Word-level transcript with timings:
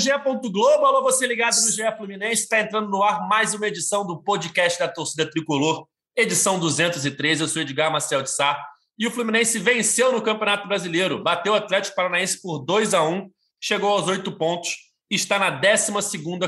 GE. 0.00 0.10
Globo, 0.50 0.86
alô 0.86 1.02
você 1.02 1.26
ligado 1.26 1.54
no 1.54 1.70
GE 1.70 1.96
Fluminense, 1.96 2.42
está 2.42 2.58
entrando 2.60 2.88
no 2.88 3.02
ar 3.02 3.28
mais 3.28 3.52
uma 3.52 3.68
edição 3.68 4.06
do 4.06 4.22
podcast 4.22 4.78
da 4.78 4.88
torcida 4.88 5.28
tricolor, 5.28 5.86
edição 6.16 6.58
213. 6.58 7.42
Eu 7.42 7.48
sou 7.48 7.60
Edgar 7.60 7.92
Marcel 7.92 8.22
de 8.22 8.30
Sá 8.30 8.58
e 8.98 9.06
o 9.06 9.10
Fluminense 9.10 9.58
venceu 9.58 10.10
no 10.10 10.22
Campeonato 10.22 10.66
Brasileiro, 10.66 11.22
bateu 11.22 11.52
o 11.52 11.56
Atlético 11.56 11.94
Paranaense 11.94 12.40
por 12.40 12.60
2 12.60 12.94
a 12.94 13.02
1 13.02 13.30
chegou 13.60 13.90
aos 13.90 14.08
oito 14.08 14.32
pontos 14.32 14.70
e 15.10 15.14
está 15.14 15.38
na 15.38 15.50
12 15.50 15.92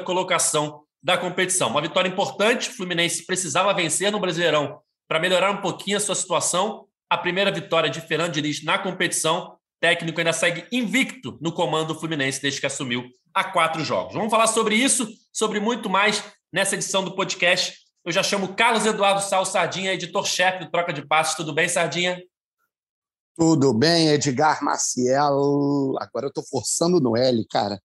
colocação 0.03 0.85
da 1.03 1.19
competição. 1.19 1.69
Uma 1.69 1.83
vitória 1.83 2.09
importante, 2.09 2.71
o 2.71 2.73
Fluminense 2.73 3.27
precisava 3.27 3.75
vencer 3.75 4.11
no 4.11 4.19
Brasileirão 4.19 4.81
para 5.07 5.21
melhorar 5.21 5.51
um 5.51 5.61
pouquinho 5.61 5.99
a 5.99 6.01
sua 6.01 6.15
situação. 6.15 6.87
A 7.11 7.19
primeira 7.19 7.53
vitória 7.53 7.91
de 7.91 8.01
Fernando 8.01 8.33
Diniz 8.33 8.65
na 8.65 8.79
competição 8.79 9.59
técnico 9.83 10.21
ainda 10.21 10.33
segue 10.33 10.65
invicto 10.71 11.37
no 11.41 11.53
comando 11.53 11.89
do 11.89 11.99
Fluminense 11.99 12.41
desde 12.41 12.61
que 12.61 12.67
assumiu 12.67 13.03
há 13.35 13.43
quatro 13.43 13.85
jogos. 13.85 14.15
Vamos 14.15 14.31
falar 14.31 14.47
sobre 14.47 14.77
isso, 14.77 15.09
sobre 15.33 15.59
muito 15.59 15.91
mais 15.91 16.23
nessa 16.53 16.77
edição 16.77 17.03
do 17.05 17.17
podcast. 17.17 17.75
Eu 18.05 18.13
já 18.13 18.23
chamo 18.23 18.55
Carlos 18.55 18.87
Eduardo 18.87 19.21
Sal 19.21 19.45
Sardinha, 19.45 19.93
editor-chefe 19.93 20.65
do 20.65 20.71
Troca 20.71 20.93
de 20.93 21.05
Passos. 21.05 21.35
Tudo 21.35 21.53
bem, 21.53 21.69
Sardinha? 21.69 22.23
Tudo 23.37 23.75
bem, 23.75 24.07
Edgar 24.11 24.63
Maciel. 24.63 25.97
Agora 25.99 26.27
eu 26.27 26.29
estou 26.29 26.45
forçando 26.49 27.01
no 27.01 27.17
L, 27.17 27.45
cara. 27.51 27.81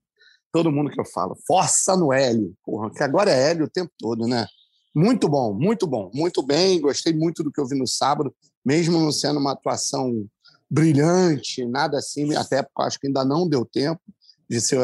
Todo 0.52 0.72
mundo 0.72 0.92
que 0.92 1.02
eu 1.02 1.06
falo, 1.06 1.36
força 1.48 1.98
no 1.98 2.14
L. 2.14 2.54
Porra, 2.64 2.92
que 2.92 3.02
agora 3.02 3.32
é 3.32 3.50
L 3.52 3.64
o 3.64 3.70
tempo 3.70 3.92
todo, 3.98 4.28
né? 4.28 4.46
Muito 4.94 5.28
bom, 5.28 5.52
muito 5.52 5.88
bom, 5.88 6.12
muito 6.14 6.44
bem. 6.44 6.80
Gostei 6.80 7.14
muito 7.14 7.44
do 7.44 7.52
que 7.52 7.60
eu 7.60 7.68
vi 7.68 7.76
no 7.76 7.88
sábado, 7.88 8.32
mesmo 8.64 9.00
não 9.00 9.12
sendo 9.12 9.40
uma 9.40 9.54
atuação 9.54 10.28
brilhante, 10.70 11.66
nada 11.66 11.98
assim, 11.98 12.36
até 12.36 12.66
acho 12.80 13.00
que 13.00 13.08
ainda 13.08 13.24
não 13.24 13.48
deu 13.48 13.66
tempo 13.66 14.02
de 14.50 14.62
ser 14.62 14.80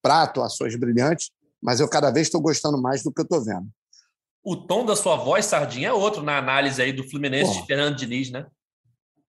para 0.00 0.22
atuações 0.22 0.76
brilhantes, 0.76 1.30
mas 1.60 1.80
eu 1.80 1.88
cada 1.88 2.10
vez 2.10 2.26
estou 2.26 2.40
gostando 2.40 2.80
mais 2.80 3.02
do 3.02 3.12
que 3.12 3.20
eu 3.20 3.24
estou 3.24 3.44
vendo. 3.44 3.66
O 4.44 4.56
tom 4.56 4.84
da 4.84 4.96
sua 4.96 5.16
voz, 5.16 5.46
Sardinha, 5.46 5.88
é 5.88 5.92
outro 5.92 6.22
na 6.22 6.36
análise 6.36 6.82
aí 6.82 6.92
do 6.92 7.08
Fluminense 7.08 7.60
de 7.60 7.66
Fernando 7.66 7.96
Diniz, 7.96 8.30
né? 8.30 8.46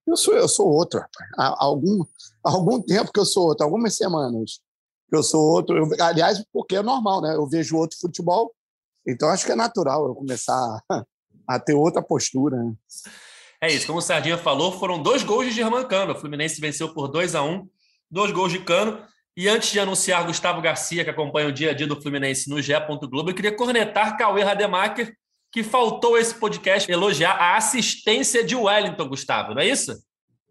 Eu 0.05 0.17
sou, 0.17 0.33
eu 0.33 0.47
sou 0.47 0.67
outro, 0.67 0.99
rapaz. 0.99 1.29
Há 1.37 1.63
algum, 1.63 2.03
há 2.43 2.51
algum 2.51 2.81
tempo 2.81 3.11
que 3.11 3.19
eu 3.19 3.25
sou 3.25 3.47
outro, 3.47 3.63
algumas 3.63 3.95
semanas 3.95 4.59
que 5.09 5.15
eu 5.15 5.23
sou 5.23 5.41
outro. 5.41 5.77
Eu, 5.77 5.89
aliás, 6.03 6.43
porque 6.51 6.75
é 6.75 6.81
normal, 6.81 7.21
né? 7.21 7.35
Eu 7.35 7.47
vejo 7.47 7.77
outro 7.77 7.97
futebol, 7.99 8.53
então 9.07 9.29
acho 9.29 9.45
que 9.45 9.51
é 9.51 9.55
natural 9.55 10.07
eu 10.07 10.15
começar 10.15 10.81
a, 10.89 11.05
a 11.47 11.59
ter 11.59 11.73
outra 11.73 12.01
postura. 12.01 12.57
Né? 12.57 12.73
É 13.63 13.71
isso, 13.71 13.87
como 13.87 13.99
o 13.99 14.01
Sardinha 14.01 14.37
falou, 14.37 14.73
foram 14.73 15.01
dois 15.01 15.23
gols 15.23 15.45
de 15.45 15.53
Germán 15.53 15.85
Cano. 15.85 16.11
O 16.11 16.15
Fluminense 16.17 16.59
venceu 16.59 16.93
por 16.93 17.07
2 17.07 17.33
a 17.33 17.43
1 17.43 17.49
um, 17.49 17.69
dois 18.11 18.29
gols 18.33 18.51
de 18.51 18.59
Cano. 18.59 18.99
E 19.37 19.47
antes 19.47 19.71
de 19.71 19.79
anunciar 19.79 20.25
Gustavo 20.25 20.61
Garcia, 20.61 21.05
que 21.05 21.09
acompanha 21.09 21.47
o 21.47 21.51
dia 21.51 21.71
a 21.71 21.73
dia 21.73 21.87
do 21.87 22.01
Fluminense 22.01 22.49
no 22.49 22.61
GE. 22.61 22.73
Globo, 23.09 23.29
eu 23.29 23.33
queria 23.33 23.55
cornetar 23.55 24.17
Cauê 24.17 24.43
Rademacher, 24.43 25.15
que 25.49 25.63
faltou 25.63 26.17
esse 26.17 26.35
podcast 26.35 26.91
elogiar 26.91 27.37
a 27.37 27.55
assistência 27.55 28.43
de 28.43 28.53
Wellington, 28.53 29.07
Gustavo, 29.07 29.53
não 29.53 29.61
é 29.61 29.69
isso? 29.69 29.93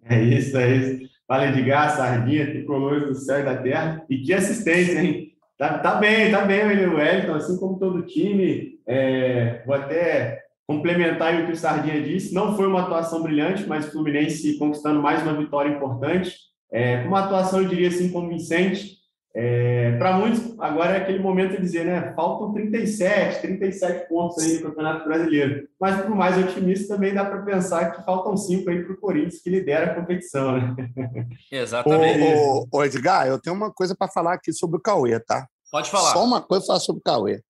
É 0.07 0.19
isso, 0.19 0.57
é 0.57 0.75
isso. 0.75 1.11
Fala 1.29 1.49
Edgar, 1.49 1.95
Sardinha, 1.95 2.47
tricolores 2.47 3.09
do 3.09 3.15
céu 3.15 3.41
e 3.41 3.45
da 3.45 3.57
terra. 3.59 4.03
E 4.09 4.23
que 4.23 4.33
assistência, 4.33 4.99
hein? 4.99 5.35
Tá, 5.59 5.79
tá 5.81 5.97
bem, 5.97 6.31
tá 6.31 6.47
bem 6.47 6.63
o 6.87 6.97
Wellington, 6.97 7.35
assim 7.35 7.59
como 7.59 7.79
todo 7.79 8.07
time. 8.07 8.81
É, 8.87 9.63
vou 9.67 9.75
até 9.75 10.42
complementar 10.73 11.35
o 11.35 11.47
que 11.47 11.53
o 11.53 11.57
Sardinha 11.57 12.01
disse, 12.03 12.35
não 12.35 12.57
foi 12.57 12.67
uma 12.67 12.83
atuação 12.83 13.23
brilhante, 13.23 13.67
mas 13.67 13.87
o 13.87 13.93
Fluminense 13.93 14.59
conquistando 14.59 15.03
mais 15.03 15.23
uma 15.23 15.35
vitória 15.35 15.71
importante, 15.71 16.35
é, 16.73 17.03
uma 17.05 17.21
atuação, 17.21 17.61
eu 17.61 17.69
diria 17.69 17.89
assim, 17.89 18.11
convincente. 18.11 19.03
É, 19.35 19.97
Para 19.97 20.19
muitos, 20.19 20.59
agora 20.59 20.93
é 20.93 20.97
aquele 20.99 21.19
momento 21.19 21.53
de 21.53 21.63
dizer, 21.63 21.87
né? 21.87 22.13
Faltam 22.15 22.53
37, 22.53 23.41
37 23.41 24.09
pontos 24.09 24.43
aí 24.43 24.55
no 24.57 24.69
Campeonato 24.69 25.07
Brasileiro. 25.07 25.69
Mas, 25.81 26.03
por 26.03 26.15
mais 26.15 26.37
otimista, 26.37 26.95
também 26.95 27.15
dá 27.15 27.25
para 27.25 27.41
pensar 27.41 27.93
que 27.93 28.05
faltam 28.05 28.37
cinco 28.37 28.69
aí 28.69 28.83
para 28.83 28.93
o 28.93 29.01
Corinthians, 29.01 29.41
que 29.41 29.49
lidera 29.49 29.93
a 29.93 29.95
competição, 29.95 30.53
né? 30.53 30.77
Exatamente. 31.51 32.35
Ô, 32.35 32.69
ô, 32.71 32.79
ô 32.79 32.85
Edgar, 32.85 33.27
eu 33.27 33.39
tenho 33.39 33.57
uma 33.57 33.73
coisa 33.73 33.95
para 33.95 34.09
falar 34.09 34.35
aqui 34.35 34.53
sobre 34.53 34.77
o 34.77 34.81
Cauê, 34.81 35.19
tá? 35.19 35.47
Pode 35.71 35.91
falar. 35.91 36.13
Só 36.13 36.23
uma 36.23 36.41
coisa 36.43 36.67
para 36.67 36.67
falar 36.67 36.81
sobre 36.81 37.01
o 37.01 37.03
Cauê. 37.03 37.41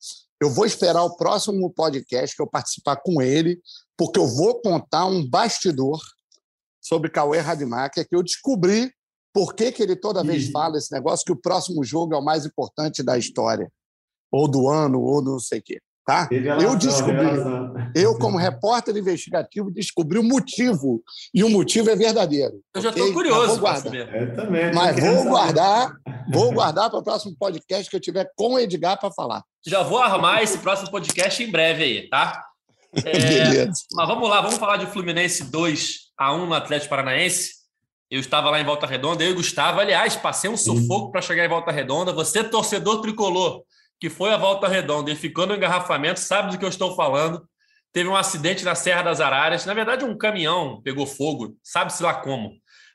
Eu 0.43 0.51
vou 0.51 0.67
esperar 0.67 1.05
o 1.05 1.15
próximo 1.15 1.71
podcast 1.71 2.35
que 2.35 2.43
eu 2.43 2.49
participar 2.49 2.97
com 2.97 3.23
ele, 3.23 3.63
porque 3.97 4.19
eu 4.19 4.27
vou 4.27 4.61
contar 4.61 5.07
um 5.07 5.25
bastidor 5.25 6.01
sobre 6.81 7.11
Cauê 7.11 7.39
Rademacher 7.39 8.09
que 8.09 8.17
eu 8.17 8.25
descobri 8.25 8.93
por 9.33 9.55
que, 9.55 9.71
que 9.71 9.81
ele 9.81 9.95
toda 9.95 10.25
vez 10.25 10.51
fala 10.51 10.79
esse 10.79 10.93
negócio 10.93 11.25
que 11.25 11.31
o 11.31 11.41
próximo 11.41 11.85
jogo 11.85 12.13
é 12.13 12.19
o 12.19 12.25
mais 12.25 12.45
importante 12.45 13.05
da 13.05 13.17
história, 13.17 13.71
ou 14.33 14.49
do 14.49 14.69
ano, 14.69 15.01
ou 15.01 15.23
do 15.23 15.31
não 15.31 15.39
sei 15.39 15.61
o 15.61 15.63
quê. 15.63 15.81
Tá? 16.05 16.29
eu 16.33 16.77
descobri, 16.77 17.29
eu 17.95 18.19
como 18.19 18.37
repórter 18.37 18.97
investigativo 18.97 19.71
descobri 19.71 20.19
o 20.19 20.23
motivo 20.23 21.01
e 21.33 21.45
o 21.45 21.49
motivo 21.49 21.91
é 21.91 21.97
verdadeiro. 21.97 22.61
Eu 22.75 22.83
já 22.83 22.91
estou 22.91 23.13
curioso 23.13 23.61
para 23.61 23.77
saber. 23.77 24.13
Eu 24.13 24.35
também. 24.35 24.75
Mas 24.75 24.99
vou 24.99 25.25
guardar, 25.25 25.93
vou 26.29 26.53
guardar 26.53 26.91
para 26.91 26.99
o 26.99 27.05
próximo 27.05 27.37
podcast 27.39 27.89
que 27.89 27.95
eu 27.95 28.01
tiver 28.01 28.29
com 28.35 28.55
o 28.55 28.59
Edgar 28.59 28.99
para 28.99 29.13
falar. 29.13 29.45
Já 29.65 29.85
vou 29.85 29.99
armar 29.99 30.43
esse 30.43 30.59
próximo 30.59 30.91
podcast 30.91 31.41
em 31.41 31.51
breve 31.51 31.85
aí, 31.85 32.09
tá? 32.09 32.43
É, 33.07 33.67
mas 33.95 34.07
vamos 34.07 34.29
lá, 34.29 34.43
vamos 34.43 34.59
falar 34.59 34.77
de 34.77 34.85
Fluminense 34.85 35.45
2 35.45 36.13
a 36.19 36.35
1 36.35 36.45
no 36.45 36.53
Atlético 36.53 36.91
Paranaense. 36.91 37.63
Eu 38.11 38.21
estava 38.21 38.51
lá 38.51 38.61
em 38.61 38.65
Volta 38.65 38.87
Redonda, 38.87 39.25
eu 39.25 39.31
e 39.31 39.35
Gustavo, 39.35 39.81
aliás, 39.81 40.15
passei 40.15 40.51
um 40.51 40.59
sufoco 40.59 41.11
para 41.11 41.23
chegar 41.23 41.47
em 41.47 41.49
Volta 41.49 41.73
Redonda. 41.73 42.13
Você, 42.13 42.45
torcedor 42.45 43.01
tricolor, 43.01 43.63
que 44.03 44.11
foi 44.11 44.33
a 44.33 44.37
Volta 44.37 44.67
Redonda 44.67 45.13
e 45.13 45.15
ficou 45.15 45.47
no 45.47 45.55
engarrafamento, 45.55 46.19
sabe 46.19 46.51
do 46.51 46.59
que 46.59 46.65
eu 46.65 46.69
estou 46.69 46.97
falando. 46.97 47.49
Teve 47.93 48.09
um 48.09 48.17
acidente 48.17 48.65
na 48.65 48.75
Serra 48.75 49.03
das 49.03 49.21
Araras. 49.21 49.65
Na 49.65 49.75
verdade, 49.75 50.05
um 50.05 50.19
caminhão 50.19 50.83
pegou 50.83 51.07
fogo, 51.07 51.57
sabe-se 51.63 52.03
lá 52.03 52.13
como, 52.13 52.51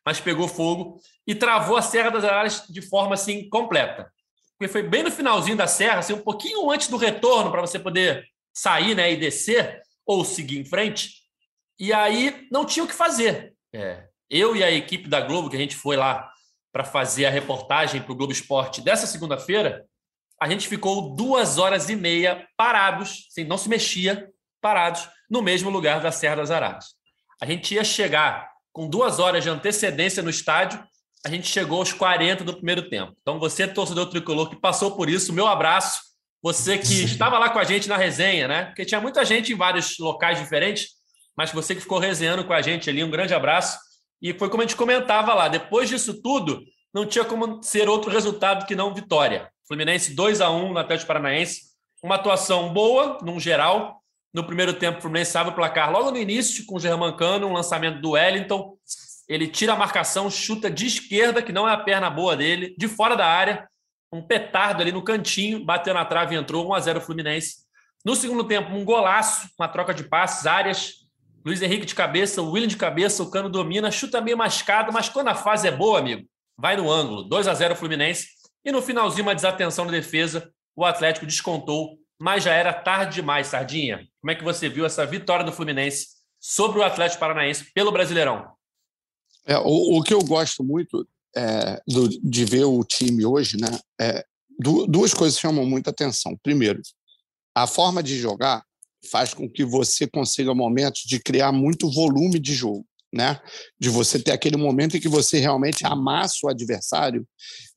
mas 0.06 0.20
pegou 0.20 0.50
fogo 0.50 1.00
e 1.26 1.34
travou 1.34 1.78
a 1.78 1.82
Serra 1.82 2.10
das 2.10 2.26
Araras 2.26 2.66
de 2.68 2.82
forma 2.82 3.14
assim 3.14 3.48
completa 3.48 4.12
porque 4.58 4.68
foi 4.68 4.84
bem 4.84 5.04
no 5.04 5.12
finalzinho 5.12 5.56
da 5.56 5.68
serra, 5.68 6.00
assim, 6.00 6.14
um 6.14 6.22
pouquinho 6.22 6.70
antes 6.72 6.88
do 6.88 6.98
retorno 6.98 7.52
para 7.52 7.62
você 7.62 7.78
poder 7.78 8.26
sair 8.52 8.96
né, 8.96 9.14
e 9.14 9.16
descer 9.16 9.82
ou 10.04 10.26
seguir 10.26 10.58
em 10.58 10.66
frente. 10.66 11.12
E 11.80 11.94
aí 11.94 12.48
não 12.52 12.66
tinha 12.66 12.84
o 12.84 12.88
que 12.88 12.94
fazer. 12.94 13.54
É, 13.72 14.08
eu 14.28 14.56
e 14.56 14.64
a 14.64 14.72
equipe 14.72 15.08
da 15.08 15.22
Globo, 15.22 15.48
que 15.48 15.56
a 15.56 15.60
gente 15.60 15.76
foi 15.76 15.96
lá 15.96 16.28
para 16.72 16.84
fazer 16.84 17.28
a 17.28 17.30
reportagem 17.30 18.02
para 18.02 18.12
o 18.12 18.16
Globo 18.16 18.34
Esporte 18.34 18.82
dessa 18.82 19.06
segunda-feira, 19.06 19.86
a 20.42 20.50
gente 20.50 20.68
ficou 20.68 21.16
duas 21.16 21.58
horas 21.58 21.90
e 21.90 21.96
meia 21.96 22.48
parados, 22.56 23.28
assim, 23.30 23.44
não 23.44 23.58
se 23.58 23.70
mexia, 23.70 24.30
parados, 24.62 25.08
no 25.30 25.42
mesmo 25.42 25.70
lugar 25.70 26.00
da 26.02 26.12
Serra 26.12 26.38
das 26.38 26.52
Araras. 26.52 26.96
A 27.42 27.46
gente 27.46 27.74
ia 27.74 27.84
chegar 27.84 28.50
com 28.72 28.88
duas 28.88 29.20
horas 29.20 29.44
de 29.44 29.50
antecedência 29.50 30.22
no 30.22 30.30
estádio 30.30 30.84
a 31.26 31.30
gente 31.30 31.48
chegou 31.48 31.80
aos 31.80 31.92
40 31.92 32.44
do 32.44 32.54
primeiro 32.54 32.90
tempo. 32.90 33.14
Então, 33.22 33.40
você, 33.40 33.68
torcedor 33.68 34.08
tricolor, 34.08 34.50
que 34.50 34.56
passou 34.56 34.96
por 34.96 35.10
isso, 35.10 35.34
meu 35.34 35.48
abraço. 35.48 36.02
Você 36.42 36.78
que 36.78 37.04
estava 37.04 37.38
lá 37.38 37.50
com 37.50 37.60
a 37.60 37.64
gente 37.64 37.90
na 37.90 37.98
resenha, 37.98 38.48
né? 38.48 38.66
Porque 38.66 38.86
tinha 38.86 39.02
muita 39.02 39.26
gente 39.26 39.52
em 39.52 39.56
vários 39.56 39.98
locais 40.00 40.40
diferentes, 40.40 40.90
mas 41.36 41.52
você 41.52 41.76
que 41.76 41.82
ficou 41.82 42.00
resenhando 42.00 42.46
com 42.46 42.54
a 42.54 42.62
gente 42.62 42.90
ali, 42.90 43.04
um 43.04 43.12
grande 43.12 43.34
abraço. 43.34 43.78
E 44.22 44.34
foi 44.34 44.50
como 44.50 44.64
a 44.64 44.66
gente 44.66 44.76
comentava 44.76 45.34
lá, 45.34 45.48
depois 45.48 45.90
disso 45.90 46.22
tudo, 46.22 46.64
não 46.94 47.06
tinha 47.06 47.26
como 47.26 47.62
ser 47.62 47.90
outro 47.90 48.10
resultado 48.10 48.66
que 48.66 48.76
não 48.76 48.94
vitória. 48.94 49.52
Fluminense 49.68 50.14
2 50.14 50.42
a 50.42 50.50
1 50.50 50.74
no 50.74 50.80
Atlético 50.80 51.08
Paranaense. 51.08 51.62
Uma 52.04 52.16
atuação 52.16 52.74
boa, 52.74 53.18
num 53.22 53.40
geral. 53.40 54.02
No 54.34 54.44
primeiro 54.44 54.74
tempo, 54.74 55.00
o 55.00 55.02
Fluminense 55.02 55.38
abre 55.38 55.52
o 55.52 55.56
placar 55.56 55.92
logo 55.92 56.12
no 56.12 56.18
início, 56.18 56.66
com 56.66 56.76
o 56.76 56.80
Germancano, 56.80 57.48
um 57.48 57.54
lançamento 57.54 58.00
do 58.02 58.12
Wellington 58.12 58.78
ele 59.28 59.48
tira 59.48 59.74
a 59.74 59.76
marcação, 59.76 60.30
chuta 60.30 60.72
de 60.72 60.86
esquerda, 60.86 61.42
que 61.42 61.52
não 61.52 61.68
é 61.68 61.74
a 61.74 61.78
perna 61.78 62.10
boa 62.10 62.36
dele, 62.36 62.74
de 62.78 62.88
fora 62.88 63.16
da 63.16 63.26
área, 63.26 63.68
um 64.12 64.22
petardo 64.22 64.82
ali 64.82 64.92
no 64.92 65.04
cantinho, 65.04 65.66
bateu 65.66 65.94
na 65.94 66.06
trave 66.06 66.34
e 66.34 66.38
entrou 66.38 66.66
1 66.70 66.74
a 66.74 66.80
0 66.80 67.02
Fluminense. 67.02 67.58
No 68.06 68.16
segundo 68.16 68.46
tempo, 68.46 68.74
um 68.74 68.86
golaço, 68.86 69.50
uma 69.60 69.68
troca 69.68 69.94
de 69.94 70.06
passes, 70.06 70.46
áreas. 70.46 71.06
Luiz 71.46 71.62
Henrique 71.62 71.86
de 71.86 71.94
cabeça, 71.94 72.42
o 72.42 72.52
William 72.52 72.68
de 72.68 72.78
cabeça, 72.78 73.22
o 73.22 73.30
Cano 73.30 73.50
domina, 73.50 73.92
chuta 73.92 74.22
meio 74.22 74.38
mascado, 74.38 74.94
mas 74.94 75.10
quando 75.10 75.28
a 75.28 75.36
fase 75.36 75.68
é 75.68 75.72
boa, 75.72 76.00
amigo, 76.00 76.26
vai 76.58 76.78
no 76.78 76.90
ângulo. 76.90 77.24
2 77.24 77.48
a 77.50 77.54
0 77.54 77.76
Fluminense. 77.76 78.30
E 78.68 78.72
no 78.72 78.82
finalzinho, 78.82 79.24
uma 79.24 79.34
desatenção 79.34 79.86
na 79.86 79.92
defesa, 79.92 80.52
o 80.76 80.84
Atlético 80.84 81.26
descontou, 81.26 81.98
mas 82.20 82.44
já 82.44 82.54
era 82.54 82.74
tarde 82.74 83.16
demais, 83.16 83.48
Sardinha. 83.48 84.06
Como 84.20 84.30
é 84.30 84.36
que 84.36 84.44
você 84.44 84.68
viu 84.68 84.86
essa 84.86 85.06
vitória 85.06 85.46
do 85.46 85.54
Fluminense 85.54 86.08
sobre 86.38 86.80
o 86.80 86.84
Atlético 86.84 87.22
Paranaense 87.22 87.72
pelo 87.74 87.94
Brasileirão? 87.94 88.46
É, 89.46 89.58
o, 89.58 89.98
o, 89.98 90.04
que 90.04 90.14
eu 90.14 90.22
gosto 90.22 90.66
muito 90.66 91.08
é, 91.34 91.82
do, 91.88 92.10
de 92.10 92.44
ver 92.44 92.66
o 92.66 92.84
time 92.84 93.26
hoje, 93.26 93.56
né? 93.56 93.80
É, 94.02 94.26
du, 94.60 94.86
duas 94.86 95.14
coisas 95.14 95.40
chamam 95.40 95.66
muita 95.66 95.92
atenção. 95.92 96.38
Primeiro, 96.44 96.82
a 97.56 97.68
forma 97.68 98.04
de 98.04 98.18
jogar 98.18 98.66
faz 99.10 99.34
com 99.34 99.50
que 99.50 99.64
você 99.64 100.06
consiga 100.06 100.54
momentos 100.54 101.04
de 101.04 101.22
criar 101.22 101.54
muito 101.54 101.90
volume 101.90 102.38
de 102.38 102.54
jogo, 102.54 102.86
né? 103.14 103.40
De 103.80 103.90
você 103.90 104.20
ter 104.20 104.32
aquele 104.32 104.58
momento 104.58 104.98
em 104.98 105.00
que 105.00 105.08
você 105.08 105.40
realmente 105.40 105.86
amassa 105.86 106.40
o 106.44 106.50
adversário 106.50 107.28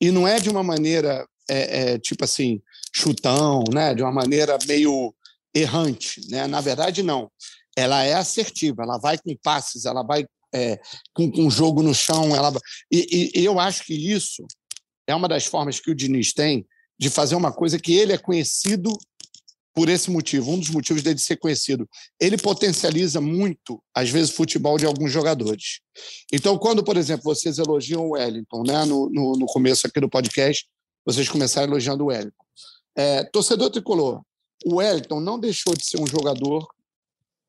e 0.00 0.11
não 0.11 0.27
é 0.27 0.38
de 0.38 0.49
uma 0.49 0.62
maneira 0.62 1.27
é, 1.49 1.93
é, 1.93 1.99
tipo 1.99 2.25
assim, 2.25 2.61
chutão, 2.94 3.65
né? 3.73 3.94
De 3.94 4.03
uma 4.03 4.12
maneira 4.12 4.59
meio 4.67 5.15
errante, 5.55 6.21
né? 6.29 6.47
Na 6.47 6.61
verdade, 6.61 7.03
não. 7.03 7.31
Ela 7.77 8.05
é 8.05 8.15
assertiva, 8.15 8.82
ela 8.82 8.99
vai 8.99 9.19
com 9.19 9.35
passes, 9.43 9.85
ela 9.85 10.03
vai 10.03 10.27
é, 10.53 10.81
com, 11.15 11.31
com 11.31 11.50
jogo 11.50 11.83
no 11.83 11.94
chão, 11.94 12.35
ela 12.35 12.53
e, 12.91 13.31
e, 13.35 13.44
eu 13.44 13.61
acho 13.61 13.85
que 13.85 13.94
isso 13.94 14.44
é 15.06 15.15
uma 15.15 15.29
das 15.29 15.47
formas 15.47 15.79
que 15.79 15.91
o 15.91 15.94
Diniz 15.94 16.33
tem 16.33 16.67
de 16.99 17.09
fazer 17.09 17.35
uma 17.35 17.53
coisa 17.53 17.79
que 17.79 17.93
ele 17.94 18.12
é 18.12 18.19
conhecido 18.19 18.93
por 19.75 19.88
esse 19.88 20.11
motivo, 20.11 20.50
um 20.50 20.58
dos 20.58 20.70
motivos 20.70 21.02
dele 21.02 21.19
ser 21.19 21.37
conhecido. 21.37 21.88
Ele 22.20 22.37
potencializa 22.37 23.20
muito, 23.20 23.82
às 23.94 24.11
vezes, 24.11 24.31
o 24.31 24.34
futebol 24.34 24.76
de 24.76 24.87
alguns 24.87 25.12
jogadores. 25.12 25.81
Então, 26.32 26.58
quando, 26.58 26.82
por 26.82 26.96
exemplo, 26.96 27.25
vocês 27.25 27.58
elogiam 27.58 28.06
o 28.06 28.11
Wellington, 28.11 28.62
né, 28.67 28.84
no, 28.84 29.08
no, 29.11 29.32
no 29.32 29.46
começo 29.46 29.87
aqui 29.87 30.00
do 30.00 30.08
podcast, 30.08 30.67
vocês 31.05 31.28
começaram 31.28 31.69
elogiando 31.69 32.05
o 32.05 32.06
Wellington. 32.08 32.44
É, 32.96 33.25
torcedor 33.25 33.70
tricolor, 33.70 34.22
o 34.67 34.76
Wellington 34.76 35.20
não 35.20 35.38
deixou 35.38 35.75
de 35.75 35.84
ser 35.84 36.00
um 36.00 36.06
jogador 36.06 36.66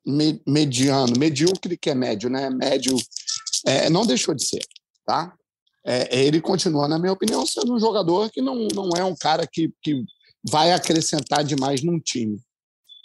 me, 0.06 0.40
mediano, 0.46 1.18
medíocre, 1.18 1.76
que 1.76 1.90
é 1.90 1.94
médio, 1.94 2.30
né? 2.30 2.48
Médio, 2.50 2.96
é, 3.66 3.90
não 3.90 4.06
deixou 4.06 4.34
de 4.34 4.46
ser, 4.46 4.64
tá? 5.04 5.34
É, 5.84 6.24
ele 6.24 6.40
continua, 6.40 6.86
na 6.86 6.98
minha 6.98 7.12
opinião, 7.12 7.44
sendo 7.44 7.74
um 7.74 7.78
jogador 7.78 8.30
que 8.30 8.40
não, 8.40 8.68
não 8.72 8.90
é 8.96 9.04
um 9.04 9.16
cara 9.16 9.46
que, 9.46 9.72
que 9.82 10.04
vai 10.48 10.72
acrescentar 10.72 11.44
demais 11.44 11.82
num 11.82 11.98
time. 11.98 12.40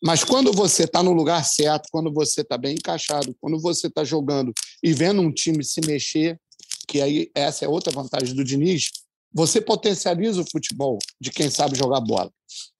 Mas 0.03 0.23
quando 0.23 0.51
você 0.53 0.83
está 0.83 1.01
no 1.01 1.11
lugar 1.11 1.43
certo, 1.43 1.89
quando 1.91 2.13
você 2.13 2.41
está 2.41 2.57
bem 2.57 2.75
encaixado, 2.75 3.35
quando 3.41 3.59
você 3.59 3.87
está 3.87 4.03
jogando 4.03 4.53
e 4.83 4.93
vendo 4.93 5.21
um 5.21 5.31
time 5.31 5.63
se 5.63 5.81
mexer, 5.81 6.39
que 6.87 7.01
aí 7.01 7.31
essa 7.33 7.65
é 7.65 7.67
outra 7.67 7.91
vantagem 7.91 8.35
do 8.35 8.43
Diniz, 8.43 8.91
você 9.33 9.59
potencializa 9.59 10.41
o 10.41 10.49
futebol 10.49 10.97
de 11.19 11.31
quem 11.31 11.49
sabe 11.49 11.77
jogar 11.77 11.99
bola. 12.01 12.31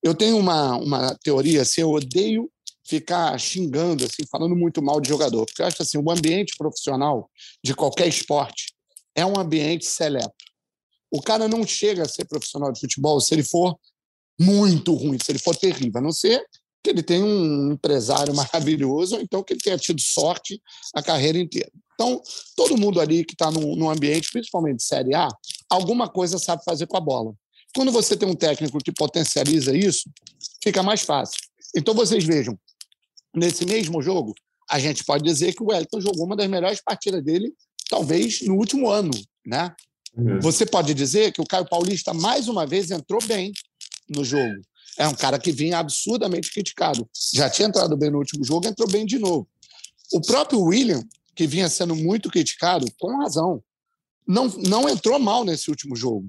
Eu 0.02 0.16
tenho 0.16 0.38
uma, 0.38 0.78
uma 0.78 1.16
teoria, 1.16 1.64
assim, 1.64 1.82
eu 1.82 1.92
odeio 1.92 2.50
ficar 2.86 3.38
xingando, 3.38 4.06
assim, 4.06 4.26
falando 4.32 4.56
muito 4.56 4.82
mal 4.82 5.02
de 5.02 5.10
jogador, 5.10 5.46
porque 5.46 5.62
eu 5.62 5.66
acho 5.66 5.82
assim, 5.82 5.98
o 5.98 6.10
ambiente 6.10 6.56
profissional 6.58 7.30
de 7.64 7.74
qualquer 7.76 8.08
esporte 8.08 8.74
é 9.14 9.26
um 9.26 9.38
ambiente 9.38 9.86
seleto. 9.86 10.34
O 11.12 11.22
cara 11.22 11.48
não 11.48 11.66
chega 11.66 12.04
a 12.04 12.08
ser 12.08 12.26
profissional 12.26 12.72
de 12.72 12.80
futebol 12.80 13.20
se 13.20 13.34
ele 13.34 13.44
for 13.44 13.78
muito 14.40 14.94
ruim, 14.94 15.18
se 15.24 15.32
ele 15.32 15.40
for 15.40 15.56
terrível, 15.56 16.00
a 16.00 16.02
não 16.02 16.12
ser 16.12 16.44
que 16.84 16.92
ele 16.92 17.04
tenha 17.04 17.26
um 17.26 17.74
empresário 17.74 18.34
maravilhoso, 18.36 19.16
ou 19.16 19.22
então 19.22 19.44
que 19.44 19.54
ele 19.54 19.60
tenha 19.60 19.78
tido 19.78 20.00
sorte 20.00 20.62
a 20.94 21.02
carreira 21.02 21.38
inteira. 21.38 21.72
Então, 21.94 22.22
todo 22.56 22.78
mundo 22.78 23.02
ali 23.02 23.26
que 23.26 23.34
está 23.34 23.50
num, 23.50 23.90
ambiente, 23.90 24.30
principalmente 24.32 24.78
de 24.78 24.84
Série 24.84 25.16
A, 25.16 25.28
alguma 25.70 26.08
coisa 26.08 26.38
sabe 26.38 26.64
fazer 26.64 26.86
com 26.86 26.96
a 26.96 27.02
bola. 27.02 27.34
Quando 27.76 27.92
você 27.92 28.16
tem 28.16 28.30
um 28.30 28.36
técnico 28.36 28.78
que 28.78 28.92
potencializa 28.92 29.76
isso, 29.76 30.10
fica 30.64 30.84
mais 30.84 31.02
fácil. 31.02 31.40
Então, 31.76 31.94
vocês 31.94 32.24
vejam, 32.24 32.58
nesse 33.36 33.66
mesmo 33.66 34.02
jogo, 34.02 34.34
a 34.70 34.80
gente 34.80 35.04
pode 35.04 35.24
dizer 35.24 35.54
que 35.54 35.64
o 35.64 35.68
Wellington 35.68 36.00
jogou 36.00 36.26
uma 36.26 36.36
das 36.36 36.48
melhores 36.48 36.82
partidas 36.82 37.24
dele, 37.24 37.52
talvez 37.90 38.42
no 38.42 38.56
último 38.56 38.90
ano. 38.90 39.12
Né? 39.46 39.76
Uhum. 40.16 40.40
Você 40.40 40.66
pode 40.66 40.94
dizer 40.94 41.32
que 41.32 41.42
o 41.42 41.46
Caio 41.46 41.68
Paulista, 41.68 42.14
mais 42.14 42.48
uma 42.48 42.66
vez, 42.66 42.92
entrou 42.92 43.20
bem 43.26 43.52
no 44.10 44.24
jogo. 44.24 44.62
É 44.98 45.08
um 45.08 45.14
cara 45.14 45.38
que 45.38 45.52
vinha 45.52 45.78
absurdamente 45.80 46.52
criticado. 46.52 47.08
Já 47.34 47.50
tinha 47.50 47.68
entrado 47.68 47.96
bem 47.96 48.10
no 48.10 48.18
último 48.18 48.44
jogo, 48.44 48.68
entrou 48.68 48.90
bem 48.90 49.06
de 49.06 49.20
novo. 49.20 49.48
O 50.12 50.22
próprio 50.22 50.62
William, 50.62 51.04
que 51.36 51.46
vinha 51.46 51.70
sendo 51.70 51.96
muito 51.96 52.30
criticado, 52.30 52.88
com 53.00 53.18
razão, 53.18 53.62
não, 54.28 54.48
não 54.48 54.90
entrou 54.90 55.20
mal 55.20 55.46
nesse 55.46 55.70
último 55.70 55.96
jogo. 55.96 56.28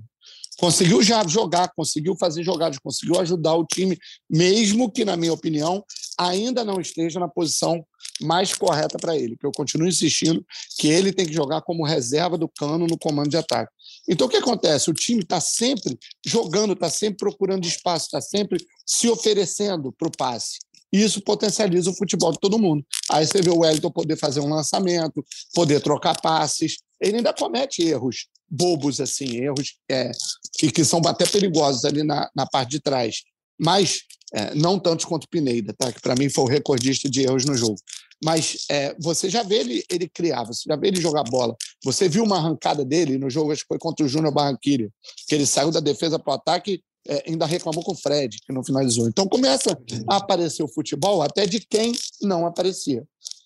Conseguiu 0.59 1.03
já 1.03 1.27
jogar, 1.27 1.69
conseguiu 1.75 2.17
fazer 2.17 2.43
jogadas, 2.43 2.79
conseguiu 2.79 3.19
ajudar 3.21 3.55
o 3.55 3.65
time, 3.65 3.97
mesmo 4.29 4.91
que, 4.91 5.05
na 5.05 5.17
minha 5.17 5.33
opinião, 5.33 5.85
ainda 6.19 6.65
não 6.65 6.81
esteja 6.81 7.21
na 7.21 7.29
posição 7.29 7.85
mais 8.21 8.53
correta 8.53 8.99
para 8.99 9.17
ele, 9.17 9.37
que 9.37 9.47
eu 9.47 9.53
continuo 9.53 9.87
insistindo 9.87 10.45
que 10.77 10.89
ele 10.89 11.13
tem 11.13 11.27
que 11.27 11.33
jogar 11.33 11.63
como 11.63 11.87
reserva 11.87 12.37
do 12.37 12.49
cano 12.49 12.89
no 12.89 12.99
comando 12.99 13.31
de 13.31 13.37
ataque. 13.37 13.73
Então, 14.09 14.27
o 14.27 14.31
que 14.31 14.37
acontece? 14.37 14.91
O 14.91 14.95
time 14.95 15.21
está 15.21 15.41
sempre 15.41 15.99
jogando, 16.25 16.73
está 16.73 16.89
sempre 16.89 17.19
procurando 17.19 17.67
espaço, 17.67 18.07
está 18.07 18.21
sempre 18.21 18.59
se 18.87 19.09
oferecendo 19.09 19.93
para 19.93 20.09
o 20.09 20.13
passe. 20.17 20.59
E 20.91 21.03
isso 21.03 21.21
potencializa 21.21 21.91
o 21.91 21.95
futebol 21.95 22.33
de 22.33 22.41
todo 22.41 22.59
mundo. 22.59 22.85
Aí 23.11 23.27
você 23.27 23.43
vê 23.43 23.51
o 23.51 23.59
Wellington 23.59 23.91
poder 23.91 24.17
fazer 24.17 24.41
um 24.41 24.49
lançamento, 24.49 25.23
poder 25.55 25.81
trocar 25.81 26.19
passes. 26.21 26.79
Ele 27.01 27.19
ainda 27.19 27.35
comete 27.35 27.83
erros 27.83 28.27
bobos, 28.51 28.99
assim, 28.99 29.37
erros 29.37 29.77
é, 29.91 30.11
que, 30.59 30.71
que 30.71 30.85
são 30.85 31.01
até 31.05 31.27
perigosos 31.27 31.85
ali 31.85 32.03
na, 32.03 32.31
na 32.35 32.47
parte 32.47 32.71
de 32.71 32.81
trás. 32.81 33.23
Mas 33.61 34.05
é, 34.33 34.55
não 34.55 34.79
tantos 34.79 35.05
quanto 35.05 35.25
o 35.25 35.29
Pineda, 35.29 35.75
tá? 35.77 35.93
que 35.93 36.01
para 36.01 36.15
mim 36.15 36.31
foi 36.31 36.45
o 36.45 36.49
recordista 36.49 37.09
de 37.09 37.23
erros 37.23 37.45
no 37.45 37.55
jogo. 37.55 37.77
Mas 38.23 38.67
é, 38.71 38.97
você 38.99 39.31
já 39.31 39.43
vê 39.43 39.57
ele, 39.57 39.85
ele 39.89 40.09
criar, 40.09 40.45
você 40.45 40.65
já 40.67 40.77
vê 40.77 40.89
ele 40.89 41.01
jogar 41.01 41.23
bola. 41.25 41.57
Você 41.85 42.09
viu 42.09 42.25
uma 42.25 42.37
arrancada 42.37 42.85
dele 42.85 43.17
no 43.19 43.31
jogo, 43.31 43.53
acho 43.53 43.63
que 43.63 43.69
foi 43.69 43.79
contra 43.79 44.05
o 44.05 44.09
Júnior 44.09 44.33
Barranquilla, 44.33 44.89
que 45.29 45.35
ele 45.35 45.47
saiu 45.47 45.71
da 45.71 45.81
defesa 45.81 46.19
para 46.19 46.33
o 46.33 46.35
ataque 46.35 46.83
é, 47.09 47.25
ainda 47.27 47.47
reclamou 47.47 47.83
com 47.83 47.93
o 47.93 47.97
Fred, 47.97 48.39
que 48.45 48.53
não 48.53 48.63
finalizou. 48.63 49.09
Então 49.09 49.27
começa 49.27 49.79
a 50.09 50.17
aparecer 50.17 50.63
o 50.63 50.69
futebol 50.69 51.23
até 51.23 51.47
de 51.47 51.61
quem 51.61 51.93
não 52.21 52.45
aparecia. 52.45 53.03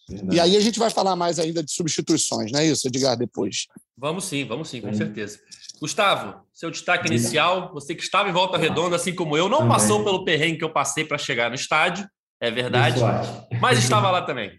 Verdade. 0.09 0.37
E 0.37 0.41
aí 0.41 0.57
a 0.57 0.61
gente 0.61 0.79
vai 0.79 0.91
falar 0.91 1.15
mais 1.15 1.39
ainda 1.39 1.63
de 1.63 1.73
substituições, 1.73 2.51
não 2.51 2.59
é 2.59 2.67
isso, 2.67 2.89
Edgar, 2.89 3.17
depois? 3.17 3.67
Vamos 3.97 4.25
sim, 4.25 4.45
vamos 4.45 4.69
sim, 4.69 4.81
com 4.81 4.93
certeza. 4.93 5.39
Gustavo, 5.81 6.41
seu 6.53 6.71
destaque 6.71 7.07
inicial, 7.07 7.73
você 7.73 7.95
que 7.95 8.03
estava 8.03 8.29
em 8.29 8.33
volta 8.33 8.59
redonda, 8.59 8.97
assim 8.97 9.15
como 9.15 9.37
eu, 9.37 9.49
não 9.49 9.59
também. 9.59 9.73
passou 9.73 10.05
pelo 10.05 10.25
perrengue 10.25 10.59
que 10.59 10.65
eu 10.65 10.73
passei 10.73 11.05
para 11.05 11.19
chegar 11.19 11.49
no 11.49 11.55
estádio, 11.55 12.09
é 12.43 12.51
verdade, 12.51 13.01
mas 13.61 13.79
estava 13.79 14.11
lá 14.11 14.23
também. 14.23 14.51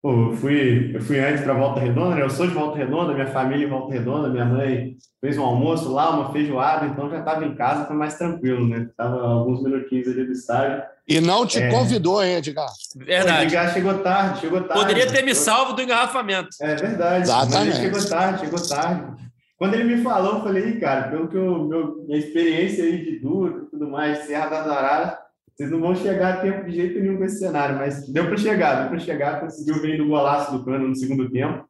Pô, 0.00 0.30
eu 0.30 0.36
fui, 0.36 0.94
eu 0.94 1.00
fui 1.00 1.18
antes 1.18 1.42
para 1.42 1.54
Volta 1.54 1.80
Redonda, 1.80 2.14
né? 2.14 2.22
eu 2.22 2.28
sou 2.28 2.46
de 2.46 2.52
Volta 2.52 2.76
Redonda, 2.76 3.14
minha 3.14 3.26
família 3.26 3.66
em 3.66 3.70
Volta 3.70 3.94
Redonda, 3.94 4.28
minha 4.28 4.44
mãe 4.44 4.96
fez 5.18 5.38
um 5.38 5.42
almoço 5.42 5.90
lá, 5.90 6.10
uma 6.10 6.30
feijoada, 6.30 6.86
então 6.86 7.08
já 7.08 7.20
estava 7.20 7.44
em 7.44 7.54
casa, 7.54 7.86
foi 7.86 7.96
mais 7.96 8.18
tranquilo, 8.18 8.68
né? 8.68 8.86
Estava 8.90 9.18
alguns 9.18 9.62
minutinhos 9.62 10.06
ali 10.06 10.26
do 10.26 10.32
estádio. 10.32 10.82
E 11.08 11.20
não 11.20 11.46
te 11.46 11.58
é... 11.58 11.70
convidou, 11.70 12.22
hein, 12.22 12.36
Edgar? 12.36 12.68
Verdade. 12.94 13.40
O 13.40 13.42
Edgar 13.44 13.72
chegou 13.72 13.98
tarde, 14.00 14.40
chegou 14.40 14.62
tarde. 14.62 14.82
Poderia 14.82 15.10
ter 15.10 15.22
me 15.22 15.34
salvo 15.34 15.72
do 15.72 15.80
engarrafamento. 15.80 16.50
É 16.60 16.74
verdade. 16.76 17.22
Exatamente. 17.22 17.76
chegou 17.76 18.06
tarde, 18.06 18.40
chegou 18.40 18.68
tarde. 18.68 19.24
Quando 19.56 19.74
ele 19.74 19.96
me 19.96 20.02
falou, 20.02 20.34
eu 20.34 20.42
falei, 20.42 20.78
cara, 20.78 21.08
pelo 21.08 21.28
que 21.28 21.36
eu, 21.36 21.64
meu, 21.64 22.04
minha 22.06 22.18
experiência 22.18 22.84
aí 22.84 23.02
de 23.02 23.20
duro 23.20 23.64
e 23.64 23.70
tudo 23.70 23.88
mais, 23.88 24.26
Serra 24.26 24.46
das 24.50 24.66
Araras, 24.68 25.23
vocês 25.56 25.70
não 25.70 25.80
vão 25.80 25.94
chegar 25.94 26.34
a 26.34 26.40
tempo 26.40 26.64
de 26.64 26.74
jeito 26.74 27.00
nenhum 27.00 27.16
com 27.16 27.24
esse 27.24 27.38
cenário, 27.38 27.76
mas 27.76 28.08
deu 28.08 28.26
para 28.26 28.36
chegar, 28.36 28.80
deu 28.80 28.88
para 28.88 28.98
chegar, 28.98 29.40
conseguiu 29.40 29.80
vir 29.80 29.98
do 29.98 30.08
golaço 30.08 30.50
do 30.50 30.64
Cano 30.64 30.88
no 30.88 30.96
segundo 30.96 31.30
tempo. 31.30 31.64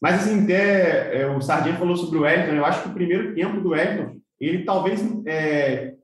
Mas, 0.00 0.16
assim, 0.16 0.42
até 0.42 1.22
é, 1.22 1.26
o 1.26 1.40
Sardinha 1.40 1.76
falou 1.76 1.96
sobre 1.96 2.18
o 2.18 2.22
Wellington, 2.22 2.56
eu 2.56 2.64
acho 2.64 2.82
que 2.82 2.88
o 2.88 2.94
primeiro 2.94 3.34
tempo 3.34 3.60
do 3.60 3.70
Wellington, 3.70 4.16
ele 4.38 4.64
talvez 4.64 5.00
é, 5.24 5.94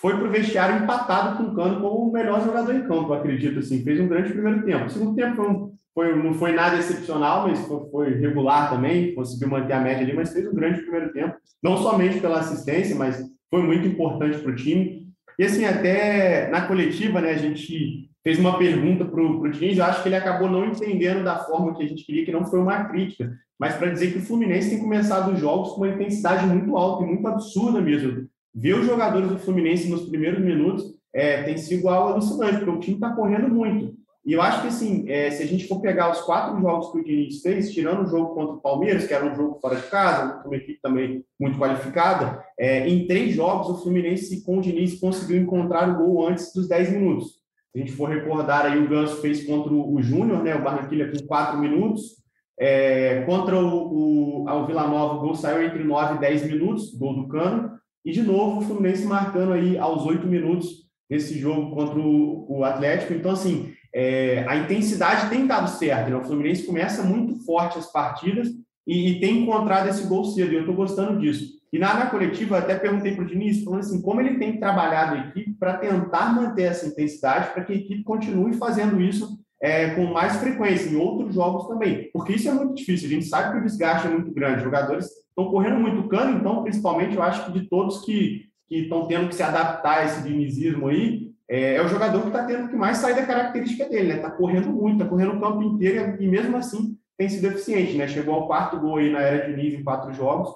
foi 0.00 0.14
para 0.14 0.28
o 0.28 0.30
vestiário 0.30 0.84
empatado 0.84 1.38
com 1.38 1.50
o 1.50 1.56
Cano 1.56 1.80
como 1.80 2.08
o 2.08 2.12
melhor 2.12 2.44
jogador 2.44 2.74
em 2.74 2.86
campo, 2.86 3.12
acredito, 3.12 3.58
assim, 3.58 3.82
fez 3.82 3.98
um 3.98 4.08
grande 4.08 4.32
primeiro 4.32 4.62
tempo. 4.64 4.84
O 4.84 4.90
segundo 4.90 5.16
tempo 5.16 5.36
foi, 5.36 5.48
um, 5.48 5.72
foi 5.94 6.22
não 6.22 6.34
foi 6.34 6.52
nada 6.52 6.76
excepcional, 6.76 7.48
mas 7.48 7.58
foi, 7.66 7.90
foi, 7.90 8.14
regular 8.14 8.70
também, 8.70 9.14
conseguiu 9.14 9.48
manter 9.48 9.72
a 9.72 9.80
média 9.80 10.04
ali, 10.04 10.14
mas 10.14 10.32
fez 10.32 10.46
um 10.46 10.54
grande 10.54 10.82
primeiro 10.82 11.12
tempo, 11.12 11.34
não 11.60 11.78
somente 11.78 12.20
pela 12.20 12.40
assistência, 12.40 12.94
mas 12.94 13.24
foi 13.50 13.62
muito 13.62 13.88
importante 13.88 14.38
para 14.38 14.52
o 14.52 14.54
time. 14.54 15.05
E 15.38 15.44
assim, 15.44 15.64
até 15.64 16.48
na 16.48 16.62
coletiva, 16.62 17.20
né, 17.20 17.30
a 17.30 17.36
gente 17.36 18.10
fez 18.24 18.38
uma 18.38 18.58
pergunta 18.58 19.04
para 19.04 19.22
o 19.22 19.48
Diniz, 19.50 19.78
eu 19.78 19.84
acho 19.84 20.02
que 20.02 20.08
ele 20.08 20.16
acabou 20.16 20.50
não 20.50 20.66
entendendo 20.66 21.22
da 21.22 21.38
forma 21.38 21.74
que 21.74 21.82
a 21.82 21.86
gente 21.86 22.04
queria, 22.04 22.24
que 22.24 22.32
não 22.32 22.44
foi 22.44 22.58
uma 22.58 22.84
crítica, 22.86 23.32
mas 23.58 23.74
para 23.74 23.90
dizer 23.90 24.12
que 24.12 24.18
o 24.18 24.22
Fluminense 24.22 24.70
tem 24.70 24.80
começado 24.80 25.32
os 25.32 25.40
jogos 25.40 25.70
com 25.70 25.82
uma 25.82 25.88
intensidade 25.88 26.46
muito 26.46 26.76
alta 26.76 27.04
e 27.04 27.06
muito 27.06 27.26
absurda 27.26 27.80
mesmo. 27.80 28.26
Ver 28.54 28.74
os 28.74 28.86
jogadores 28.86 29.28
do 29.28 29.38
Fluminense 29.38 29.88
nos 29.88 30.08
primeiros 30.08 30.40
minutos 30.40 30.84
é, 31.14 31.42
tem 31.42 31.56
sido 31.56 31.88
algo 31.88 32.14
alucinante, 32.14 32.58
porque 32.58 32.70
o 32.70 32.80
time 32.80 32.96
está 32.96 33.10
correndo 33.14 33.48
muito. 33.48 33.94
E 34.26 34.32
eu 34.32 34.42
acho 34.42 34.62
que, 34.62 34.66
assim, 34.66 35.08
é, 35.08 35.30
se 35.30 35.44
a 35.44 35.46
gente 35.46 35.68
for 35.68 35.80
pegar 35.80 36.10
os 36.10 36.20
quatro 36.22 36.60
jogos 36.60 36.90
que 36.90 36.98
o 36.98 37.04
Diniz 37.04 37.40
fez, 37.42 37.72
tirando 37.72 38.04
o 38.04 38.10
jogo 38.10 38.34
contra 38.34 38.54
o 38.54 38.60
Palmeiras, 38.60 39.06
que 39.06 39.14
era 39.14 39.24
um 39.24 39.36
jogo 39.36 39.60
fora 39.60 39.76
de 39.76 39.86
casa, 39.86 40.42
uma 40.44 40.56
equipe 40.56 40.80
também 40.82 41.24
muito 41.38 41.56
qualificada, 41.56 42.44
é, 42.58 42.88
em 42.88 43.06
três 43.06 43.36
jogos 43.36 43.68
o 43.68 43.80
Fluminense 43.80 44.44
com 44.44 44.58
o 44.58 44.60
Diniz 44.60 44.98
conseguiu 44.98 45.40
encontrar 45.40 45.88
o 45.88 46.04
gol 46.04 46.26
antes 46.26 46.52
dos 46.52 46.66
10 46.66 46.90
minutos. 46.90 47.34
Se 47.70 47.76
a 47.76 47.78
gente 47.78 47.92
for 47.92 48.08
recordar 48.08 48.66
aí, 48.66 48.76
o 48.82 48.88
Ganso 48.88 49.20
fez 49.20 49.44
contra 49.44 49.72
o 49.72 50.02
Júnior, 50.02 50.42
né, 50.42 50.56
o 50.56 50.62
Barranquilla 50.62 51.08
com 51.08 51.24
quatro 51.24 51.60
minutos, 51.60 52.16
é, 52.58 53.22
contra 53.26 53.56
o, 53.56 54.44
o, 54.44 54.50
o 54.50 54.66
Vila 54.66 54.88
Nova, 54.88 55.14
o 55.14 55.20
gol 55.20 55.36
saiu 55.36 55.62
entre 55.62 55.84
9 55.84 56.16
e 56.16 56.18
10 56.18 56.46
minutos, 56.46 56.92
gol 56.98 57.14
do 57.14 57.28
Cano, 57.28 57.78
e 58.04 58.10
de 58.10 58.22
novo 58.22 58.58
o 58.58 58.62
Fluminense 58.62 59.06
marcando 59.06 59.52
aí 59.52 59.78
aos 59.78 60.04
8 60.04 60.26
minutos 60.26 60.84
nesse 61.08 61.38
jogo 61.38 61.76
contra 61.76 61.96
o, 61.96 62.46
o 62.48 62.64
Atlético. 62.64 63.12
Então, 63.12 63.30
assim, 63.30 63.75
é, 63.94 64.44
a 64.48 64.56
intensidade 64.56 65.28
tem 65.30 65.46
dado 65.46 65.68
certo. 65.68 66.10
Né? 66.10 66.16
O 66.16 66.24
Fluminense 66.24 66.66
começa 66.66 67.02
muito 67.02 67.44
forte 67.44 67.78
as 67.78 67.90
partidas 67.90 68.48
e, 68.86 69.10
e 69.10 69.20
tem 69.20 69.42
encontrado 69.42 69.88
esse 69.88 70.06
gol 70.06 70.24
cedo, 70.24 70.52
e 70.52 70.54
eu 70.54 70.60
estou 70.60 70.74
gostando 70.74 71.18
disso. 71.18 71.56
E 71.72 71.78
na, 71.78 71.94
na 71.94 72.06
coletiva, 72.06 72.58
até 72.58 72.76
perguntei 72.76 73.14
para 73.14 73.24
o 73.24 73.26
Diniz, 73.26 73.64
falando 73.64 73.80
assim, 73.80 74.00
como 74.00 74.20
ele 74.20 74.38
tem 74.38 74.58
trabalhado 74.58 75.16
a 75.16 75.18
equipe 75.28 75.52
para 75.54 75.78
tentar 75.78 76.32
manter 76.34 76.62
essa 76.62 76.86
intensidade, 76.86 77.52
para 77.52 77.64
que 77.64 77.72
a 77.72 77.76
equipe 77.76 78.04
continue 78.04 78.54
fazendo 78.54 79.00
isso 79.00 79.38
é, 79.60 79.90
com 79.90 80.04
mais 80.06 80.36
frequência, 80.36 80.88
em 80.88 80.96
outros 80.96 81.34
jogos 81.34 81.66
também. 81.66 82.08
Porque 82.12 82.34
isso 82.34 82.48
é 82.48 82.52
muito 82.52 82.74
difícil, 82.74 83.08
a 83.08 83.10
gente 83.10 83.26
sabe 83.26 83.52
que 83.52 83.58
o 83.58 83.64
desgaste 83.64 84.06
é 84.06 84.10
muito 84.10 84.32
grande, 84.32 84.58
os 84.58 84.64
jogadores 84.64 85.06
estão 85.06 85.50
correndo 85.50 85.80
muito 85.80 86.08
cano, 86.08 86.38
então, 86.38 86.62
principalmente, 86.62 87.16
eu 87.16 87.22
acho 87.22 87.46
que 87.46 87.58
de 87.58 87.68
todos 87.68 88.04
que 88.04 88.46
estão 88.70 89.06
tendo 89.06 89.28
que 89.28 89.34
se 89.34 89.42
adaptar 89.42 89.98
a 89.98 90.04
esse 90.04 90.22
dinizismo 90.22 90.88
aí, 90.88 91.25
é, 91.48 91.76
é 91.76 91.82
o 91.82 91.88
jogador 91.88 92.20
que 92.22 92.28
está 92.28 92.44
tendo 92.44 92.68
que 92.68 92.76
mais 92.76 92.98
sair 92.98 93.14
da 93.14 93.26
característica 93.26 93.88
dele, 93.88 94.08
né? 94.08 94.16
Está 94.16 94.30
correndo 94.30 94.68
muito, 94.70 94.96
está 94.96 95.06
correndo 95.06 95.36
o 95.36 95.40
campo 95.40 95.62
inteiro 95.62 96.16
e 96.20 96.26
mesmo 96.28 96.56
assim 96.56 96.96
tem 97.16 97.28
sido 97.28 97.46
eficiente, 97.46 97.96
né? 97.96 98.08
Chegou 98.08 98.34
ao 98.34 98.46
quarto 98.46 98.78
gol 98.78 98.96
aí 98.96 99.10
na 99.10 99.20
era 99.20 99.46
de 99.46 99.56
nível 99.56 99.80
em 99.80 99.84
quatro 99.84 100.12
jogos. 100.12 100.54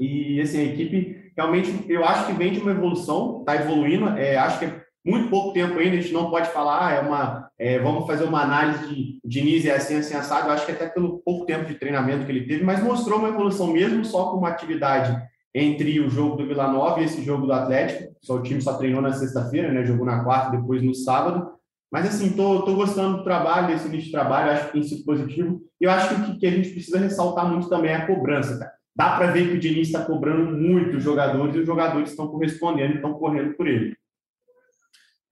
E 0.00 0.40
assim, 0.40 0.60
a 0.60 0.64
equipe 0.64 1.32
realmente 1.36 1.84
eu 1.88 2.04
acho 2.04 2.26
que 2.26 2.32
vem 2.32 2.52
de 2.52 2.60
uma 2.60 2.70
evolução, 2.70 3.40
está 3.40 3.56
evoluindo. 3.56 4.08
É, 4.10 4.36
acho 4.36 4.60
que 4.60 4.66
é 4.66 4.82
muito 5.04 5.28
pouco 5.30 5.52
tempo 5.52 5.78
ainda, 5.78 5.96
a 5.96 6.00
gente 6.00 6.12
não 6.12 6.30
pode 6.30 6.48
falar, 6.50 6.92
é 6.92 7.00
uma, 7.00 7.50
é, 7.58 7.78
vamos 7.78 8.06
fazer 8.06 8.24
uma 8.24 8.42
análise 8.42 8.86
de 8.86 9.20
Diniz 9.24 9.64
e 9.64 9.70
assim, 9.70 9.96
assim, 9.96 10.14
assado. 10.14 10.48
Eu 10.48 10.52
acho 10.52 10.64
que 10.64 10.72
até 10.72 10.86
pelo 10.88 11.18
pouco 11.18 11.44
tempo 11.44 11.64
de 11.64 11.74
treinamento 11.74 12.24
que 12.24 12.32
ele 12.32 12.46
teve, 12.46 12.62
mas 12.62 12.82
mostrou 12.82 13.18
uma 13.18 13.28
evolução 13.28 13.72
mesmo 13.72 14.04
só 14.04 14.30
com 14.30 14.38
uma 14.38 14.48
atividade 14.48 15.16
entre 15.54 16.00
o 16.00 16.10
jogo 16.10 16.36
do 16.36 16.46
Vila 16.46 16.70
Nova 16.70 17.00
e 17.00 17.04
esse 17.04 17.22
jogo 17.22 17.46
do 17.46 17.52
Atlético. 17.52 18.14
Só 18.22 18.36
o 18.36 18.42
time 18.42 18.60
só 18.60 18.74
treinou 18.74 19.00
na 19.00 19.12
sexta-feira, 19.12 19.72
né? 19.72 19.84
Jogou 19.84 20.06
na 20.06 20.22
quarta, 20.22 20.56
depois 20.56 20.82
no 20.82 20.94
sábado. 20.94 21.50
Mas 21.90 22.06
assim, 22.06 22.36
tô, 22.36 22.62
tô 22.62 22.74
gostando 22.74 23.18
do 23.18 23.24
trabalho, 23.24 23.68
desse 23.68 23.88
início 23.88 24.06
de 24.06 24.12
trabalho, 24.12 24.50
acho 24.50 24.66
que 24.66 24.72
tem 24.72 24.82
sido 24.82 25.04
positivo. 25.04 25.60
E 25.80 25.84
eu 25.84 25.90
acho 25.90 26.08
que 26.08 26.14
o 26.14 26.24
que, 26.24 26.38
que 26.38 26.46
a 26.46 26.50
gente 26.50 26.70
precisa 26.70 26.98
ressaltar 26.98 27.50
muito 27.50 27.68
também 27.68 27.90
é 27.90 27.96
a 27.96 28.06
cobrança, 28.06 28.58
cara. 28.58 28.72
Dá 28.94 29.16
para 29.16 29.30
ver 29.30 29.48
que 29.48 29.54
o 29.54 29.60
Diniz 29.60 29.86
está 29.86 30.04
cobrando 30.04 30.56
muito 30.56 30.96
os 30.96 31.04
jogadores 31.04 31.54
e 31.54 31.60
os 31.60 31.66
jogadores 31.66 32.10
estão 32.10 32.28
correspondendo 32.28 32.96
estão 32.96 33.14
correndo 33.14 33.54
por 33.54 33.66
ele. 33.66 33.96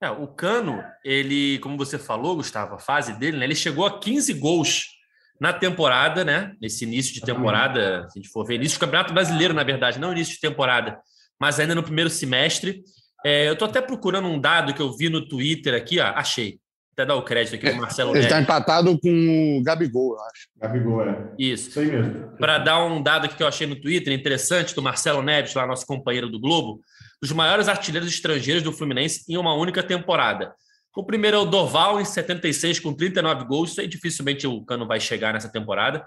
É, 0.01 0.09
o 0.09 0.27
Cano, 0.27 0.83
ele, 1.03 1.59
como 1.59 1.77
você 1.77 1.97
falou, 1.97 2.35
Gustavo, 2.35 2.75
a 2.75 2.79
fase 2.79 3.13
dele, 3.13 3.37
né, 3.37 3.45
ele 3.45 3.55
chegou 3.55 3.85
a 3.85 3.99
15 3.99 4.33
gols 4.35 4.96
na 5.39 5.53
temporada, 5.53 6.25
né? 6.25 6.53
Nesse 6.61 6.83
início 6.83 7.13
de 7.13 7.21
temporada, 7.21 8.07
se 8.09 8.19
a 8.19 8.21
gente 8.21 8.29
for 8.29 8.45
ver, 8.45 8.55
início 8.55 8.77
do 8.77 8.81
Campeonato 8.81 9.13
Brasileiro, 9.13 9.53
na 9.53 9.63
verdade, 9.63 9.99
não 9.99 10.11
início 10.11 10.33
de 10.33 10.39
temporada, 10.39 10.97
mas 11.39 11.59
ainda 11.59 11.75
no 11.75 11.83
primeiro 11.83 12.09
semestre. 12.09 12.81
É, 13.25 13.47
eu 13.47 13.53
estou 13.53 13.67
até 13.67 13.81
procurando 13.81 14.27
um 14.27 14.39
dado 14.39 14.73
que 14.73 14.81
eu 14.81 14.95
vi 14.95 15.09
no 15.09 15.27
Twitter 15.27 15.73
aqui, 15.73 15.99
ó, 15.99 16.05
achei. 16.15 16.59
Até 16.93 17.05
dar 17.05 17.15
o 17.15 17.21
crédito 17.21 17.53
aqui 17.53 17.69
para 17.69 17.79
Marcelo 17.79 18.15
Ele 18.15 18.23
está 18.23 18.41
empatado 18.41 18.99
com 18.99 19.59
o 19.59 19.63
Gabigol, 19.63 20.15
eu 20.15 20.21
acho. 20.21 20.47
Gabigol, 20.59 21.03
é. 21.03 21.31
Isso. 21.37 21.69
Isso 21.69 21.79
aí 21.79 21.91
mesmo. 21.91 22.35
Para 22.39 22.57
dar 22.57 22.83
um 22.83 23.03
dado 23.03 23.25
aqui 23.25 23.35
que 23.35 23.43
eu 23.43 23.47
achei 23.47 23.67
no 23.67 23.79
Twitter, 23.79 24.11
interessante, 24.11 24.73
do 24.73 24.81
Marcelo 24.81 25.21
Neves, 25.21 25.53
lá 25.53 25.67
nosso 25.67 25.85
companheiro 25.85 26.27
do 26.27 26.39
Globo, 26.39 26.81
os 27.21 27.31
maiores 27.31 27.67
artilheiros 27.67 28.09
estrangeiros 28.09 28.63
do 28.63 28.73
Fluminense 28.73 29.23
em 29.29 29.37
uma 29.37 29.53
única 29.53 29.83
temporada. 29.83 30.55
O 30.97 31.03
primeiro 31.03 31.37
é 31.37 31.39
o 31.39 31.45
Doval, 31.45 32.01
em 32.01 32.05
76, 32.05 32.79
com 32.79 32.91
39 32.91 33.45
gols. 33.45 33.69
Isso 33.69 33.81
aí 33.81 33.87
dificilmente 33.87 34.47
o 34.47 34.65
Cano 34.65 34.87
vai 34.87 34.99
chegar 34.99 35.31
nessa 35.31 35.47
temporada. 35.47 36.03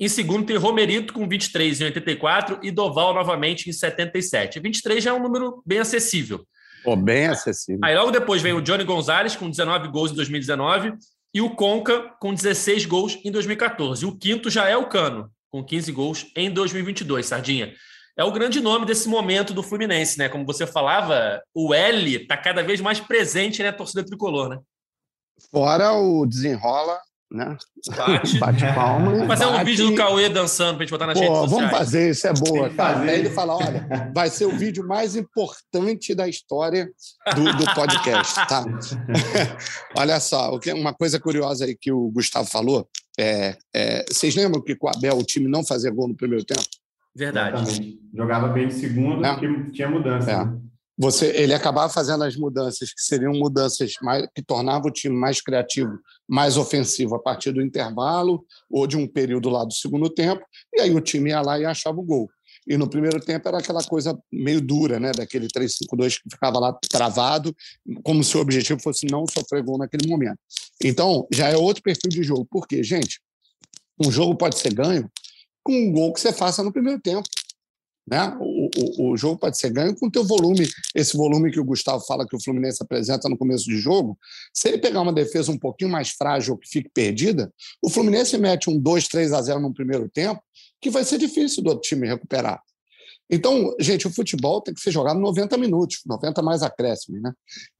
Em 0.00 0.08
segundo, 0.08 0.46
tem 0.46 0.56
Romerito, 0.56 1.12
com 1.12 1.28
23 1.28 1.82
em 1.82 1.84
84, 1.84 2.60
e 2.62 2.70
Doval 2.70 3.12
novamente 3.12 3.68
em 3.68 3.74
77. 3.74 4.58
23 4.58 5.04
já 5.04 5.10
é 5.10 5.12
um 5.12 5.22
número 5.22 5.62
bem 5.66 5.80
acessível. 5.80 6.46
Pô, 6.82 6.96
bem 6.96 7.26
acessível. 7.26 7.80
Aí 7.84 7.94
logo 7.94 8.10
depois 8.10 8.40
vem 8.40 8.54
o 8.54 8.62
Johnny 8.62 8.84
Gonzalez, 8.84 9.36
com 9.36 9.50
19 9.50 9.88
gols 9.88 10.12
em 10.12 10.14
2019, 10.14 10.94
e 11.34 11.42
o 11.42 11.50
Conca, 11.50 12.14
com 12.18 12.32
16 12.32 12.86
gols 12.86 13.18
em 13.22 13.30
2014. 13.30 14.06
O 14.06 14.16
quinto 14.16 14.48
já 14.48 14.66
é 14.66 14.78
o 14.78 14.88
Cano, 14.88 15.30
com 15.50 15.62
15 15.62 15.92
gols 15.92 16.26
em 16.34 16.50
2022, 16.50 17.26
Sardinha 17.26 17.74
é 18.16 18.24
o 18.24 18.32
grande 18.32 18.60
nome 18.60 18.86
desse 18.86 19.08
momento 19.08 19.52
do 19.52 19.62
Fluminense, 19.62 20.18
né? 20.18 20.28
Como 20.28 20.46
você 20.46 20.66
falava, 20.66 21.42
o 21.54 21.74
L 21.74 22.16
está 22.16 22.36
cada 22.36 22.62
vez 22.62 22.80
mais 22.80 22.98
presente 22.98 23.62
na 23.62 23.72
torcida 23.72 24.04
tricolor, 24.04 24.48
né? 24.48 24.58
Fora 25.50 25.92
o 25.92 26.24
desenrola, 26.24 26.98
né? 27.30 27.56
Bate, 27.94 28.38
bate 28.40 28.60
palma. 28.74 29.10
Vamos 29.10 29.26
fazer 29.26 29.46
um 29.46 29.62
vídeo 29.62 29.90
do 29.90 29.94
Cauê 29.94 30.30
dançando 30.30 30.76
para 30.76 30.84
gente 30.84 30.92
botar 30.92 31.06
na 31.06 31.14
gente. 31.14 31.28
Vamos 31.28 31.70
fazer, 31.70 32.10
isso 32.10 32.26
é 32.26 32.32
boa, 32.32 32.70
cara. 32.70 33.00
Aí 33.00 33.18
ele 33.18 33.30
fala: 33.30 33.54
olha, 33.56 34.10
vai 34.14 34.30
ser 34.30 34.46
o 34.46 34.56
vídeo 34.56 34.86
mais 34.86 35.14
importante 35.14 36.14
da 36.14 36.26
história 36.26 36.88
do, 37.34 37.52
do 37.52 37.74
podcast, 37.74 38.34
tá? 38.48 38.64
olha 39.94 40.18
só, 40.20 40.58
uma 40.74 40.94
coisa 40.94 41.20
curiosa 41.20 41.66
aí 41.66 41.76
que 41.76 41.92
o 41.92 42.10
Gustavo 42.10 42.48
falou. 42.48 42.88
É, 43.18 43.56
é, 43.74 44.04
vocês 44.08 44.34
lembram 44.34 44.62
que 44.62 44.76
com 44.76 44.86
o 44.86 44.90
Abel 44.90 45.18
o 45.18 45.24
time 45.24 45.48
não 45.48 45.64
fazia 45.64 45.90
gol 45.90 46.08
no 46.08 46.16
primeiro 46.16 46.44
tempo? 46.44 46.64
Verdade. 47.16 47.62
Exatamente. 47.62 48.00
Jogava 48.14 48.48
bem 48.48 48.68
de 48.68 48.74
segundo, 48.74 49.24
é. 49.24 49.40
que 49.40 49.70
tinha 49.72 49.88
mudança. 49.88 50.30
É. 50.30 50.44
Né? 50.44 50.60
Você, 50.98 51.26
ele 51.36 51.52
acabava 51.52 51.92
fazendo 51.92 52.24
as 52.24 52.36
mudanças 52.36 52.92
que 52.92 53.02
seriam 53.02 53.32
mudanças 53.32 53.92
mais, 54.00 54.26
que 54.34 54.42
tornavam 54.42 54.88
o 54.88 54.92
time 54.92 55.14
mais 55.14 55.42
criativo, 55.42 55.98
mais 56.26 56.56
ofensivo 56.56 57.14
a 57.14 57.18
partir 57.18 57.52
do 57.52 57.60
intervalo 57.60 58.44
ou 58.70 58.86
de 58.86 58.96
um 58.96 59.06
período 59.06 59.50
lá 59.50 59.64
do 59.64 59.74
segundo 59.74 60.08
tempo, 60.08 60.42
e 60.74 60.80
aí 60.80 60.94
o 60.94 61.00
time 61.00 61.30
ia 61.30 61.42
lá 61.42 61.58
e 61.58 61.66
achava 61.66 61.98
o 61.98 62.02
gol. 62.02 62.30
E 62.66 62.76
no 62.76 62.88
primeiro 62.88 63.20
tempo 63.20 63.46
era 63.46 63.58
aquela 63.58 63.84
coisa 63.84 64.18
meio 64.32 64.60
dura, 64.60 64.98
né? 64.98 65.12
Daquele 65.12 65.46
3-5-2 65.48 66.20
que 66.22 66.30
ficava 66.30 66.58
lá 66.58 66.72
travado, 66.90 67.54
como 68.02 68.24
se 68.24 68.36
o 68.36 68.40
objetivo 68.40 68.80
fosse 68.82 69.06
não 69.06 69.24
sofrer 69.26 69.62
gol 69.62 69.78
naquele 69.78 70.08
momento. 70.08 70.38
Então, 70.82 71.26
já 71.32 71.48
é 71.48 71.56
outro 71.56 71.82
perfil 71.82 72.10
de 72.10 72.22
jogo. 72.22 72.46
Por 72.50 72.66
quê, 72.66 72.82
gente? 72.82 73.20
Um 74.04 74.10
jogo 74.10 74.34
pode 74.34 74.58
ser 74.58 74.74
ganho 74.74 75.08
com 75.66 75.72
um 75.72 75.90
gol 75.90 76.12
que 76.12 76.20
você 76.20 76.32
faça 76.32 76.62
no 76.62 76.72
primeiro 76.72 77.00
tempo. 77.00 77.28
Né? 78.08 78.36
O, 78.38 78.70
o, 78.76 79.10
o, 79.10 79.16
jogo 79.16 79.36
pode 79.36 79.58
ser 79.58 79.70
ganho 79.70 79.96
com 79.96 80.06
o 80.06 80.10
teu 80.10 80.22
volume, 80.22 80.64
esse 80.94 81.16
volume 81.16 81.50
que 81.50 81.58
o 81.58 81.64
Gustavo 81.64 82.04
fala 82.06 82.24
que 82.24 82.36
o 82.36 82.40
Fluminense 82.40 82.80
apresenta 82.80 83.28
no 83.28 83.36
começo 83.36 83.64
de 83.64 83.76
jogo. 83.78 84.16
Se 84.54 84.68
ele 84.68 84.78
pegar 84.78 85.00
uma 85.00 85.12
defesa 85.12 85.50
um 85.50 85.58
pouquinho 85.58 85.90
mais 85.90 86.10
frágil 86.10 86.56
que 86.56 86.68
fique 86.68 86.88
perdida, 86.88 87.52
o 87.82 87.90
Fluminense 87.90 88.38
mete 88.38 88.70
um 88.70 88.78
2, 88.78 89.08
3 89.08 89.32
a 89.32 89.42
0 89.42 89.58
no 89.58 89.74
primeiro 89.74 90.08
tempo, 90.08 90.40
que 90.80 90.88
vai 90.88 91.04
ser 91.04 91.18
difícil 91.18 91.64
do 91.64 91.70
outro 91.70 91.88
time 91.88 92.06
recuperar. 92.06 92.62
Então, 93.28 93.74
gente, 93.80 94.06
o 94.06 94.12
futebol 94.12 94.60
tem 94.60 94.72
que 94.72 94.80
ser 94.80 94.92
jogado 94.92 95.18
90 95.18 95.58
minutos, 95.58 96.02
90 96.06 96.42
mais 96.42 96.62
acréscimo. 96.62 97.20
Né? 97.20 97.32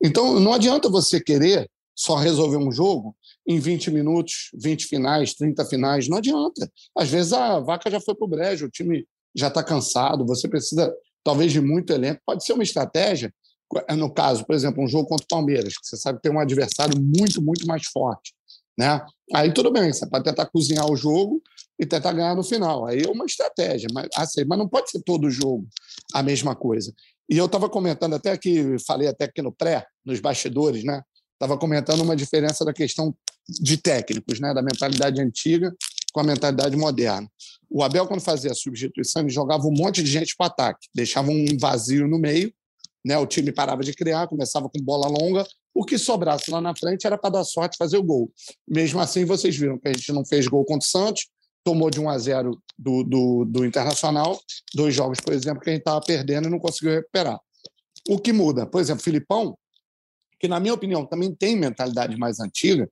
Então, 0.02 0.40
não 0.40 0.52
adianta 0.52 0.88
você 0.88 1.20
querer 1.20 1.70
só 1.94 2.16
resolver 2.16 2.56
um 2.56 2.72
jogo 2.72 3.16
em 3.46 3.58
20 3.60 3.90
minutos, 3.90 4.50
20 4.54 4.86
finais, 4.86 5.34
30 5.34 5.64
finais. 5.66 6.08
Não 6.08 6.18
adianta. 6.18 6.70
Às 6.96 7.08
vezes 7.08 7.32
a 7.32 7.60
vaca 7.60 7.90
já 7.90 8.00
foi 8.00 8.14
para 8.14 8.24
o 8.24 8.28
brejo, 8.28 8.66
o 8.66 8.70
time 8.70 9.06
já 9.34 9.48
está 9.48 9.62
cansado, 9.62 10.26
você 10.26 10.48
precisa 10.48 10.92
talvez 11.22 11.52
de 11.52 11.60
muito 11.60 11.92
elenco. 11.92 12.20
Pode 12.24 12.44
ser 12.44 12.52
uma 12.52 12.62
estratégia, 12.62 13.32
no 13.96 14.12
caso, 14.12 14.44
por 14.44 14.54
exemplo, 14.54 14.82
um 14.82 14.88
jogo 14.88 15.08
contra 15.08 15.24
o 15.24 15.28
Palmeiras, 15.28 15.76
que 15.76 15.86
você 15.86 15.96
sabe 15.96 16.18
que 16.18 16.22
tem 16.22 16.32
um 16.32 16.40
adversário 16.40 17.00
muito, 17.00 17.42
muito 17.42 17.66
mais 17.66 17.86
forte. 17.86 18.34
Né? 18.78 19.04
Aí 19.34 19.52
tudo 19.52 19.72
bem, 19.72 19.92
você 19.92 20.06
pode 20.08 20.24
tentar 20.24 20.46
cozinhar 20.46 20.90
o 20.90 20.96
jogo 20.96 21.42
e 21.78 21.86
tentar 21.86 22.12
ganhar 22.12 22.34
no 22.34 22.44
final. 22.44 22.86
Aí 22.86 23.02
é 23.02 23.10
uma 23.10 23.24
estratégia, 23.24 23.88
mas, 23.92 24.08
assim, 24.16 24.44
mas 24.44 24.58
não 24.58 24.68
pode 24.68 24.90
ser 24.90 25.02
todo 25.02 25.30
jogo 25.30 25.66
a 26.12 26.22
mesma 26.22 26.54
coisa. 26.54 26.92
E 27.28 27.36
eu 27.36 27.46
estava 27.46 27.68
comentando 27.68 28.14
até 28.14 28.30
aqui, 28.30 28.76
falei 28.86 29.08
até 29.08 29.24
aqui 29.24 29.42
no 29.42 29.52
pré, 29.52 29.84
nos 30.04 30.20
bastidores, 30.20 30.84
né? 30.84 31.02
Estava 31.36 31.58
comentando 31.58 32.00
uma 32.00 32.16
diferença 32.16 32.64
da 32.64 32.72
questão 32.72 33.14
de 33.46 33.76
técnicos, 33.76 34.40
né? 34.40 34.54
da 34.54 34.62
mentalidade 34.62 35.20
antiga 35.20 35.74
com 36.12 36.20
a 36.20 36.24
mentalidade 36.24 36.74
moderna. 36.76 37.30
O 37.68 37.82
Abel, 37.82 38.06
quando 38.06 38.20
fazia 38.20 38.50
a 38.50 38.54
substituição, 38.54 39.20
ele 39.20 39.30
jogava 39.30 39.66
um 39.66 39.72
monte 39.72 40.02
de 40.02 40.10
gente 40.10 40.34
para 40.34 40.46
ataque, 40.46 40.88
deixava 40.94 41.30
um 41.30 41.44
vazio 41.60 42.08
no 42.08 42.18
meio, 42.18 42.50
né? 43.04 43.18
o 43.18 43.26
time 43.26 43.52
parava 43.52 43.82
de 43.82 43.92
criar, 43.92 44.26
começava 44.26 44.66
com 44.70 44.80
bola 44.80 45.08
longa, 45.08 45.46
o 45.74 45.84
que 45.84 45.98
sobrasse 45.98 46.50
lá 46.50 46.58
na 46.58 46.74
frente 46.74 47.06
era 47.06 47.18
para 47.18 47.28
dar 47.28 47.44
sorte 47.44 47.76
fazer 47.76 47.98
o 47.98 48.02
gol. 48.02 48.32
Mesmo 48.66 48.98
assim, 48.98 49.26
vocês 49.26 49.54
viram 49.54 49.78
que 49.78 49.88
a 49.88 49.92
gente 49.92 50.10
não 50.10 50.24
fez 50.24 50.48
gol 50.48 50.64
contra 50.64 50.86
o 50.86 50.90
Santos, 50.90 51.28
tomou 51.62 51.90
de 51.90 52.00
1 52.00 52.08
a 52.08 52.16
0 52.16 52.62
do, 52.78 53.04
do, 53.04 53.44
do 53.44 53.66
Internacional, 53.66 54.40
dois 54.74 54.94
jogos, 54.94 55.20
por 55.20 55.34
exemplo, 55.34 55.60
que 55.60 55.68
a 55.68 55.72
gente 55.74 55.82
estava 55.82 56.00
perdendo 56.00 56.48
e 56.48 56.50
não 56.50 56.58
conseguiu 56.58 56.92
recuperar. 56.92 57.38
O 58.08 58.18
que 58.18 58.32
muda? 58.32 58.64
Por 58.64 58.80
exemplo, 58.80 59.02
Filipão, 59.02 59.58
que 60.38 60.48
na 60.48 60.60
minha 60.60 60.74
opinião 60.74 61.04
também 61.06 61.34
tem 61.34 61.56
mentalidade 61.56 62.16
mais 62.16 62.40
antiga, 62.40 62.88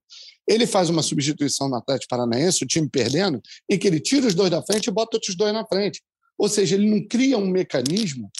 ele 0.46 0.66
faz 0.66 0.90
uma 0.90 1.02
substituição 1.02 1.68
no 1.68 1.76
Atlético 1.76 2.10
Paranaense, 2.10 2.64
o 2.64 2.66
time 2.66 2.88
perdendo, 2.88 3.40
em 3.68 3.78
que 3.78 3.86
ele 3.86 4.00
tira 4.00 4.26
os 4.26 4.34
dois 4.34 4.50
da 4.50 4.62
frente 4.62 4.86
e 4.86 4.92
bota 4.92 5.16
outros 5.16 5.34
dois 5.34 5.52
na 5.52 5.66
frente. 5.66 6.02
Ou 6.36 6.48
seja, 6.48 6.74
ele 6.74 6.88
não 6.88 7.06
cria 7.06 7.38
um 7.38 7.46
mecanismo 7.46 8.30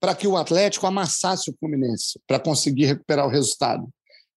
para 0.00 0.14
que 0.14 0.26
o 0.26 0.36
Atlético 0.36 0.86
amassasse 0.86 1.50
o 1.50 1.54
Fluminense, 1.58 2.20
para 2.26 2.38
conseguir 2.38 2.86
recuperar 2.86 3.26
o 3.26 3.30
resultado. 3.30 3.88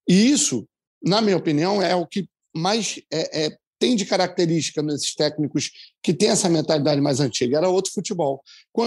E 0.07 0.31
isso, 0.31 0.67
na 1.03 1.21
minha 1.21 1.37
opinião, 1.37 1.81
é 1.81 1.95
o 1.95 2.05
que 2.05 2.27
mais 2.55 2.99
é, 3.11 3.45
é, 3.45 3.57
tem 3.79 3.95
de 3.95 4.05
característica 4.05 4.81
nesses 4.81 5.15
técnicos 5.15 5.71
que 6.03 6.13
têm 6.13 6.29
essa 6.29 6.49
mentalidade 6.49 6.99
mais 7.01 7.19
antiga. 7.19 7.57
Era 7.57 7.69
outro 7.69 7.91
futebol. 7.93 8.43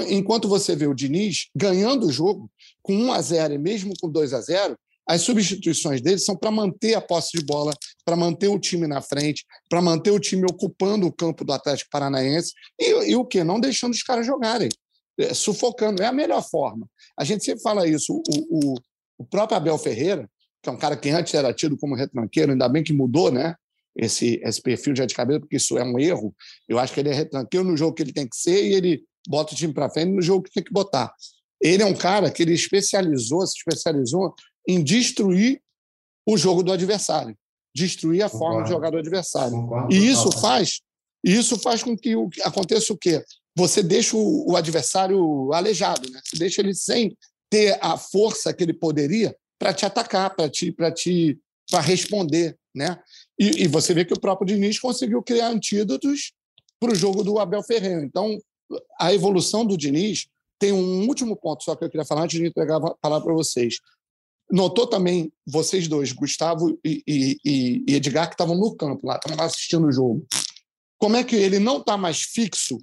Enquanto 0.09 0.49
você 0.49 0.77
vê 0.77 0.87
o 0.87 0.95
Diniz 0.95 1.49
ganhando 1.57 2.07
o 2.07 2.13
jogo 2.13 2.51
com 2.83 2.95
1 2.95 3.13
a 3.13 3.23
0 3.23 3.55
e 3.55 3.59
mesmo 3.59 3.95
com 4.01 4.11
2 4.11 4.35
a 4.35 4.41
0 4.41 4.79
As 5.07 5.23
substituições 5.23 6.01
dele 6.01 6.19
são 6.19 6.37
para 6.37 6.51
manter 6.51 6.95
a 6.95 7.01
posse 7.01 7.37
de 7.37 7.45
bola, 7.45 7.73
para 8.05 8.17
manter 8.17 8.49
o 8.49 8.59
time 8.59 8.87
na 8.87 9.01
frente, 9.01 9.45
para 9.69 9.83
manter 9.83 10.11
o 10.11 10.21
time 10.21 10.45
ocupando 10.45 11.07
o 11.07 11.13
campo 11.13 11.45
do 11.45 11.53
Atlético 11.53 11.91
Paranaense 11.91 12.53
e, 12.79 13.11
e 13.11 13.17
o 13.17 13.25
que? 13.25 13.43
Não 13.43 13.59
deixando 13.59 13.93
os 13.93 14.03
caras 14.03 14.25
jogarem, 14.25 14.69
é, 15.19 15.35
sufocando. 15.35 16.03
É 16.03 16.07
a 16.07 16.13
melhor 16.13 16.43
forma. 16.43 16.89
A 17.19 17.25
gente 17.25 17.45
sempre 17.45 17.63
fala 17.63 17.87
isso. 17.87 18.15
O, 18.15 18.23
o, 18.51 18.75
o 19.19 19.25
próprio 19.25 19.57
Abel 19.57 19.77
Ferreira, 19.77 20.29
que 20.63 20.69
é 20.69 20.73
um 20.73 20.79
cara 20.79 20.97
que 20.97 21.11
antes 21.11 21.35
era 21.35 21.53
tido 21.53 21.77
como 21.77 21.97
retranqueiro, 21.97 22.53
ainda 22.53 22.69
bem 22.69 22.85
que 22.85 22.93
mudou, 22.93 23.31
né? 23.31 23.57
Esse, 23.95 24.41
esse 24.43 24.63
perfil 24.63 24.97
já 24.97 25.05
de 25.05 25.15
cabeça, 25.15 25.41
porque 25.41 25.57
isso 25.57 25.77
é 25.77 25.85
um 25.85 25.99
erro. 25.99 26.35
Eu 26.69 26.79
acho 26.79 26.95
que 26.95 27.01
ele 27.01 27.11
é 27.11 27.15
retranqueiro 27.15 27.67
no 27.67 27.77
jogo 27.77 27.95
que 27.95 28.03
ele 28.03 28.13
tem 28.13 28.27
que 28.27 28.37
ser 28.37 28.65
e 28.65 28.73
ele 28.73 29.05
bota 29.29 29.53
o 29.53 29.57
time 29.57 29.75
para 29.75 29.91
frente 29.91 30.13
no 30.13 30.23
jogo 30.23 30.45
que 30.45 30.53
tem 30.53 30.63
que 30.63 30.73
botar. 30.73 31.13
Ele 31.61 31.83
é 31.83 31.87
um 31.87 31.95
cara 31.95 32.31
que 32.31 32.43
ele 32.43 32.55
especializou, 32.55 33.47
se 33.47 33.57
especializou 33.59 34.35
em 34.67 34.83
destruir 34.83 35.61
o 36.27 36.37
jogo 36.37 36.63
do 36.63 36.73
adversário, 36.73 37.37
destruir 37.75 38.23
a 38.23 38.31
Concordo. 38.31 38.55
forma 38.55 38.65
de 38.65 38.71
jogar 38.71 38.91
do 38.91 38.99
adversário. 38.99 39.53
Concordo. 39.53 39.95
E 39.95 40.11
isso 40.11 40.31
faz, 40.33 40.81
isso 41.25 41.59
faz 41.59 41.83
com 41.83 41.97
que 41.97 42.15
aconteça 42.43 42.93
o 42.93 42.99
quê? 42.99 43.25
Você 43.57 43.83
deixa 43.83 44.17
o, 44.17 44.57
adversário 44.57 45.53
aleijado, 45.53 46.11
né? 46.11 46.21
Você 46.25 46.39
deixa 46.39 46.61
ele 46.61 46.75
sem 46.75 47.17
ter 47.51 47.79
a 47.83 47.99
força 47.99 48.53
que 48.53 48.63
ele 48.63 48.73
poderia 48.73 49.37
para 49.59 49.75
te 49.75 49.85
atacar, 49.85 50.35
para 50.35 50.49
te, 50.49 50.73
para 50.73 50.91
te, 50.91 51.39
para 51.71 51.81
responder, 51.81 52.57
né? 52.75 52.99
E, 53.39 53.65
e, 53.65 53.69
você 53.69 53.93
vê 53.93 54.05
que 54.05 54.15
o 54.15 54.21
próprio 54.21 54.47
Diniz 54.47 54.79
conseguiu 54.79 55.23
criar 55.23 55.49
antídotos 55.49 56.33
para 56.81 56.93
o 56.93 56.95
jogo 56.95 57.23
do 57.23 57.39
Abel 57.39 57.63
Ferreira. 57.63 58.03
Então, 58.03 58.39
a 58.99 59.13
evolução 59.13 59.67
do 59.67 59.77
Diniz 59.77 60.27
tem 60.59 60.73
um 60.73 61.07
último 61.07 61.37
ponto 61.37 61.63
só 61.63 61.77
que 61.77 61.85
eu 61.85 61.91
queria 61.91 62.07
falar 62.07 62.23
antes 62.23 62.39
de 62.39 62.47
entregar 62.47 62.77
a 62.77 62.95
palavra 62.95 63.27
para 63.27 63.35
vocês. 63.35 63.77
Notou 64.53 64.87
também 64.87 65.33
vocês 65.47 65.89
dois, 65.89 66.13
Gustavo 66.13 66.79
e, 66.85 67.03
e, 67.09 67.83
e 67.87 67.95
Edgar, 67.95 68.29
que 68.29 68.35
estavam 68.35 68.55
no 68.55 68.77
campo 68.77 69.07
lá, 69.07 69.17
estavam 69.17 69.43
assistindo 69.43 69.87
o 69.87 69.93
jogo. 69.93 70.27
Como 70.99 71.17
é 71.17 71.25
que 71.25 71.35
ele 71.35 71.59
não 71.59 71.79
está 71.79 71.97
mais 71.97 72.21
fixo 72.21 72.77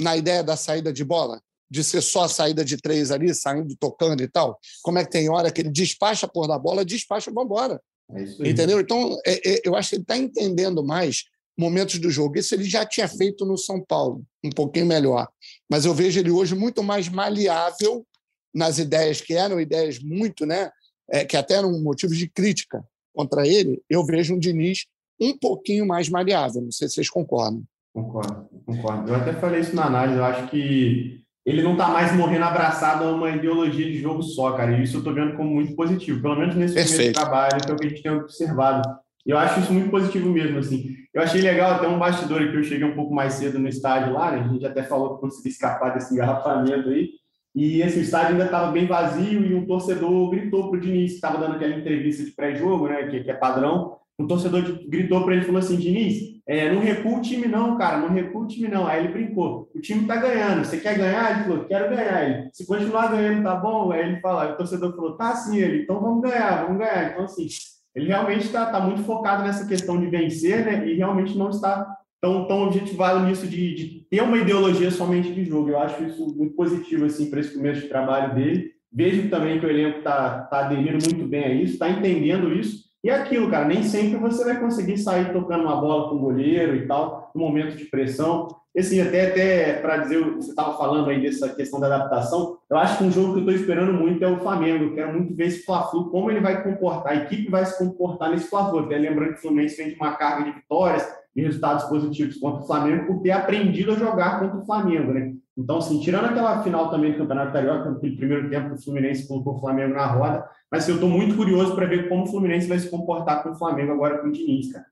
na 0.00 0.16
ideia 0.16 0.42
da 0.42 0.56
saída 0.56 0.92
de 0.92 1.04
bola? 1.04 1.40
De 1.70 1.84
ser 1.84 2.02
só 2.02 2.24
a 2.24 2.28
saída 2.28 2.64
de 2.64 2.76
três 2.76 3.12
ali, 3.12 3.32
saindo, 3.32 3.76
tocando 3.78 4.20
e 4.20 4.28
tal? 4.28 4.58
Como 4.82 4.98
é 4.98 5.04
que 5.04 5.12
tem 5.12 5.30
hora 5.30 5.52
que 5.52 5.60
ele 5.60 5.70
despacha 5.70 6.26
por 6.26 6.48
da 6.48 6.58
bola, 6.58 6.84
despacha, 6.84 7.30
vamos 7.30 7.46
embora. 7.46 7.80
É 8.10 8.50
Entendeu? 8.50 8.80
Então, 8.80 9.16
é, 9.24 9.48
é, 9.48 9.60
eu 9.64 9.76
acho 9.76 9.90
que 9.90 9.94
ele 9.94 10.02
está 10.02 10.18
entendendo 10.18 10.84
mais 10.84 11.22
momentos 11.56 12.00
do 12.00 12.10
jogo. 12.10 12.36
Isso 12.36 12.52
ele 12.52 12.64
já 12.64 12.84
tinha 12.84 13.06
feito 13.06 13.46
no 13.46 13.56
São 13.56 13.80
Paulo, 13.80 14.24
um 14.44 14.50
pouquinho 14.50 14.86
melhor. 14.86 15.28
Mas 15.70 15.84
eu 15.84 15.94
vejo 15.94 16.18
ele 16.18 16.32
hoje 16.32 16.56
muito 16.56 16.82
mais 16.82 17.08
maleável 17.08 18.04
nas 18.52 18.78
ideias 18.78 19.20
que 19.20 19.34
eram 19.34 19.60
ideias 19.60 20.00
muito, 20.00 20.44
né? 20.44 20.68
É, 21.12 21.24
que 21.24 21.36
até 21.36 21.54
eram 21.54 21.78
motivos 21.80 22.16
de 22.16 22.26
crítica 22.26 22.82
contra 23.14 23.46
ele. 23.46 23.82
Eu 23.88 24.04
vejo 24.04 24.34
um 24.34 24.38
Diniz 24.38 24.86
um 25.20 25.36
pouquinho 25.36 25.86
mais 25.86 26.08
maleável. 26.08 26.62
Não 26.62 26.72
sei 26.72 26.88
se 26.88 26.94
vocês 26.94 27.10
concordam. 27.10 27.62
Concordo, 27.92 28.48
concordo. 28.64 29.10
Eu 29.10 29.16
até 29.16 29.34
falei 29.34 29.60
isso 29.60 29.76
na 29.76 29.84
análise. 29.84 30.18
Eu 30.18 30.24
acho 30.24 30.48
que 30.48 31.22
ele 31.44 31.62
não 31.62 31.72
está 31.72 31.88
mais 31.88 32.14
morrendo 32.14 32.44
abraçado 32.44 33.04
a 33.04 33.12
uma 33.12 33.30
ideologia 33.30 33.84
de 33.84 33.98
jogo 33.98 34.22
só, 34.22 34.52
cara. 34.52 34.72
E 34.72 34.84
isso 34.84 34.96
eu 34.96 34.98
estou 35.00 35.14
vendo 35.14 35.36
como 35.36 35.50
muito 35.50 35.76
positivo, 35.76 36.22
pelo 36.22 36.36
menos 36.36 36.54
nesse 36.54 36.74
Perfeito. 36.74 36.96
primeiro 36.96 37.14
trabalho, 37.14 37.60
que 37.62 37.70
é 37.70 37.74
o 37.74 37.76
que 37.76 37.86
a 37.86 37.88
gente 37.88 38.02
tem 38.02 38.12
observado. 38.12 38.88
E 39.26 39.30
eu 39.30 39.38
acho 39.38 39.60
isso 39.60 39.72
muito 39.72 39.90
positivo 39.90 40.30
mesmo, 40.30 40.58
assim. 40.58 40.96
Eu 41.12 41.22
achei 41.22 41.42
legal 41.42 41.72
até 41.72 41.86
um 41.86 41.98
bastidor 41.98 42.50
que 42.50 42.56
eu 42.56 42.64
cheguei 42.64 42.86
um 42.86 42.94
pouco 42.94 43.14
mais 43.14 43.34
cedo 43.34 43.58
no 43.58 43.68
estádio 43.68 44.14
lá, 44.14 44.32
né? 44.32 44.44
A 44.44 44.48
gente 44.48 44.64
até 44.64 44.82
falou 44.82 45.14
que 45.14 45.20
consegui 45.20 45.50
escapar 45.50 45.92
desse 45.92 46.14
engarrafamento 46.14 46.88
aí. 46.88 47.10
E 47.54 47.82
o 47.82 47.86
estádio 47.86 48.32
ainda 48.32 48.46
estava 48.46 48.72
bem 48.72 48.86
vazio 48.86 49.44
e 49.44 49.54
um 49.54 49.66
torcedor 49.66 50.30
gritou 50.30 50.70
para 50.70 50.78
o 50.78 50.80
Diniz, 50.80 51.10
que 51.10 51.16
estava 51.16 51.38
dando 51.38 51.56
aquela 51.56 51.76
entrevista 51.76 52.24
de 52.24 52.30
pré-jogo, 52.30 52.88
né? 52.88 53.06
Que, 53.08 53.22
que, 53.22 53.30
é 53.30 53.34
padrão. 53.34 53.98
Um 54.18 54.26
torcedor 54.26 54.62
gritou 54.88 55.22
para 55.22 55.34
ele 55.34 55.42
e 55.42 55.46
falou 55.46 55.58
assim: 55.58 55.76
Diniz, 55.76 56.40
é, 56.46 56.72
não 56.72 56.80
recua 56.80 57.18
o 57.18 57.20
time, 57.20 57.46
não, 57.46 57.76
cara, 57.76 57.98
não 57.98 58.08
recua 58.08 58.42
o 58.42 58.46
time, 58.46 58.68
não. 58.68 58.86
Aí 58.86 59.04
ele 59.04 59.12
brincou: 59.12 59.70
o 59.74 59.80
time 59.80 60.02
está 60.02 60.16
ganhando, 60.16 60.64
você 60.64 60.78
quer 60.78 60.96
ganhar? 60.96 61.30
Ele 61.30 61.44
falou: 61.44 61.64
quero 61.64 61.94
ganhar. 61.94 62.24
Ele, 62.24 62.50
se 62.52 62.66
continuar 62.66 63.08
ganhando, 63.08 63.42
tá 63.42 63.54
bom? 63.54 63.92
Aí 63.92 64.00
ele 64.00 64.20
falou: 64.20 64.52
o 64.52 64.56
torcedor 64.56 64.96
falou: 64.96 65.16
tá 65.16 65.36
sim, 65.36 65.58
ele, 65.58 65.82
então 65.82 66.00
vamos 66.00 66.22
ganhar, 66.22 66.64
vamos 66.64 66.78
ganhar. 66.78 67.12
Então, 67.12 67.24
assim, 67.24 67.46
ele 67.94 68.06
realmente 68.06 68.46
está 68.46 68.66
tá 68.66 68.80
muito 68.80 69.02
focado 69.02 69.42
nessa 69.42 69.66
questão 69.66 70.00
de 70.00 70.06
vencer, 70.06 70.64
né? 70.64 70.88
E 70.88 70.94
realmente 70.94 71.36
não 71.36 71.50
está 71.50 71.98
tão, 72.22 72.46
tão 72.46 72.62
objetivado 72.62 73.26
nisso 73.26 73.48
de, 73.48 73.74
de 73.74 74.06
ter 74.08 74.22
uma 74.22 74.38
ideologia 74.38 74.92
somente 74.92 75.32
de 75.32 75.44
jogo. 75.44 75.70
Eu 75.70 75.78
acho 75.80 76.04
isso 76.04 76.24
muito 76.36 76.54
positivo, 76.54 77.04
assim, 77.04 77.28
para 77.28 77.40
esse 77.40 77.52
começo 77.52 77.80
de 77.80 77.88
trabalho 77.88 78.32
dele. 78.32 78.70
Vejo 78.92 79.28
também 79.28 79.58
que 79.58 79.66
o 79.66 79.70
elenco 79.70 79.98
está 79.98 80.42
tá 80.42 80.60
aderindo 80.60 81.04
muito 81.04 81.26
bem 81.26 81.44
a 81.44 81.52
isso, 81.52 81.72
está 81.72 81.90
entendendo 81.90 82.54
isso. 82.54 82.84
E 83.02 83.10
é 83.10 83.14
aquilo, 83.14 83.50
cara, 83.50 83.64
nem 83.66 83.82
sempre 83.82 84.16
você 84.18 84.44
vai 84.44 84.60
conseguir 84.60 84.96
sair 84.98 85.32
tocando 85.32 85.64
uma 85.64 85.80
bola 85.80 86.08
com 86.08 86.14
o 86.14 86.20
goleiro 86.20 86.76
e 86.76 86.86
tal, 86.86 87.32
no 87.34 87.40
momento 87.40 87.76
de 87.76 87.86
pressão. 87.86 88.46
Assim, 88.78 89.00
até, 89.00 89.30
até 89.30 89.72
para 89.80 89.96
dizer, 89.98 90.22
você 90.22 90.50
estava 90.50 90.78
falando 90.78 91.10
aí 91.10 91.20
dessa 91.20 91.48
questão 91.48 91.80
da 91.80 91.88
adaptação, 91.88 92.58
eu 92.70 92.76
acho 92.76 92.98
que 92.98 93.04
um 93.04 93.10
jogo 93.10 93.32
que 93.32 93.38
eu 93.40 93.40
estou 93.40 93.54
esperando 93.54 93.92
muito 93.92 94.24
é 94.24 94.28
o 94.28 94.38
Flamengo. 94.38 94.84
Eu 94.84 94.94
quero 94.94 95.12
muito 95.12 95.34
ver 95.34 95.48
esse 95.48 95.64
Fla-Flu, 95.64 96.10
como 96.10 96.30
ele 96.30 96.40
vai 96.40 96.62
comportar, 96.62 97.12
a 97.12 97.16
equipe 97.16 97.50
vai 97.50 97.66
se 97.66 97.76
comportar 97.76 98.30
nesse 98.30 98.48
Fla-Flu. 98.48 98.78
Até 98.78 98.96
lembrando 98.96 99.32
que 99.32 99.38
o 99.38 99.42
Fluminense 99.42 99.76
vem 99.76 99.88
de 99.88 99.96
uma 99.96 100.12
carga 100.12 100.44
de 100.44 100.52
vitórias 100.52 101.04
resultados 101.40 101.84
positivos 101.84 102.36
contra 102.36 102.62
o 102.62 102.66
Flamengo 102.66 103.06
por 103.06 103.22
ter 103.22 103.30
aprendido 103.30 103.92
a 103.92 103.96
jogar 103.96 104.40
contra 104.40 104.58
o 104.58 104.66
Flamengo, 104.66 105.12
né? 105.12 105.32
Então, 105.56 105.78
assim, 105.78 106.00
tirando 106.00 106.26
aquela 106.26 106.62
final 106.62 106.90
também 106.90 107.12
do 107.12 107.18
Campeonato 107.18 107.52
Carioca, 107.52 107.90
aquele 107.90 108.16
primeiro 108.16 108.50
tempo 108.50 108.68
que 108.68 108.74
o 108.74 108.82
Fluminense 108.82 109.28
colocou 109.28 109.56
o 109.56 109.60
Flamengo 109.60 109.94
na 109.94 110.06
roda, 110.06 110.48
mas 110.70 110.82
assim, 110.82 110.92
eu 110.92 110.96
estou 110.96 111.10
muito 111.10 111.36
curioso 111.36 111.74
para 111.74 111.86
ver 111.86 112.08
como 112.08 112.24
o 112.24 112.26
Fluminense 112.26 112.66
vai 112.66 112.78
se 112.78 112.90
comportar 112.90 113.42
com 113.42 113.50
o 113.50 113.58
Flamengo 113.58 113.92
agora 113.92 114.18
com 114.18 114.28
o 114.28 114.32
Diniz, 114.32 114.72
cara. 114.72 114.86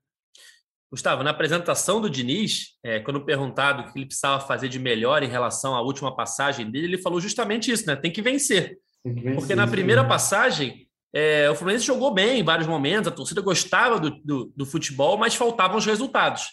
Gustavo, 0.90 1.22
na 1.22 1.30
apresentação 1.30 2.00
do 2.00 2.10
Diniz, 2.10 2.76
é, 2.82 2.98
quando 2.98 3.24
perguntado 3.24 3.82
o 3.82 3.92
que 3.92 3.98
ele 3.98 4.06
precisava 4.06 4.40
fazer 4.44 4.68
de 4.68 4.78
melhor 4.78 5.22
em 5.22 5.28
relação 5.28 5.74
à 5.76 5.80
última 5.80 6.14
passagem 6.14 6.68
dele, 6.68 6.86
ele 6.86 6.98
falou 6.98 7.20
justamente 7.20 7.70
isso, 7.70 7.86
né? 7.86 7.94
Tem 7.94 8.10
que 8.10 8.20
vencer. 8.20 8.78
Tem 9.04 9.14
que 9.14 9.20
vencer 9.20 9.38
Porque 9.38 9.54
na 9.54 9.68
primeira 9.68 10.04
passagem, 10.04 10.88
é, 11.12 11.50
o 11.50 11.54
Fluminense 11.54 11.84
jogou 11.84 12.12
bem 12.12 12.40
em 12.40 12.44
vários 12.44 12.68
momentos, 12.68 13.08
a 13.08 13.14
torcida 13.14 13.40
gostava 13.40 13.98
do, 13.98 14.10
do, 14.24 14.52
do, 14.56 14.66
futebol, 14.66 15.18
mas 15.18 15.34
faltavam 15.34 15.76
os 15.76 15.86
resultados. 15.86 16.44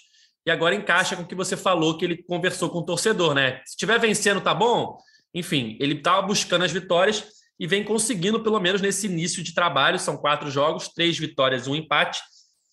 E 0.46 0.52
agora 0.52 0.76
encaixa 0.76 1.16
com 1.16 1.24
o 1.24 1.28
que 1.28 1.36
você 1.36 1.58
falou, 1.58 1.98
que 1.98 2.06
ele 2.06 2.24
conversou 2.24 2.70
com 2.70 2.80
o 2.80 2.86
torcedor, 2.86 3.34
né? 3.34 3.62
Se 3.66 3.72
estiver 3.72 4.00
vencendo, 4.00 4.42
tá 4.42 4.54
bom? 4.54 4.98
Enfim, 5.34 5.78
ele 5.80 5.96
estava 5.96 6.22
buscando 6.22 6.64
as 6.64 6.72
vitórias 6.72 7.26
e 7.60 7.68
vem 7.68 7.84
conseguindo, 7.84 8.42
pelo 8.42 8.60
menos 8.60 8.82
nesse 8.82 9.08
início 9.08 9.44
de 9.44 9.54
trabalho. 9.54 10.00
São 10.00 10.18
quatro 10.18 10.50
jogos, 10.50 10.88
três 10.88 11.18
vitórias 11.18 11.68
um 11.68 11.76
empate 11.76 12.22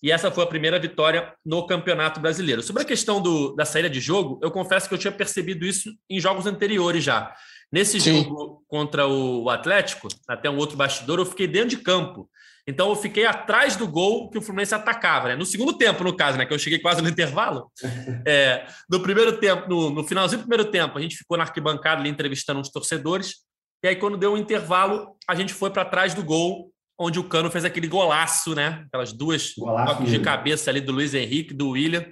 e 0.05 0.11
essa 0.11 0.29
foi 0.29 0.43
a 0.43 0.47
primeira 0.47 0.77
vitória 0.77 1.33
no 1.43 1.65
Campeonato 1.65 2.19
Brasileiro. 2.19 2.61
Sobre 2.61 2.83
a 2.83 2.85
questão 2.85 3.19
do, 3.19 3.55
da 3.55 3.65
saída 3.65 3.89
de 3.89 3.99
jogo, 3.99 4.39
eu 4.43 4.51
confesso 4.51 4.87
que 4.87 4.93
eu 4.93 4.99
tinha 4.99 5.11
percebido 5.11 5.65
isso 5.65 5.91
em 6.07 6.19
jogos 6.19 6.45
anteriores 6.45 7.03
já. 7.03 7.33
Nesse 7.71 7.99
Sim. 7.99 8.23
jogo 8.23 8.63
contra 8.67 9.07
o 9.07 9.49
Atlético, 9.49 10.07
até 10.27 10.49
um 10.49 10.57
outro 10.57 10.77
bastidor, 10.77 11.19
eu 11.19 11.25
fiquei 11.25 11.47
dentro 11.47 11.69
de 11.69 11.77
campo. 11.77 12.29
Então 12.67 12.89
eu 12.89 12.95
fiquei 12.95 13.25
atrás 13.25 13.75
do 13.75 13.87
gol 13.87 14.29
que 14.29 14.37
o 14.37 14.41
Fluminense 14.41 14.73
atacava, 14.73 15.27
né? 15.27 15.35
No 15.35 15.45
segundo 15.45 15.77
tempo, 15.77 16.03
no 16.03 16.15
caso, 16.15 16.37
né? 16.37 16.45
Que 16.45 16.53
eu 16.53 16.59
cheguei 16.59 16.79
quase 16.79 17.01
no 17.01 17.09
intervalo. 17.09 17.71
É, 18.27 18.65
no 18.89 19.01
primeiro 19.01 19.37
tempo, 19.37 19.69
no, 19.69 19.89
no 19.91 20.03
finalzinho 20.03 20.39
do 20.39 20.47
primeiro 20.47 20.71
tempo, 20.71 20.97
a 20.97 21.01
gente 21.01 21.15
ficou 21.15 21.37
na 21.37 21.43
arquibancada 21.43 22.01
ali 22.01 22.09
entrevistando 22.09 22.59
uns 22.59 22.71
torcedores. 22.71 23.35
E 23.83 23.87
aí, 23.87 23.95
quando 23.95 24.17
deu 24.17 24.31
o 24.31 24.33
um 24.33 24.37
intervalo, 24.37 25.15
a 25.27 25.35
gente 25.35 25.53
foi 25.53 25.69
para 25.69 25.85
trás 25.85 26.15
do 26.15 26.23
gol 26.23 26.71
onde 26.97 27.19
o 27.19 27.23
Cano 27.23 27.51
fez 27.51 27.65
aquele 27.65 27.87
golaço, 27.87 28.55
né? 28.55 28.83
Aquelas 28.87 29.13
duas 29.13 29.53
toques 29.53 30.09
de 30.09 30.19
cabeça 30.19 30.71
ali 30.71 30.81
do 30.81 30.91
Luiz 30.91 31.13
Henrique, 31.13 31.53
do 31.53 31.71
William, 31.71 32.05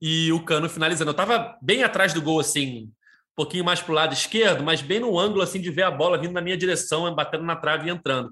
e 0.00 0.30
o 0.30 0.44
Cano 0.44 0.68
finalizando. 0.68 1.10
Eu 1.10 1.12
estava 1.12 1.58
bem 1.60 1.82
atrás 1.82 2.12
do 2.12 2.22
gol, 2.22 2.38
assim, 2.38 2.90
um 3.36 3.44
pouquinho 3.44 3.64
mais 3.64 3.82
para 3.82 3.92
o 3.92 3.94
lado 3.94 4.14
esquerdo, 4.14 4.64
mas 4.64 4.80
bem 4.80 4.98
no 4.98 5.18
ângulo, 5.18 5.42
assim, 5.42 5.60
de 5.60 5.70
ver 5.70 5.82
a 5.82 5.90
bola 5.90 6.16
vindo 6.16 6.32
na 6.32 6.40
minha 6.40 6.56
direção, 6.56 7.14
batendo 7.14 7.44
na 7.44 7.54
trave 7.54 7.86
e 7.86 7.92
entrando. 7.92 8.30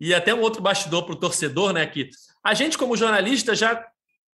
E 0.00 0.12
até 0.12 0.34
um 0.34 0.40
outro 0.40 0.60
bastidor 0.60 1.04
para 1.04 1.12
o 1.12 1.18
torcedor, 1.18 1.72
né? 1.72 1.86
Que 1.86 2.10
a 2.44 2.52
gente, 2.52 2.76
como 2.76 2.96
jornalista, 2.96 3.54
já 3.54 3.86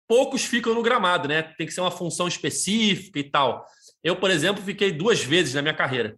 poucos 0.08 0.46
ficam 0.46 0.74
no 0.74 0.82
gramado, 0.82 1.28
né? 1.28 1.42
Tem 1.58 1.68
que 1.68 1.74
ser 1.74 1.82
uma 1.82 1.92
função 1.92 2.26
específica 2.26 3.20
e 3.20 3.24
tal. 3.26 3.66
Eu, 4.02 4.16
por 4.16 4.32
exemplo, 4.32 4.64
fiquei 4.64 4.94
duas 4.94 5.22
vezes 5.22 5.54
na 5.56 5.62
minha 5.62 5.74
carreira. 5.74 6.16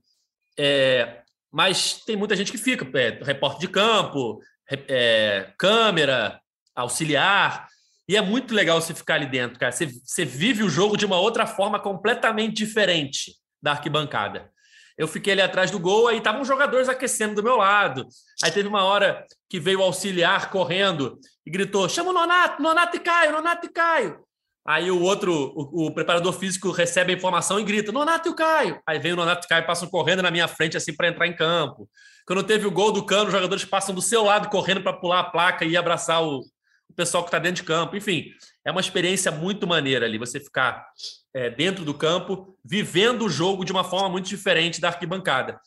É, 0.55 1.23
mas 1.51 2.03
tem 2.05 2.15
muita 2.15 2.35
gente 2.35 2.51
que 2.51 2.59
fica, 2.59 2.87
é, 2.95 3.23
repórter 3.23 3.61
de 3.61 3.69
campo, 3.69 4.39
é, 4.69 5.51
câmera, 5.57 6.39
auxiliar. 6.75 7.67
E 8.07 8.15
é 8.15 8.21
muito 8.21 8.53
legal 8.53 8.79
você 8.79 8.93
ficar 8.93 9.15
ali 9.15 9.25
dentro, 9.25 9.57
cara. 9.57 9.71
Você, 9.71 9.87
você 9.87 10.23
vive 10.23 10.61
o 10.61 10.69
jogo 10.69 10.95
de 10.95 11.07
uma 11.07 11.19
outra 11.19 11.47
forma 11.47 11.79
completamente 11.79 12.57
diferente 12.57 13.39
da 13.61 13.71
arquibancada. 13.71 14.51
Eu 14.97 15.07
fiquei 15.07 15.31
ali 15.31 15.41
atrás 15.41 15.71
do 15.71 15.79
gol, 15.79 16.07
aí 16.07 16.17
estavam 16.17 16.43
jogadores 16.43 16.89
aquecendo 16.89 17.35
do 17.35 17.43
meu 17.43 17.55
lado. 17.55 18.05
Aí 18.43 18.51
teve 18.51 18.67
uma 18.67 18.83
hora 18.83 19.25
que 19.49 19.59
veio 19.59 19.79
o 19.79 19.83
auxiliar 19.83 20.49
correndo 20.49 21.17
e 21.45 21.49
gritou: 21.49 21.87
chama 21.87 22.09
o 22.09 22.13
Nonato, 22.13 22.61
Nonato 22.61 22.97
e 22.97 22.99
Caio, 22.99 23.31
Nonato 23.31 23.65
e 23.65 23.69
Caio. 23.69 24.19
Aí 24.67 24.91
o 24.91 25.01
outro, 25.01 25.33
o, 25.55 25.87
o, 25.87 25.93
preparador 25.93 26.33
físico 26.33 26.69
recebe 26.71 27.13
a 27.13 27.15
informação 27.15 27.59
e 27.59 27.63
grita: 27.63 27.93
Nonato 27.93 28.27
e 28.27 28.31
o 28.31 28.35
Caio. 28.35 28.81
Aí 28.85 28.99
vem 28.99 29.13
o 29.13 29.15
Nonato 29.15 29.45
e 29.45 29.47
o 29.47 29.49
Caio 29.49 29.65
passam 29.65 29.87
correndo 29.89 30.21
na 30.21 30.29
minha 30.29 30.49
frente 30.49 30.75
assim 30.75 30.93
para 30.93 31.07
entrar 31.07 31.27
em 31.27 31.35
campo. 31.35 31.89
Quando 32.27 32.43
teve 32.43 32.67
o 32.67 32.71
gol 32.71 32.91
do 32.91 33.05
Cano, 33.05 33.27
os 33.27 33.31
jogadores 33.31 33.63
passam 33.65 33.95
do 33.95 34.01
seu 34.01 34.23
lado 34.23 34.49
correndo 34.49 34.83
para 34.83 34.93
pular 34.93 35.21
a 35.21 35.23
placa 35.23 35.63
e 35.63 35.77
abraçar 35.77 36.21
o, 36.21 36.41
o 36.89 36.93
pessoal 36.93 37.23
que 37.23 37.29
está 37.29 37.39
dentro 37.39 37.61
de 37.61 37.67
campo. 37.67 37.95
Enfim, 37.95 38.25
é 38.65 38.71
uma 38.71 38.81
experiência 38.81 39.31
muito 39.31 39.67
maneira 39.67 40.05
ali, 40.05 40.17
você 40.17 40.39
ficar 40.39 40.85
é, 41.33 41.49
dentro 41.49 41.85
do 41.85 41.93
campo, 41.93 42.57
vivendo 42.65 43.25
o 43.25 43.29
jogo 43.29 43.63
de 43.63 43.71
uma 43.71 43.83
forma 43.83 44.09
muito 44.09 44.27
diferente 44.27 44.81
da 44.81 44.89
arquibancada. 44.89 45.59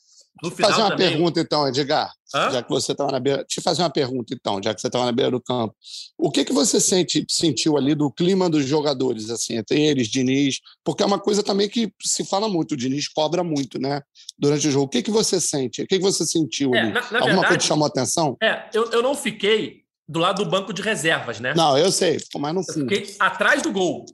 No 0.43 0.51
final, 0.51 0.71
fazer 0.71 0.83
uma 0.83 0.91
também... 0.91 1.11
pergunta, 1.11 1.41
então, 1.41 1.69
Edgar. 1.69 2.11
Hã? 2.35 2.51
Já 2.51 2.63
que 2.63 2.71
você 2.71 2.93
estava 2.93 3.13
na 3.13 3.21
beira. 3.21 3.45
Te 3.45 3.61
fazer 3.61 3.83
uma 3.83 3.91
pergunta, 3.91 4.35
então, 4.35 4.61
já 4.63 4.75
que 4.75 4.81
você 4.81 4.87
estava 4.87 5.05
na 5.05 5.13
beira 5.13 5.31
do 5.31 5.41
campo. 5.41 5.75
O 6.17 6.31
que, 6.31 6.45
que 6.45 6.53
você 6.53 6.81
sente, 6.81 7.25
sentiu 7.29 7.77
ali 7.77 7.95
do 7.95 8.11
clima 8.11 8.49
dos 8.49 8.65
jogadores, 8.65 9.29
assim, 9.29 9.57
entre 9.57 9.81
eles, 9.81 10.09
Diniz? 10.09 10.59
Porque 10.83 11.03
é 11.03 11.07
uma 11.07 11.19
coisa 11.19 11.43
também 11.43 11.69
que 11.69 11.93
se 12.01 12.25
fala 12.25 12.49
muito, 12.49 12.73
o 12.73 12.77
Diniz 12.77 13.09
cobra 13.09 13.45
muito, 13.45 13.79
né? 13.79 14.01
Durante 14.39 14.67
o 14.69 14.71
jogo. 14.71 14.87
O 14.87 14.89
que, 14.89 15.03
que 15.03 15.11
você 15.11 15.39
sente? 15.39 15.83
O 15.83 15.87
que, 15.87 15.99
que 15.99 16.03
você 16.03 16.25
sentiu 16.25 16.75
é, 16.75 16.81
ali? 16.81 16.93
Na, 16.93 17.01
na 17.01 17.01
Alguma 17.01 17.21
verdade, 17.21 17.47
coisa 17.49 17.59
te 17.59 17.67
chamou 17.67 17.85
a 17.85 17.89
atenção? 17.89 18.37
É, 18.43 18.71
eu, 18.73 18.91
eu 18.91 19.03
não 19.03 19.15
fiquei 19.15 19.82
do 20.09 20.19
lado 20.19 20.45
do 20.45 20.51
banco 20.51 20.73
de 20.73 20.83
reservas, 20.83 21.41
né? 21.41 21.55
Não, 21.55 21.77
eu 21.79 21.91
sei, 21.91 22.19
mas 22.37 22.55
no 22.55 22.65
fundo. 22.65 22.89
Fiquei 22.89 23.17
atrás 23.19 23.63
do 23.63 23.73
gol. 23.73 24.05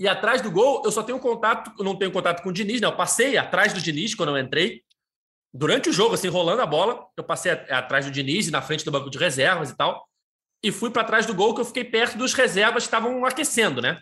E 0.00 0.06
atrás 0.06 0.40
do 0.40 0.50
gol, 0.50 0.82
eu 0.84 0.92
só 0.92 1.02
tenho 1.02 1.18
contato, 1.18 1.72
eu 1.78 1.84
não 1.84 1.96
tenho 1.96 2.12
contato 2.12 2.42
com 2.42 2.50
o 2.50 2.52
Diniz, 2.52 2.80
né? 2.80 2.86
Eu 2.86 2.96
passei 2.96 3.36
atrás 3.36 3.72
do 3.72 3.80
Diniz 3.80 4.14
quando 4.14 4.30
eu 4.30 4.38
entrei 4.38 4.82
durante 5.52 5.88
o 5.88 5.92
jogo, 5.92 6.14
assim, 6.14 6.28
rolando 6.28 6.62
a 6.62 6.66
bola, 6.66 7.06
eu 7.16 7.24
passei 7.24 7.52
atrás 7.52 8.04
do 8.04 8.12
Diniz 8.12 8.50
na 8.50 8.62
frente 8.62 8.84
do 8.84 8.90
banco 8.90 9.10
de 9.10 9.18
reservas 9.18 9.70
e 9.70 9.76
tal, 9.76 10.06
e 10.62 10.70
fui 10.70 10.90
para 10.90 11.04
trás 11.04 11.26
do 11.26 11.34
gol 11.34 11.54
que 11.54 11.60
eu 11.60 11.64
fiquei 11.64 11.84
perto 11.84 12.18
dos 12.18 12.34
reservas 12.34 12.84
que 12.84 12.88
estavam 12.88 13.24
aquecendo, 13.24 13.80
né? 13.80 14.00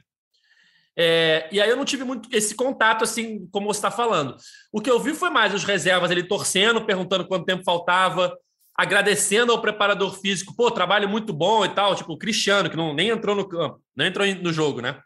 É, 0.99 1.47
e 1.53 1.61
aí 1.61 1.69
eu 1.69 1.77
não 1.77 1.85
tive 1.85 2.05
muito 2.05 2.29
esse 2.35 2.55
contato, 2.55 3.05
assim, 3.05 3.47
como 3.53 3.67
você 3.67 3.79
está 3.79 3.91
falando. 3.91 4.37
O 4.73 4.81
que 4.81 4.91
eu 4.91 4.99
vi 4.99 5.15
foi 5.15 5.29
mais 5.29 5.53
os 5.53 5.62
reservas 5.62 6.11
ele 6.11 6.25
torcendo, 6.25 6.85
perguntando 6.85 7.27
quanto 7.27 7.45
tempo 7.45 7.62
faltava, 7.65 8.37
agradecendo 8.77 9.53
ao 9.53 9.61
preparador 9.61 10.19
físico, 10.21 10.55
pô, 10.55 10.71
trabalho 10.71 11.09
muito 11.09 11.33
bom 11.33 11.65
e 11.65 11.69
tal, 11.69 11.95
tipo 11.95 12.12
o 12.12 12.19
Cristiano, 12.19 12.69
que 12.69 12.77
não, 12.77 12.93
nem 12.93 13.09
entrou 13.09 13.35
no 13.35 13.49
campo, 13.49 13.81
não 13.97 14.05
entrou 14.05 14.27
no 14.27 14.53
jogo, 14.53 14.81
né? 14.81 15.01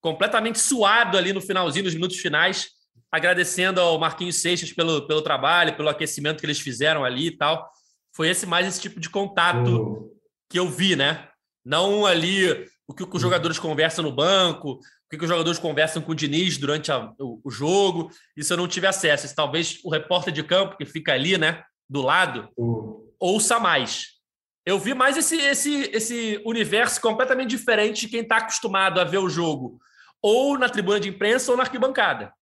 Completamente 0.00 0.58
suado 0.58 1.16
ali 1.16 1.32
no 1.32 1.40
finalzinho, 1.40 1.84
nos 1.84 1.94
minutos 1.94 2.16
finais, 2.18 2.70
agradecendo 3.10 3.80
ao 3.80 3.98
Marquinhos 3.98 4.36
Seixas 4.36 4.72
pelo, 4.72 5.06
pelo 5.06 5.22
trabalho, 5.22 5.76
pelo 5.76 5.88
aquecimento 5.88 6.40
que 6.40 6.46
eles 6.46 6.60
fizeram 6.60 7.04
ali 7.04 7.28
e 7.28 7.36
tal. 7.36 7.68
Foi 8.14 8.28
esse 8.28 8.46
mais 8.46 8.66
esse 8.66 8.80
tipo 8.80 8.98
de 8.98 9.08
contato 9.08 9.68
uhum. 9.68 10.10
que 10.50 10.58
eu 10.58 10.68
vi, 10.68 10.96
né? 10.96 11.28
Não 11.64 12.04
ali 12.04 12.66
o 12.86 12.94
que, 12.94 13.04
os 13.04 13.22
jogadores 13.22 13.58
conversam 13.58 14.02
no 14.02 14.10
banco, 14.12 14.72
o 14.72 14.80
que, 15.10 15.22
os 15.22 15.28
jogadores 15.28 15.58
conversam 15.58 16.02
com 16.02 16.12
o 16.12 16.14
Diniz 16.14 16.56
durante 16.56 16.90
a, 16.90 17.12
o, 17.18 17.40
o, 17.44 17.50
jogo. 17.50 18.10
Isso 18.36 18.52
eu 18.52 18.56
não 18.56 18.66
tive 18.66 18.86
acesso. 18.86 19.26
Isso, 19.26 19.34
talvez 19.34 19.78
o 19.84 19.90
repórter 19.90 20.32
de 20.32 20.42
campo, 20.42 20.76
que 20.76 20.86
fica 20.86 21.12
ali, 21.12 21.36
né, 21.36 21.62
do 21.88 22.02
lado, 22.02 22.48
uhum. 22.56 23.08
ouça 23.18 23.58
mais. 23.58 24.18
Eu 24.66 24.78
vi 24.78 24.92
mais 24.92 25.16
esse, 25.16 25.36
esse, 25.36 25.90
esse 25.94 26.42
universo 26.44 27.00
completamente 27.00 27.50
diferente 27.50 28.02
de 28.02 28.08
quem 28.08 28.20
está 28.20 28.36
acostumado 28.36 29.00
a 29.00 29.04
ver 29.04 29.18
o 29.18 29.28
jogo 29.28 29.80
ou 30.20 30.58
na 30.58 30.68
tribuna 30.68 31.00
de 31.00 31.08
imprensa 31.08 31.50
ou 31.50 31.56
na 31.56 31.62
arquibancada. 31.62 32.32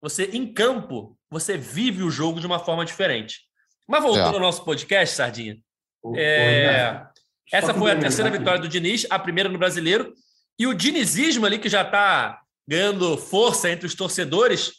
Você, 0.00 0.30
em 0.32 0.52
campo, 0.52 1.18
você 1.30 1.56
vive 1.56 2.02
o 2.02 2.10
jogo 2.10 2.40
de 2.40 2.46
uma 2.46 2.58
forma 2.58 2.84
diferente. 2.84 3.40
Mas 3.86 4.02
voltando 4.02 4.32
é. 4.32 4.34
ao 4.34 4.40
nosso 4.40 4.64
podcast, 4.64 5.14
Sardinha. 5.14 5.58
é, 6.16 7.06
essa 7.52 7.74
foi 7.74 7.90
a 7.90 7.98
terceira 7.98 8.30
vitória 8.30 8.60
do 8.60 8.68
Diniz, 8.68 9.06
a 9.10 9.18
primeira 9.18 9.48
no 9.48 9.58
brasileiro. 9.58 10.14
E 10.58 10.66
o 10.66 10.74
dinizismo 10.74 11.44
ali, 11.44 11.58
que 11.58 11.68
já 11.68 11.82
está 11.82 12.40
ganhando 12.66 13.16
força 13.18 13.70
entre 13.70 13.86
os 13.86 13.94
torcedores, 13.94 14.72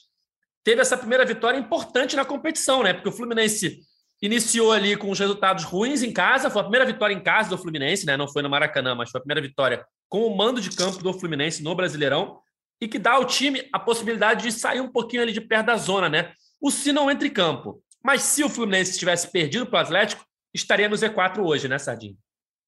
teve 0.64 0.82
essa 0.82 0.98
primeira 0.98 1.26
vitória 1.26 1.58
importante 1.58 2.16
na 2.16 2.26
competição, 2.26 2.82
né? 2.82 2.94
Porque 2.94 3.10
o 3.10 3.12
Fluminense 3.12 3.80
iniciou 4.26 4.72
ali 4.72 4.96
com 4.98 5.10
os 5.10 5.20
resultados 5.20 5.64
ruins 5.64 6.02
em 6.02 6.12
casa, 6.12 6.50
foi 6.50 6.62
a 6.62 6.64
primeira 6.64 6.86
vitória 6.86 7.14
em 7.14 7.22
casa 7.22 7.50
do 7.50 7.58
Fluminense, 7.58 8.06
né? 8.06 8.18
Não 8.18 8.28
foi 8.28 8.42
no 8.42 8.50
Maracanã, 8.50 8.96
mas 8.96 9.12
foi 9.12 9.20
a 9.20 9.22
primeira 9.22 9.42
vitória 9.42 9.86
com 10.10 10.26
o 10.26 10.36
mando 10.36 10.62
de 10.62 10.70
campo 10.72 10.98
do 11.04 11.14
Fluminense 11.14 11.64
no 11.64 11.76
Brasileirão 11.76 12.40
e 12.82 12.88
que 12.88 13.00
dá 13.00 13.14
ao 13.14 13.26
time 13.26 13.68
a 13.72 13.80
possibilidade 13.80 14.44
de 14.44 14.52
sair 14.52 14.82
um 14.82 14.92
pouquinho 14.92 15.22
ali 15.22 15.32
de 15.32 15.42
perto 15.42 15.68
da 15.68 15.78
zona, 15.78 16.10
né? 16.10 16.34
O 16.62 16.72
se 16.72 16.92
não 16.92 17.10
entra 17.10 17.28
em 17.28 17.32
campo. 17.32 17.82
Mas 18.04 18.22
se 18.22 18.44
o 18.44 18.50
Fluminense 18.50 18.98
tivesse 18.98 19.32
perdido 19.32 19.66
para 19.66 19.80
o 19.80 19.82
Atlético, 19.82 20.26
estaria 20.54 20.88
no 20.88 20.96
Z4 20.96 21.40
hoje, 21.40 21.68
né, 21.68 21.78
Sardinho? 21.78 22.18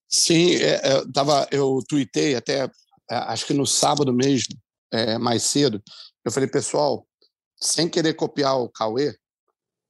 Sim, 0.09 0.55
é, 0.55 0.81
é, 0.83 0.93
eu, 0.93 1.11
tava, 1.11 1.47
eu 1.51 1.79
tuitei 1.87 2.35
até, 2.35 2.63
é, 2.63 2.69
acho 3.09 3.45
que 3.45 3.53
no 3.53 3.65
sábado 3.65 4.13
mesmo, 4.13 4.55
é, 4.91 5.17
mais 5.17 5.43
cedo, 5.43 5.81
eu 6.23 6.31
falei, 6.31 6.49
pessoal, 6.49 7.05
sem 7.59 7.89
querer 7.89 8.13
copiar 8.13 8.57
o 8.57 8.69
Cauê, 8.69 9.15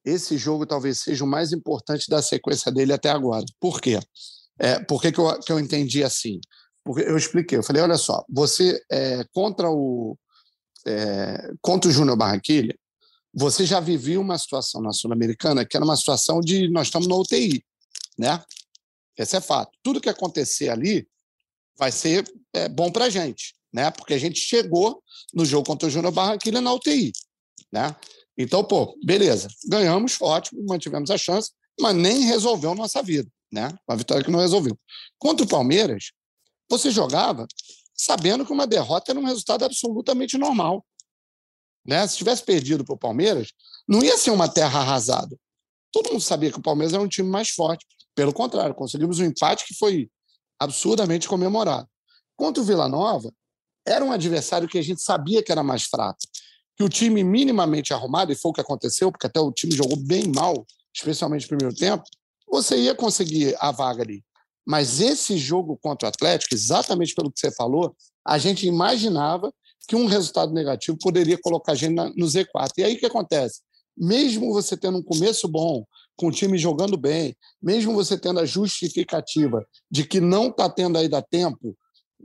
esse 0.08 0.38
jogo 0.38 0.66
talvez 0.66 1.00
seja 1.00 1.24
o 1.24 1.28
mais 1.28 1.52
importante 1.52 2.10
da 2.10 2.22
sequência 2.22 2.72
dele 2.72 2.94
até 2.94 3.10
agora. 3.10 3.46
Por 3.60 3.82
quê? 3.82 4.00
É, 4.58 4.80
por 4.80 5.02
que, 5.02 5.12
que, 5.12 5.20
eu, 5.20 5.40
que 5.40 5.52
eu 5.52 5.60
entendi 5.60 6.04
assim? 6.04 6.40
Porque 6.84 7.02
eu 7.02 7.18
expliquei, 7.18 7.58
eu 7.58 7.64
falei, 7.64 7.82
olha 7.82 7.98
só, 7.98 8.24
você 8.30 8.82
é, 8.90 9.26
contra 9.34 9.70
o 9.70 10.18
é, 10.86 11.52
contra 11.62 11.90
o 11.90 11.94
Júnior 11.94 12.16
Barranquilha, 12.16 12.74
você 13.34 13.66
já 13.66 13.82
vivia 13.82 14.20
uma 14.20 14.38
situação 14.38 14.82
na 14.82 14.94
Sul-Americana 14.94 15.66
que 15.66 15.76
era 15.76 15.84
uma 15.84 15.98
situação 15.98 16.40
de 16.40 16.70
nós 16.70 16.88
estamos 16.88 17.08
na 17.08 17.16
UTI, 17.16 17.64
né? 18.18 18.42
Esse 19.18 19.36
é 19.36 19.42
fato. 19.42 19.72
Tudo 19.84 20.00
que 20.00 20.10
acontecer 20.10 20.70
ali 20.70 21.06
vai 21.78 21.92
ser 21.92 22.24
é, 22.54 22.70
bom 22.70 22.90
para 22.90 23.06
a 23.06 23.10
gente, 23.10 23.54
né? 23.74 23.92
Porque 23.92 24.14
a 24.14 24.18
gente 24.18 24.40
chegou 24.40 25.04
no 25.34 25.46
jogo 25.46 25.68
contra 25.68 25.88
o 25.88 25.92
Júnior 25.92 26.14
Barranquilha 26.14 26.62
na 26.62 26.74
UTI, 26.74 27.12
né? 27.72 27.94
Então, 28.38 28.64
pô, 28.64 28.98
beleza, 29.04 29.48
ganhamos, 29.66 30.22
ótimo, 30.22 30.64
mantivemos 30.66 31.10
a 31.10 31.18
chance, 31.18 31.52
mas 31.80 31.96
nem 31.96 32.22
resolveu 32.22 32.76
nossa 32.76 33.02
vida, 33.02 33.30
né? 33.52 33.70
Uma 33.88 33.98
vitória 33.98 34.24
que 34.24 34.32
não 34.32 34.40
resolveu. 34.40 34.78
Contra 35.18 35.46
o 35.46 35.50
Palmeiras, 35.50 36.12
você 36.70 36.92
jogava 36.92 37.48
sabendo 37.96 38.46
que 38.46 38.54
uma 38.54 38.68
derrota 38.68 39.12
era 39.12 39.20
um 39.20 39.26
resultado 39.26 39.66
absolutamente 39.66 40.38
normal. 40.38 40.86
Né? 41.86 42.06
Se 42.08 42.18
tivesse 42.18 42.44
perdido 42.44 42.86
para 42.86 42.94
o 42.94 43.00
Palmeiras, 43.00 43.52
não 43.88 44.04
ia 44.04 44.18
ser 44.18 44.32
uma 44.32 44.48
terra 44.48 44.82
arrasada. 44.82 45.36
Todo 45.92 46.12
mundo 46.12 46.22
sabia 46.22 46.52
que 46.52 46.60
o 46.60 46.62
Palmeiras 46.62 46.94
era 46.94 47.02
um 47.02 47.08
time 47.08 47.28
mais 47.28 47.50
forte. 47.50 47.86
Pelo 48.14 48.34
contrário, 48.34 48.76
conseguimos 48.76 49.20
um 49.20 49.26
empate 49.26 49.66
que 49.66 49.74
foi 49.74 50.10
absurdamente 50.60 51.28
comemorado. 51.28 51.88
Contra 52.36 52.62
o 52.62 52.66
Vila 52.66 52.88
Nova, 52.88 53.34
era 53.86 54.04
um 54.04 54.12
adversário 54.12 54.68
que 54.68 54.78
a 54.78 54.82
gente 54.82 55.02
sabia 55.02 55.42
que 55.42 55.52
era 55.52 55.64
mais 55.64 55.84
fraco. 55.84 56.20
Que 56.78 56.84
o 56.84 56.90
time 56.90 57.24
minimamente 57.24 57.94
arrumado, 57.94 58.32
e 58.32 58.36
foi 58.36 58.52
o 58.52 58.54
que 58.54 58.62
aconteceu, 58.62 59.12
porque 59.12 59.28
até 59.28 59.40
o 59.40 59.52
time 59.52 59.76
jogou 59.76 59.98
bem 59.98 60.32
mal, 60.34 60.66
especialmente 60.94 61.44
no 61.44 61.58
primeiro 61.58 61.76
tempo, 61.76 62.04
você 62.48 62.78
ia 62.78 62.96
conseguir 62.96 63.56
a 63.60 63.72
vaga 63.72 64.04
ali. 64.04 64.24
Mas 64.66 65.00
esse 65.00 65.38
jogo 65.38 65.78
contra 65.82 66.08
o 66.08 66.10
Atlético, 66.10 66.54
exatamente 66.54 67.16
pelo 67.16 67.32
que 67.32 67.40
você 67.40 67.52
falou, 67.52 67.96
a 68.26 68.38
gente 68.38 68.68
imaginava 68.68 69.52
que 69.88 69.96
um 69.96 70.06
resultado 70.06 70.54
negativo 70.54 70.98
poderia 71.02 71.38
colocar 71.42 71.72
a 71.72 71.76
gente 71.76 71.96
no 71.96 72.26
Z4. 72.26 72.72
E 72.78 72.84
aí 72.84 72.96
o 72.96 73.00
que 73.00 73.06
acontece? 73.06 73.62
Mesmo 73.98 74.54
você 74.54 74.76
tendo 74.76 74.98
um 74.98 75.04
começo 75.04 75.48
bom, 75.48 75.86
com 76.18 76.28
o 76.28 76.32
time 76.32 76.58
jogando 76.58 76.98
bem, 76.98 77.36
mesmo 77.62 77.94
você 77.94 78.18
tendo 78.18 78.40
a 78.40 78.46
justificativa 78.46 79.66
de 79.90 80.04
que 80.04 80.20
não 80.20 80.48
está 80.48 80.70
tendo 80.70 80.98
ainda 80.98 81.22
tempo 81.22 81.78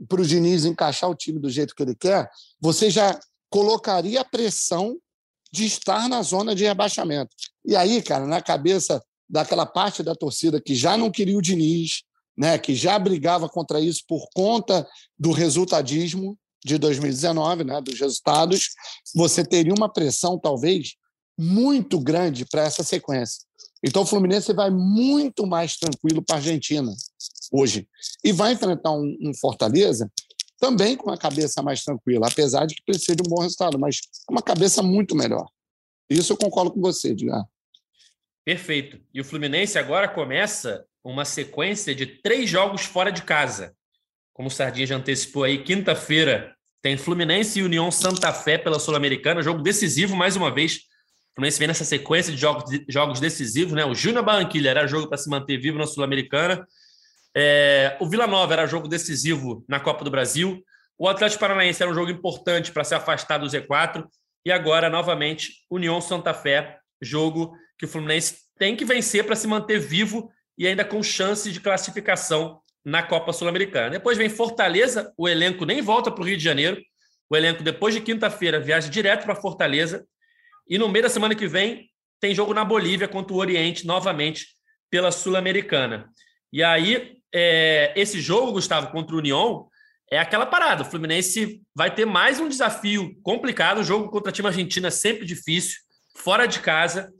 para 0.09 0.19
o 0.19 0.25
Diniz 0.25 0.65
encaixar 0.65 1.09
o 1.09 1.15
time 1.15 1.39
do 1.39 1.49
jeito 1.49 1.75
que 1.75 1.83
ele 1.83 1.95
quer, 1.95 2.29
você 2.59 2.89
já 2.89 3.17
colocaria 3.53 4.19
a 4.19 4.25
pressão 4.25 4.97
de 5.51 5.63
estar 5.65 6.09
na 6.09 6.23
zona 6.23 6.55
de 6.55 6.63
rebaixamento. 6.63 7.29
E 7.63 7.75
aí, 7.75 8.01
cara, 8.01 8.25
na 8.25 8.41
cabeça 8.41 8.99
daquela 9.29 9.63
parte 9.63 10.01
da 10.01 10.15
torcida 10.15 10.59
que 10.59 10.73
já 10.73 10.97
não 10.97 11.11
queria 11.11 11.37
o 11.37 11.41
Diniz, 11.41 12.01
né, 12.35 12.57
que 12.57 12.73
já 12.73 12.97
brigava 12.97 13.47
contra 13.47 13.79
isso 13.79 14.01
por 14.07 14.27
conta 14.33 14.87
do 15.19 15.31
resultadismo 15.31 16.35
de 16.65 16.79
2019, 16.79 17.63
né, 17.63 17.79
dos 17.79 17.99
resultados, 17.99 18.69
você 19.13 19.45
teria 19.45 19.73
uma 19.77 19.87
pressão, 19.87 20.39
talvez, 20.39 20.95
muito 21.37 21.99
grande 21.99 22.45
para 22.45 22.63
essa 22.63 22.81
sequência. 22.81 23.43
Então, 23.85 24.01
o 24.01 24.05
Fluminense 24.07 24.51
vai 24.51 24.71
muito 24.71 25.45
mais 25.45 25.77
tranquilo 25.77 26.23
para 26.23 26.37
a 26.37 26.39
Argentina 26.39 26.91
hoje. 27.51 27.87
E 28.23 28.31
vai 28.31 28.53
enfrentar 28.53 28.93
um, 28.93 29.15
um, 29.21 29.31
Fortaleza 29.39 30.11
também 30.63 30.95
com 30.95 31.11
a 31.11 31.17
cabeça 31.17 31.61
mais 31.61 31.83
tranquila, 31.83 32.29
apesar 32.31 32.65
de 32.65 32.75
que 32.75 32.83
precisa 32.85 33.17
de 33.17 33.21
um 33.27 33.29
bom 33.29 33.41
resultado, 33.41 33.77
mas 33.77 33.99
uma 34.29 34.41
cabeça 34.41 34.81
muito 34.81 35.13
melhor. 35.13 35.45
Isso 36.09 36.31
eu 36.31 36.37
concordo 36.37 36.71
com 36.71 36.79
você, 36.79 37.09
Edgar. 37.09 37.43
Perfeito. 38.45 38.97
E 39.13 39.19
o 39.19 39.25
Fluminense 39.25 39.77
agora 39.77 40.07
começa 40.07 40.85
uma 41.03 41.25
sequência 41.25 41.93
de 41.93 42.05
três 42.05 42.49
jogos 42.49 42.83
fora 42.83 43.11
de 43.11 43.23
casa. 43.23 43.75
Como 44.31 44.47
o 44.47 44.51
Sardinha 44.51 44.87
já 44.87 44.95
antecipou 44.95 45.43
aí, 45.43 45.61
quinta-feira 45.61 46.55
tem 46.81 46.95
Fluminense 46.95 47.59
e 47.59 47.63
União 47.63 47.91
Santa 47.91 48.31
Fé 48.31 48.57
pela 48.57 48.79
Sul-Americana, 48.79 49.43
jogo 49.43 49.61
decisivo 49.61 50.15
mais 50.15 50.37
uma 50.37 50.49
vez. 50.49 50.75
O 50.75 51.35
Fluminense 51.35 51.59
vem 51.59 51.67
nessa 51.67 51.83
sequência 51.83 52.31
de 52.31 52.39
jogos, 52.39 52.69
de 52.69 52.85
jogos 52.87 53.19
decisivos, 53.19 53.73
né? 53.73 53.83
O 53.83 53.93
Júnior 53.93 54.23
Barranquilla 54.23 54.69
era 54.69 54.87
jogo 54.87 55.09
para 55.09 55.17
se 55.17 55.29
manter 55.29 55.57
vivo 55.57 55.77
na 55.77 55.85
Sul-Americana. 55.85 56.65
É, 57.35 57.97
o 57.99 58.07
Vila 58.07 58.27
Nova 58.27 58.53
era 58.53 58.67
jogo 58.67 58.87
decisivo 58.87 59.65
na 59.67 59.79
Copa 59.79 60.03
do 60.03 60.11
Brasil. 60.11 60.63
O 60.97 61.07
Atlético 61.07 61.39
Paranaense 61.39 61.81
era 61.81 61.91
um 61.91 61.95
jogo 61.95 62.11
importante 62.11 62.71
para 62.71 62.83
se 62.83 62.93
afastar 62.93 63.39
do 63.39 63.47
Z4 63.47 64.05
e 64.45 64.51
agora, 64.51 64.89
novamente, 64.89 65.65
União 65.69 65.99
Santa 66.01 66.33
Fé, 66.33 66.77
jogo 67.01 67.55
que 67.77 67.85
o 67.85 67.87
Fluminense 67.87 68.43
tem 68.57 68.75
que 68.75 68.85
vencer 68.85 69.25
para 69.25 69.35
se 69.35 69.47
manter 69.47 69.79
vivo 69.79 70.29
e 70.57 70.67
ainda 70.67 70.85
com 70.85 71.01
chance 71.01 71.51
de 71.51 71.59
classificação 71.59 72.61
na 72.85 73.01
Copa 73.01 73.31
Sul-Americana. 73.31 73.91
Depois 73.91 74.17
vem 74.17 74.29
Fortaleza, 74.29 75.11
o 75.17 75.27
elenco 75.27 75.65
nem 75.65 75.81
volta 75.81 76.11
para 76.11 76.21
o 76.21 76.25
Rio 76.25 76.37
de 76.37 76.43
Janeiro. 76.43 76.81
O 77.29 77.35
elenco, 77.35 77.63
depois 77.63 77.95
de 77.95 78.01
quinta-feira, 78.01 78.59
viaja 78.59 78.89
direto 78.89 79.23
para 79.23 79.35
Fortaleza. 79.35 80.05
E 80.67 80.77
no 80.77 80.89
meio 80.89 81.03
da 81.03 81.09
semana 81.09 81.33
que 81.33 81.47
vem, 81.47 81.89
tem 82.19 82.35
jogo 82.35 82.53
na 82.53 82.63
Bolívia 82.63 83.07
contra 83.07 83.33
o 83.33 83.37
Oriente, 83.37 83.87
novamente 83.87 84.47
pela 84.89 85.11
Sul-Americana. 85.11 86.09
E 86.51 86.61
aí, 86.61 87.17
é, 87.33 87.93
esse 87.95 88.21
jogo, 88.21 88.53
Gustavo, 88.53 88.91
contra 88.91 89.15
o 89.15 89.19
União, 89.19 89.67
é 90.11 90.19
aquela 90.19 90.45
parada. 90.45 90.83
O 90.83 90.85
Fluminense 90.85 91.61
vai 91.75 91.93
ter 91.93 92.05
mais 92.05 92.39
um 92.39 92.47
desafio 92.47 93.15
complicado. 93.23 93.79
O 93.79 93.83
jogo 93.83 94.09
contra 94.09 94.29
a 94.29 94.33
time 94.33 94.47
argentino 94.47 94.87
é 94.87 94.91
sempre 94.91 95.25
difícil, 95.25 95.79
fora 96.15 96.45
de 96.45 96.59
casa. 96.59 97.11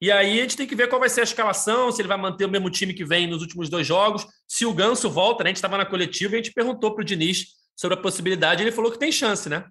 E 0.00 0.10
aí 0.10 0.38
a 0.38 0.42
gente 0.42 0.56
tem 0.56 0.66
que 0.66 0.76
ver 0.76 0.88
qual 0.88 1.00
vai 1.00 1.10
ser 1.10 1.20
a 1.20 1.24
escalação, 1.24 1.90
se 1.90 2.00
ele 2.00 2.08
vai 2.08 2.16
manter 2.16 2.44
o 2.44 2.50
mesmo 2.50 2.70
time 2.70 2.94
que 2.94 3.04
vem 3.04 3.26
nos 3.26 3.42
últimos 3.42 3.68
dois 3.68 3.86
jogos, 3.86 4.26
se 4.46 4.64
o 4.64 4.72
Ganso 4.72 5.10
volta, 5.10 5.42
né? 5.42 5.48
A 5.48 5.50
gente 5.50 5.56
estava 5.56 5.76
na 5.76 5.84
coletiva 5.84 6.34
e 6.34 6.38
a 6.38 6.42
gente 6.42 6.54
perguntou 6.54 6.94
para 6.94 7.02
o 7.02 7.04
Diniz 7.04 7.48
sobre 7.76 7.98
a 7.98 8.00
possibilidade, 8.00 8.62
ele 8.62 8.72
falou 8.72 8.92
que 8.92 8.98
tem 8.98 9.10
chance, 9.10 9.48
né? 9.48 9.64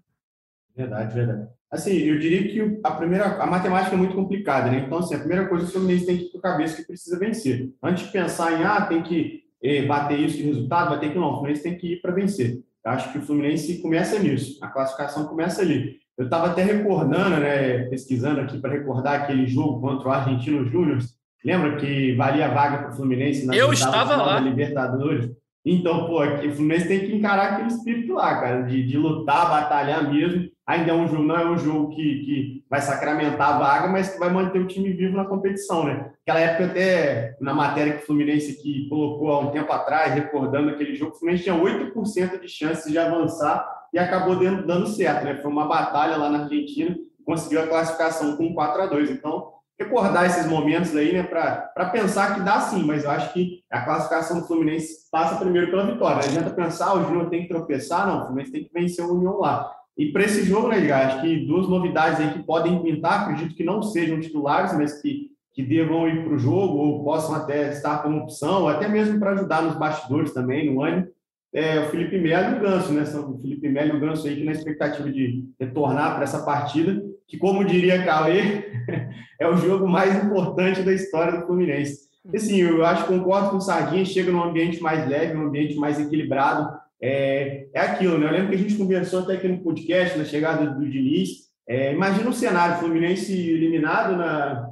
Verdade, 0.76 1.16
verdade. 1.16 1.48
Assim, 1.72 1.98
eu 1.98 2.20
diria 2.20 2.48
que 2.48 2.80
a 2.84 2.92
primeira, 2.92 3.42
a 3.42 3.46
matemática 3.48 3.96
é 3.96 3.98
muito 3.98 4.16
complicada, 4.16 4.70
né? 4.70 4.84
Então, 4.86 5.00
assim, 5.00 5.16
a 5.16 5.20
primeira 5.20 5.48
coisa 5.48 5.66
que 5.66 5.70
o 5.70 5.74
Fluminense 5.74 6.06
tem 6.06 6.18
que 6.18 6.38
a 6.38 6.42
cabeça 6.42 6.76
que 6.76 6.88
precisa 6.88 7.18
vencer. 7.18 7.70
Antes 7.82 8.06
de 8.06 8.12
pensar 8.12 8.54
em, 8.54 8.64
ah, 8.64 8.86
tem 8.86 9.02
que 9.02 9.47
bater 9.88 10.20
isso 10.20 10.38
de 10.38 10.44
resultado, 10.44 10.90
vai 10.90 11.00
ter 11.00 11.12
que 11.12 11.18
não. 11.18 11.32
O 11.32 11.34
Fluminense 11.36 11.64
tem 11.64 11.78
que 11.78 11.94
ir 11.94 12.02
para 12.02 12.14
vencer. 12.14 12.60
Eu 12.86 12.92
acho 12.92 13.12
que 13.12 13.18
o 13.18 13.22
Fluminense 13.22 13.82
começa 13.82 14.18
nisso. 14.20 14.64
A 14.64 14.68
classificação 14.68 15.26
começa 15.26 15.62
ali. 15.62 15.98
Eu 16.18 16.26
estava 16.26 16.48
até 16.48 16.64
recordando, 16.64 17.38
né, 17.38 17.84
pesquisando 17.90 18.42
aqui 18.42 18.60
para 18.60 18.72
recordar 18.72 19.22
aquele 19.22 19.46
jogo 19.46 19.80
contra 19.80 20.08
o 20.08 20.12
Argentino 20.12 20.66
Júnior. 20.66 21.00
Lembra 21.46 21.78
que 21.78 22.16
valia 22.16 22.48
a 22.48 22.54
vaga 22.54 22.78
para 22.80 22.90
o 22.90 22.96
Fluminense 22.96 23.46
na 23.46 23.56
Eu 23.56 23.72
estava 23.72 24.16
lá. 24.16 24.40
Libertadores? 24.40 25.30
Então, 25.64 26.08
pô, 26.08 26.20
aqui, 26.20 26.48
o 26.48 26.54
Fluminense 26.54 26.88
tem 26.88 27.02
que 27.02 27.16
encarar 27.16 27.54
aquele 27.54 27.68
espírito 27.68 28.14
lá, 28.14 28.40
cara, 28.40 28.62
de, 28.62 28.88
de 28.88 28.98
lutar, 28.98 29.50
batalhar 29.50 30.12
mesmo. 30.12 30.50
Ainda 30.68 30.92
é 30.92 30.94
um 30.94 31.08
jogo, 31.08 31.24
não 31.24 31.38
é 31.38 31.50
um 31.50 31.58
jogo 31.58 31.96
que, 31.96 32.04
que 32.26 32.66
vai 32.70 32.82
sacramentar 32.82 33.56
a 33.56 33.58
vaga, 33.58 33.88
mas 33.88 34.10
que 34.10 34.20
vai 34.20 34.30
manter 34.30 34.60
o 34.60 34.68
time 34.68 34.92
vivo 34.92 35.16
na 35.16 35.24
competição, 35.24 35.86
né? 35.86 36.12
Aquela 36.24 36.42
época, 36.42 36.66
até 36.66 37.38
na 37.40 37.54
matéria 37.54 37.94
que 37.94 38.04
o 38.04 38.06
Fluminense 38.06 38.58
aqui 38.60 38.86
colocou 38.90 39.32
há 39.32 39.40
um 39.40 39.52
tempo 39.52 39.72
atrás, 39.72 40.14
recordando 40.14 40.70
aquele 40.70 40.94
jogo, 40.94 41.14
o 41.14 41.16
Fluminense 41.16 41.46
tinha 41.46 41.56
8% 41.56 42.42
de 42.42 42.50
chances 42.50 42.92
de 42.92 42.98
avançar 42.98 43.66
e 43.94 43.98
acabou 43.98 44.36
dando 44.36 44.88
certo, 44.88 45.24
né? 45.24 45.36
Foi 45.36 45.50
uma 45.50 45.68
batalha 45.68 46.18
lá 46.18 46.30
na 46.30 46.44
Argentina, 46.44 46.94
conseguiu 47.26 47.62
a 47.62 47.68
classificação 47.68 48.36
com 48.36 48.54
4 48.54 48.82
a 48.82 48.86
2 48.88 49.10
Então, 49.10 49.54
recordar 49.80 50.26
esses 50.26 50.48
momentos 50.48 50.96
aí, 50.96 51.14
né, 51.14 51.24
para 51.24 51.90
pensar 51.92 52.34
que 52.34 52.42
dá 52.42 52.60
sim, 52.62 52.84
mas 52.84 53.04
eu 53.04 53.12
acho 53.12 53.32
que 53.32 53.64
a 53.72 53.82
classificação 53.82 54.40
do 54.40 54.48
Fluminense 54.48 55.08
passa 55.12 55.38
primeiro 55.38 55.70
pela 55.70 55.86
vitória. 55.86 56.24
Não 56.24 56.30
adianta 56.30 56.50
pensar, 56.50 56.88
ah, 56.88 56.96
o 56.96 57.04
Júnior 57.04 57.30
tem 57.30 57.44
que 57.44 57.50
tropeçar, 57.50 58.08
não, 58.08 58.18
o 58.18 58.26
Fluminense 58.26 58.52
tem 58.52 58.64
que 58.64 58.74
vencer 58.74 59.06
o 59.06 59.14
União 59.14 59.38
lá. 59.38 59.72
E 59.98 60.12
para 60.12 60.24
esse 60.24 60.44
jogo, 60.44 60.68
né, 60.68 60.78
Edgar, 60.78 61.08
acho 61.08 61.22
que 61.22 61.46
duas 61.46 61.68
novidades 61.68 62.20
aí 62.20 62.34
que 62.34 62.44
podem 62.44 62.82
pintar, 62.82 63.22
acredito 63.22 63.56
que 63.56 63.64
não 63.64 63.82
sejam 63.82 64.20
titulares, 64.20 64.74
mas 64.78 65.02
que, 65.02 65.32
que 65.54 65.64
devam 65.64 66.08
ir 66.08 66.24
para 66.24 66.36
o 66.36 66.40
jogo 66.40 66.78
ou 66.78 67.04
possam 67.04 67.36
até 67.36 67.70
estar 67.70 68.04
como 68.04 68.20
opção, 68.20 68.68
até 68.68 68.88
mesmo 68.88 69.20
para 69.20 69.32
ajudar 69.32 69.64
nos 69.64 69.76
bastidores 69.76 70.34
também, 70.34 70.72
no 70.72 70.84
ânimo 70.84 71.08
é, 71.54 71.80
o 71.80 71.90
Felipe 71.90 72.20
Melo 72.20 72.56
e 72.56 72.60
o 72.60 72.62
Ganso, 72.62 72.94
né? 72.94 73.06
São 73.06 73.32
o 73.32 73.40
Felipe 73.40 73.68
Melo 73.70 73.94
e 73.94 73.98
o 73.98 74.00
Ganso 74.00 74.28
aí 74.28 74.36
que 74.36 74.44
na 74.44 74.52
expectativa 74.52 75.10
de 75.10 75.46
retornar 75.60 76.16
para 76.16 76.24
essa 76.24 76.44
partida, 76.44 77.02
que 77.28 77.38
como 77.38 77.66
diria 77.66 78.04
Cauê, 78.04 78.64
é 79.40 79.48
o 79.48 79.58
jogo 79.58 79.88
mais 79.88 80.24
importante 80.24 80.84
da 80.84 80.94
história 80.94 81.40
do 81.40 81.46
Fluminense. 81.46 82.08
Assim, 82.34 82.58
eu 82.58 82.86
acho 82.86 83.08
concordo 83.08 83.52
com 83.52 83.58
o 83.58 83.62
Sardinha, 83.62 84.04
chega 84.04 84.32
num 84.32 84.44
ambiente 84.44 84.82
mais 84.82 85.08
leve, 85.08 85.34
num 85.34 85.48
ambiente 85.48 85.76
mais 85.78 86.00
equilibrado. 86.00 86.78
É, 87.02 87.68
é 87.74 87.80
aquilo, 87.80 88.18
né? 88.18 88.28
Eu 88.28 88.32
lembro 88.32 88.50
que 88.50 88.56
a 88.56 88.60
gente 88.60 88.76
conversou 88.76 89.22
até 89.22 89.34
aqui 89.34 89.48
no 89.48 89.60
podcast, 89.60 90.18
na 90.18 90.26
chegada 90.26 90.66
do, 90.66 90.90
Diniz. 90.90 91.48
É, 91.68 91.94
imagina 91.94 92.30
um 92.30 92.34
cenário, 92.34 92.80
Fluminense 92.80 93.34
eliminado 93.34 94.16
na, 94.16 94.70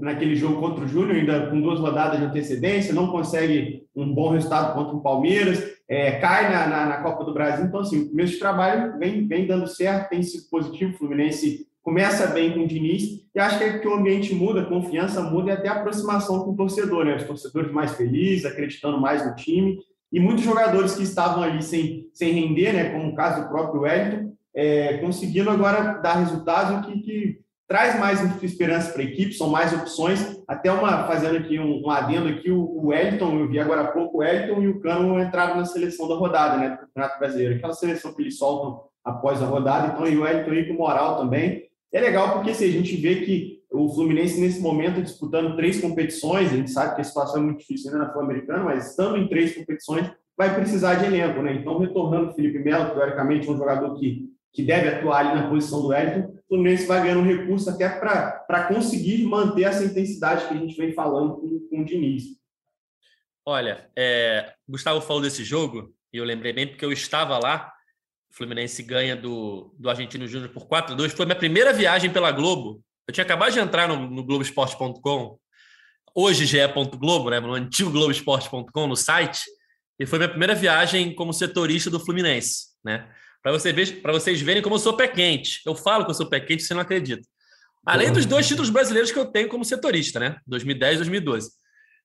naquele 0.00 0.34
jogo 0.34 0.60
contra 0.60 0.84
o 0.84 0.88
Júnior, 0.88 1.16
ainda 1.16 1.46
com 1.46 1.60
duas 1.60 1.80
rodadas 1.80 2.18
de 2.18 2.26
antecedência, 2.26 2.94
não 2.94 3.10
consegue 3.10 3.84
um 3.94 4.12
bom 4.14 4.30
resultado 4.30 4.74
contra 4.74 4.96
o 4.96 5.02
Palmeiras, 5.02 5.62
é, 5.88 6.12
cai 6.12 6.50
na, 6.50 6.66
na, 6.66 6.86
na, 6.86 7.02
Copa 7.02 7.24
do 7.24 7.34
Brasil. 7.34 7.66
Então, 7.66 7.80
assim, 7.80 8.02
o 8.02 8.10
começo 8.10 8.32
de 8.34 8.38
trabalho 8.38 8.98
vem, 8.98 9.26
vem 9.26 9.46
dando 9.46 9.66
certo, 9.66 10.08
tem 10.08 10.22
sido 10.22 10.48
positivo. 10.48 10.94
O 10.94 10.98
Fluminense 10.98 11.66
começa 11.82 12.28
bem 12.28 12.52
com 12.52 12.60
o 12.60 12.66
Diniz, 12.66 13.22
e 13.34 13.40
acho 13.40 13.58
que, 13.58 13.64
é 13.64 13.78
que 13.78 13.88
o 13.88 13.94
ambiente 13.94 14.34
muda, 14.34 14.62
a 14.62 14.66
confiança 14.66 15.20
muda 15.20 15.50
e 15.50 15.52
até 15.52 15.68
a 15.68 15.74
aproximação 15.74 16.44
com 16.44 16.52
o 16.52 16.56
torcedor, 16.56 17.04
né? 17.04 17.16
Os 17.16 17.24
torcedores 17.24 17.72
mais 17.72 17.96
felizes, 17.96 18.46
acreditando 18.46 19.00
mais 19.00 19.26
no 19.26 19.34
time, 19.34 19.78
e 20.12 20.20
muitos 20.20 20.44
jogadores 20.44 20.94
que 20.94 21.02
estavam 21.02 21.42
ali 21.42 21.62
sem, 21.62 22.08
sem 22.12 22.32
render, 22.32 22.72
né? 22.72 22.90
Como 22.90 23.08
o 23.08 23.14
caso 23.14 23.42
do 23.42 23.48
próprio 23.48 23.82
Wellington, 23.82 24.32
é, 24.54 24.98
conseguindo 24.98 25.48
agora 25.48 25.94
dar 25.94 26.16
resultados 26.16 26.86
que, 26.86 27.00
que 27.00 27.42
traz 27.66 27.98
mais 27.98 28.20
esperança 28.42 28.92
para 28.92 29.00
a 29.00 29.06
equipe, 29.06 29.32
são 29.32 29.48
mais 29.48 29.72
opções. 29.72 30.38
Até 30.46 30.70
uma, 30.70 31.06
fazendo 31.06 31.38
aqui 31.38 31.58
um, 31.58 31.86
um 31.86 31.90
adendo 31.90 32.28
aqui, 32.28 32.50
o, 32.50 32.60
o 32.60 32.88
Wellington, 32.88 33.38
eu 33.38 33.48
vi 33.48 33.58
agora 33.58 33.80
há 33.80 33.88
pouco, 33.88 34.18
o 34.18 34.20
Wellington 34.20 34.62
e 34.62 34.68
o 34.68 34.80
Cano 34.80 35.18
entraram 35.18 35.56
na 35.56 35.64
seleção 35.64 36.06
da 36.06 36.14
rodada, 36.14 36.58
né, 36.58 36.68
do 36.68 36.76
Campeonato 36.76 37.18
Brasileiro. 37.18 37.54
Aquela 37.54 37.72
seleção 37.72 38.12
que 38.12 38.20
eles 38.20 38.36
soltam 38.36 38.82
após 39.02 39.42
a 39.42 39.46
rodada, 39.46 39.94
então 39.94 40.06
e 40.06 40.16
o 40.16 40.22
Wellington 40.22 40.50
aí 40.50 40.68
com 40.68 40.74
moral 40.74 41.16
também. 41.16 41.64
É 41.90 42.00
legal 42.00 42.34
porque 42.34 42.52
se 42.52 42.64
assim, 42.64 42.74
a 42.74 42.76
gente 42.78 42.96
vê 42.96 43.16
que 43.16 43.61
o 43.72 43.88
Fluminense, 43.94 44.40
nesse 44.40 44.60
momento, 44.60 45.02
disputando 45.02 45.56
três 45.56 45.80
competições, 45.80 46.52
a 46.52 46.56
gente 46.56 46.70
sabe 46.70 46.94
que 46.94 47.00
a 47.00 47.04
situação 47.04 47.40
é 47.40 47.44
muito 47.44 47.60
difícil 47.60 47.90
ainda 47.90 48.04
na 48.04 48.12
Sul-Americana, 48.12 48.64
mas 48.64 48.90
estando 48.90 49.16
em 49.16 49.28
três 49.28 49.54
competições, 49.54 50.10
vai 50.36 50.54
precisar 50.54 50.96
de 50.96 51.06
elenco, 51.06 51.42
né? 51.42 51.54
Então, 51.54 51.78
retornando 51.78 52.30
o 52.30 52.34
Felipe 52.34 52.58
Melo, 52.58 52.94
teoricamente, 52.94 53.50
um 53.50 53.56
jogador 53.56 53.98
que, 53.98 54.30
que 54.52 54.62
deve 54.62 54.88
atuar 54.88 55.26
ali 55.26 55.40
na 55.40 55.48
posição 55.48 55.80
do 55.80 55.88
Wellington, 55.88 56.34
Fluminense 56.52 56.86
vai 56.86 57.02
ganhando 57.02 57.22
recurso 57.22 57.70
até 57.70 57.88
para 57.88 58.64
conseguir 58.68 59.24
manter 59.24 59.62
essa 59.62 59.82
intensidade 59.82 60.46
que 60.46 60.52
a 60.52 60.56
gente 60.56 60.76
vem 60.76 60.92
falando 60.92 61.36
com, 61.36 61.66
com 61.70 61.80
o 61.80 61.84
Diniz. 61.84 62.24
Olha, 63.44 63.88
é, 63.96 64.52
Gustavo 64.68 65.00
falou 65.00 65.22
desse 65.22 65.44
jogo, 65.44 65.94
e 66.12 66.18
eu 66.18 66.24
lembrei 66.24 66.52
bem 66.52 66.66
porque 66.66 66.84
eu 66.84 66.92
estava 66.92 67.38
lá. 67.38 67.72
O 68.30 68.34
Fluminense 68.36 68.82
ganha 68.82 69.16
do, 69.16 69.74
do 69.78 69.88
Argentino 69.88 70.28
Júnior 70.28 70.50
por 70.50 70.66
4 70.66 70.92
a 70.92 70.96
2 70.96 71.12
Foi 71.14 71.24
minha 71.24 71.36
primeira 71.36 71.72
viagem 71.72 72.12
pela 72.12 72.30
Globo. 72.30 72.82
Eu 73.06 73.14
tinha 73.14 73.24
acabado 73.24 73.52
de 73.52 73.58
entrar 73.58 73.88
no, 73.88 74.08
no 74.08 74.24
Globoesporte.com, 74.24 75.38
hoje 76.14 76.46
já 76.46 76.62
é 76.62 76.68
ponto 76.68 76.98
Globo, 76.98 77.30
né? 77.30 77.40
No 77.40 77.54
antigo 77.54 77.90
Globoesporte.com, 77.90 78.86
no 78.86 78.96
site. 78.96 79.42
E 79.98 80.06
foi 80.06 80.18
minha 80.18 80.28
primeira 80.28 80.54
viagem 80.54 81.14
como 81.14 81.32
setorista 81.32 81.90
do 81.90 82.00
Fluminense, 82.00 82.68
né? 82.84 83.08
para 83.42 83.52
você 83.52 83.72
ver, 83.72 84.00
para 84.00 84.12
vocês 84.12 84.40
verem 84.40 84.62
como 84.62 84.76
eu 84.76 84.78
sou 84.78 84.96
pé 84.96 85.08
quente. 85.08 85.60
Eu 85.66 85.74
falo 85.74 86.04
que 86.04 86.10
eu 86.12 86.14
sou 86.14 86.28
pé 86.28 86.38
quente, 86.38 86.62
você 86.62 86.72
não 86.72 86.80
acredita. 86.80 87.28
Além 87.84 88.12
dos 88.12 88.24
dois 88.24 88.46
títulos 88.46 88.70
brasileiros 88.70 89.10
que 89.10 89.18
eu 89.18 89.26
tenho 89.26 89.48
como 89.48 89.64
setorista, 89.64 90.20
né? 90.20 90.36
2010 90.46 90.94
e 90.94 90.96
2012. 90.98 91.50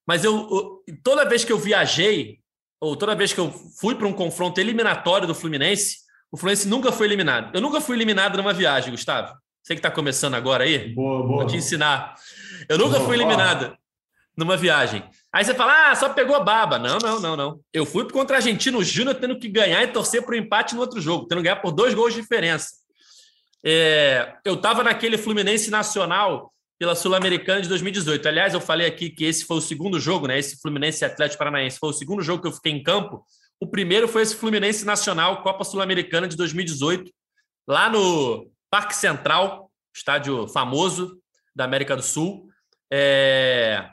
Mas 0.08 0.24
eu, 0.24 0.36
eu, 0.36 0.96
toda 1.04 1.30
vez 1.30 1.46
que 1.46 1.52
eu 1.52 1.60
viajei, 1.60 2.40
ou 2.82 2.96
toda 2.96 3.14
vez 3.14 3.32
que 3.32 3.40
eu 3.40 3.52
fui 3.80 3.94
para 3.94 4.08
um 4.08 4.14
confronto 4.14 4.60
eliminatório 4.60 5.28
do 5.28 5.36
Fluminense, 5.36 5.98
o 6.32 6.38
Fluminense 6.38 6.68
nunca 6.68 6.92
foi 6.92 7.06
eliminado. 7.06 7.54
Eu 7.54 7.62
nunca 7.62 7.80
fui 7.80 7.96
eliminado 7.96 8.38
numa 8.38 8.54
viagem, 8.54 8.90
Gustavo. 8.90 9.36
Você 9.68 9.76
que 9.76 9.80
está 9.80 9.92
começando 9.92 10.34
agora 10.36 10.64
aí, 10.64 10.94
boa, 10.94 11.28
boa. 11.28 11.40
vou 11.40 11.46
te 11.46 11.58
ensinar. 11.58 12.16
Eu 12.70 12.78
nunca 12.78 13.00
boa, 13.00 13.06
fui 13.06 13.18
eliminado 13.18 13.78
numa 14.34 14.56
viagem. 14.56 15.04
Aí 15.30 15.44
você 15.44 15.54
fala, 15.54 15.92
ah, 15.92 15.94
só 15.94 16.08
pegou 16.08 16.42
baba. 16.42 16.80
Não, 16.80 16.98
não, 17.00 17.20
não, 17.20 17.36
não. 17.36 17.60
Eu 17.74 17.86
fui 17.86 18.10
contra 18.10 18.36
o 18.36 18.38
Argentino 18.38 18.82
Júnior 18.82 19.16
tendo 19.16 19.38
que 19.38 19.50
ganhar 19.50 19.84
e 19.84 19.88
torcer 19.88 20.24
para 20.24 20.36
o 20.36 20.38
empate 20.38 20.74
no 20.74 20.80
outro 20.80 21.02
jogo, 21.02 21.28
tendo 21.28 21.40
que 21.40 21.44
ganhar 21.44 21.58
por 21.58 21.74
dois 21.74 21.94
gols 21.94 22.14
de 22.14 22.22
diferença. 22.22 22.76
É, 23.62 24.36
eu 24.46 24.54
estava 24.54 24.86
naquele 24.86 25.18
Fluminense 25.18 25.70
Nacional 25.70 26.54
pela 26.80 26.96
Sul-Americana 26.96 27.60
de 27.60 27.68
2018. 27.68 28.26
Aliás, 28.26 28.54
eu 28.54 28.62
falei 28.62 28.88
aqui 28.88 29.10
que 29.10 29.26
esse 29.26 29.44
foi 29.44 29.58
o 29.58 29.62
segundo 29.62 30.00
jogo, 30.00 30.28
né? 30.28 30.40
Esse 30.40 30.62
Fluminense 30.62 31.04
Atlético 31.04 31.40
Paranaense 31.40 31.78
foi 31.78 31.90
o 31.90 31.94
segundo 31.94 32.22
jogo 32.22 32.42
que 32.42 32.48
eu 32.48 32.54
fiquei 32.54 32.72
em 32.72 32.82
campo. 32.82 33.22
O 33.60 33.68
primeiro 33.68 34.08
foi 34.08 34.22
esse 34.22 34.34
Fluminense 34.34 34.86
Nacional 34.86 35.42
Copa 35.44 35.66
Sul-Americana 35.66 36.26
de 36.26 36.38
2018, 36.38 37.12
lá 37.68 37.90
no 37.90 38.50
Parque 38.70 38.96
Central, 38.96 39.72
estádio 39.96 40.48
famoso 40.48 41.20
da 41.56 41.64
América 41.64 41.96
do 41.96 42.04
Sul. 42.04 42.48
É, 42.92 43.90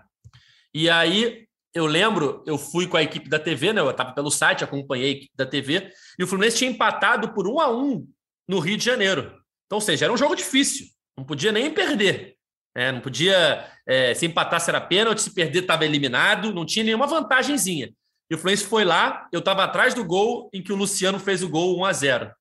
e 0.73 0.91
aí 0.91 1.47
eu 1.75 1.87
lembro, 1.87 2.43
eu 2.47 2.57
fui 2.57 2.87
com 2.87 2.97
a 2.97 3.03
equipe 3.03 3.29
da 3.29 3.39
TV, 3.39 3.73
né? 3.73 3.81
Eu 3.81 3.91
estava 3.91 4.13
pelo 4.13 4.31
site, 4.31 4.63
acompanhei 4.63 5.09
a 5.09 5.13
equipe 5.13 5.33
da 5.35 5.45
TV, 5.45 5.91
e 6.19 6.23
o 6.23 6.27
Fluminense 6.27 6.59
tinha 6.59 6.71
empatado 6.71 7.33
por 7.33 7.49
um 7.49 7.59
a 7.59 7.69
um 7.69 8.07
no 8.49 8.61
Rio 8.61 8.77
de 8.77 8.85
Janeiro. 8.85 9.35
Então, 9.67 9.77
ou 9.77 9.81
seja, 9.81 10.05
era 10.05 10.13
um 10.13 10.17
jogo 10.17 10.37
difícil, 10.37 10.87
não 11.17 11.25
podia 11.25 11.51
nem 11.51 11.73
perder. 11.73 12.37
Né? 12.77 12.93
Não 12.93 13.01
podia, 13.01 13.69
é, 13.87 14.15
se 14.15 14.27
empatasse 14.27 14.71
era 14.71 14.81
pênalti, 14.81 15.23
se 15.23 15.35
perder 15.35 15.63
estava 15.63 15.85
eliminado, 15.85 16.53
não 16.53 16.65
tinha 16.65 16.85
nenhuma 16.85 17.07
vantagemzinha. 17.07 17.93
E 18.31 18.35
o 18.35 18.39
Fluminense 18.39 18.67
foi 18.67 18.85
lá, 18.85 19.29
eu 19.33 19.41
estava 19.41 19.65
atrás 19.65 19.95
do 19.95 20.05
gol 20.05 20.49
em 20.53 20.63
que 20.63 20.73
o 20.73 20.77
Luciano 20.77 21.19
fez 21.19 21.43
o 21.43 21.49
gol 21.49 21.79
1 21.81 21.85
a 21.85 21.93
0 21.93 22.35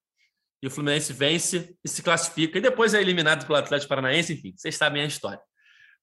E 0.64 0.68
o 0.68 0.72
Fluminense 0.72 1.12
vence 1.12 1.76
e 1.84 1.90
se 1.90 2.02
classifica. 2.02 2.58
E 2.58 2.62
depois 2.62 2.94
é 2.94 3.02
eliminado 3.02 3.46
pelo 3.46 3.60
Atlético 3.60 3.90
Paranaense, 3.90 4.32
enfim, 4.32 4.54
vocês 4.56 4.78
sabem 4.78 5.02
a 5.02 5.06
história. 5.06 5.42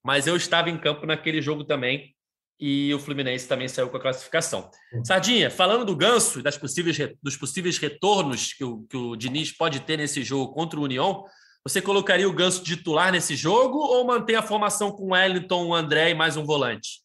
Mas 0.04 0.26
eu 0.26 0.36
estava 0.36 0.68
em 0.68 0.76
campo 0.76 1.06
naquele 1.06 1.40
jogo 1.40 1.64
também 1.64 2.14
e 2.60 2.92
o 2.92 2.98
Fluminense 2.98 3.48
também 3.48 3.66
saiu 3.68 3.88
com 3.88 3.96
a 3.96 4.00
classificação. 4.00 4.70
Sardinha, 5.02 5.50
falando 5.50 5.86
do 5.86 5.96
Ganso 5.96 6.40
e 6.40 6.42
das 6.42 6.58
possíveis, 6.58 6.98
dos 7.22 7.38
possíveis 7.38 7.78
retornos 7.78 8.52
que 8.52 8.62
o, 8.62 8.82
que 8.82 8.98
o 8.98 9.16
Diniz 9.16 9.50
pode 9.50 9.80
ter 9.80 9.96
nesse 9.96 10.22
jogo 10.22 10.52
contra 10.52 10.78
o 10.78 10.82
União, 10.82 11.24
você 11.64 11.80
colocaria 11.80 12.28
o 12.28 12.32
Ganso 12.34 12.62
titular 12.62 13.10
nesse 13.10 13.34
jogo 13.34 13.78
ou 13.78 14.06
mantém 14.06 14.36
a 14.36 14.42
formação 14.42 14.92
com 14.92 15.04
o 15.04 15.12
Wellington, 15.12 15.68
o 15.68 15.74
André 15.74 16.10
e 16.10 16.14
mais 16.14 16.36
um 16.36 16.44
volante? 16.44 17.00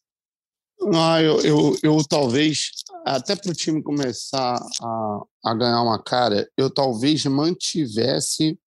Ah, 0.94 1.22
eu, 1.22 1.40
eu, 1.40 1.76
eu 1.82 1.98
talvez, 2.06 2.70
até 3.06 3.36
para 3.36 3.52
o 3.52 3.54
time 3.54 3.80
começar 3.80 4.58
a, 4.82 5.20
a 5.44 5.54
ganhar 5.54 5.80
uma 5.80 6.02
cara, 6.02 6.50
eu 6.56 6.68
talvez 6.68 7.24
mantivesse 7.26 8.58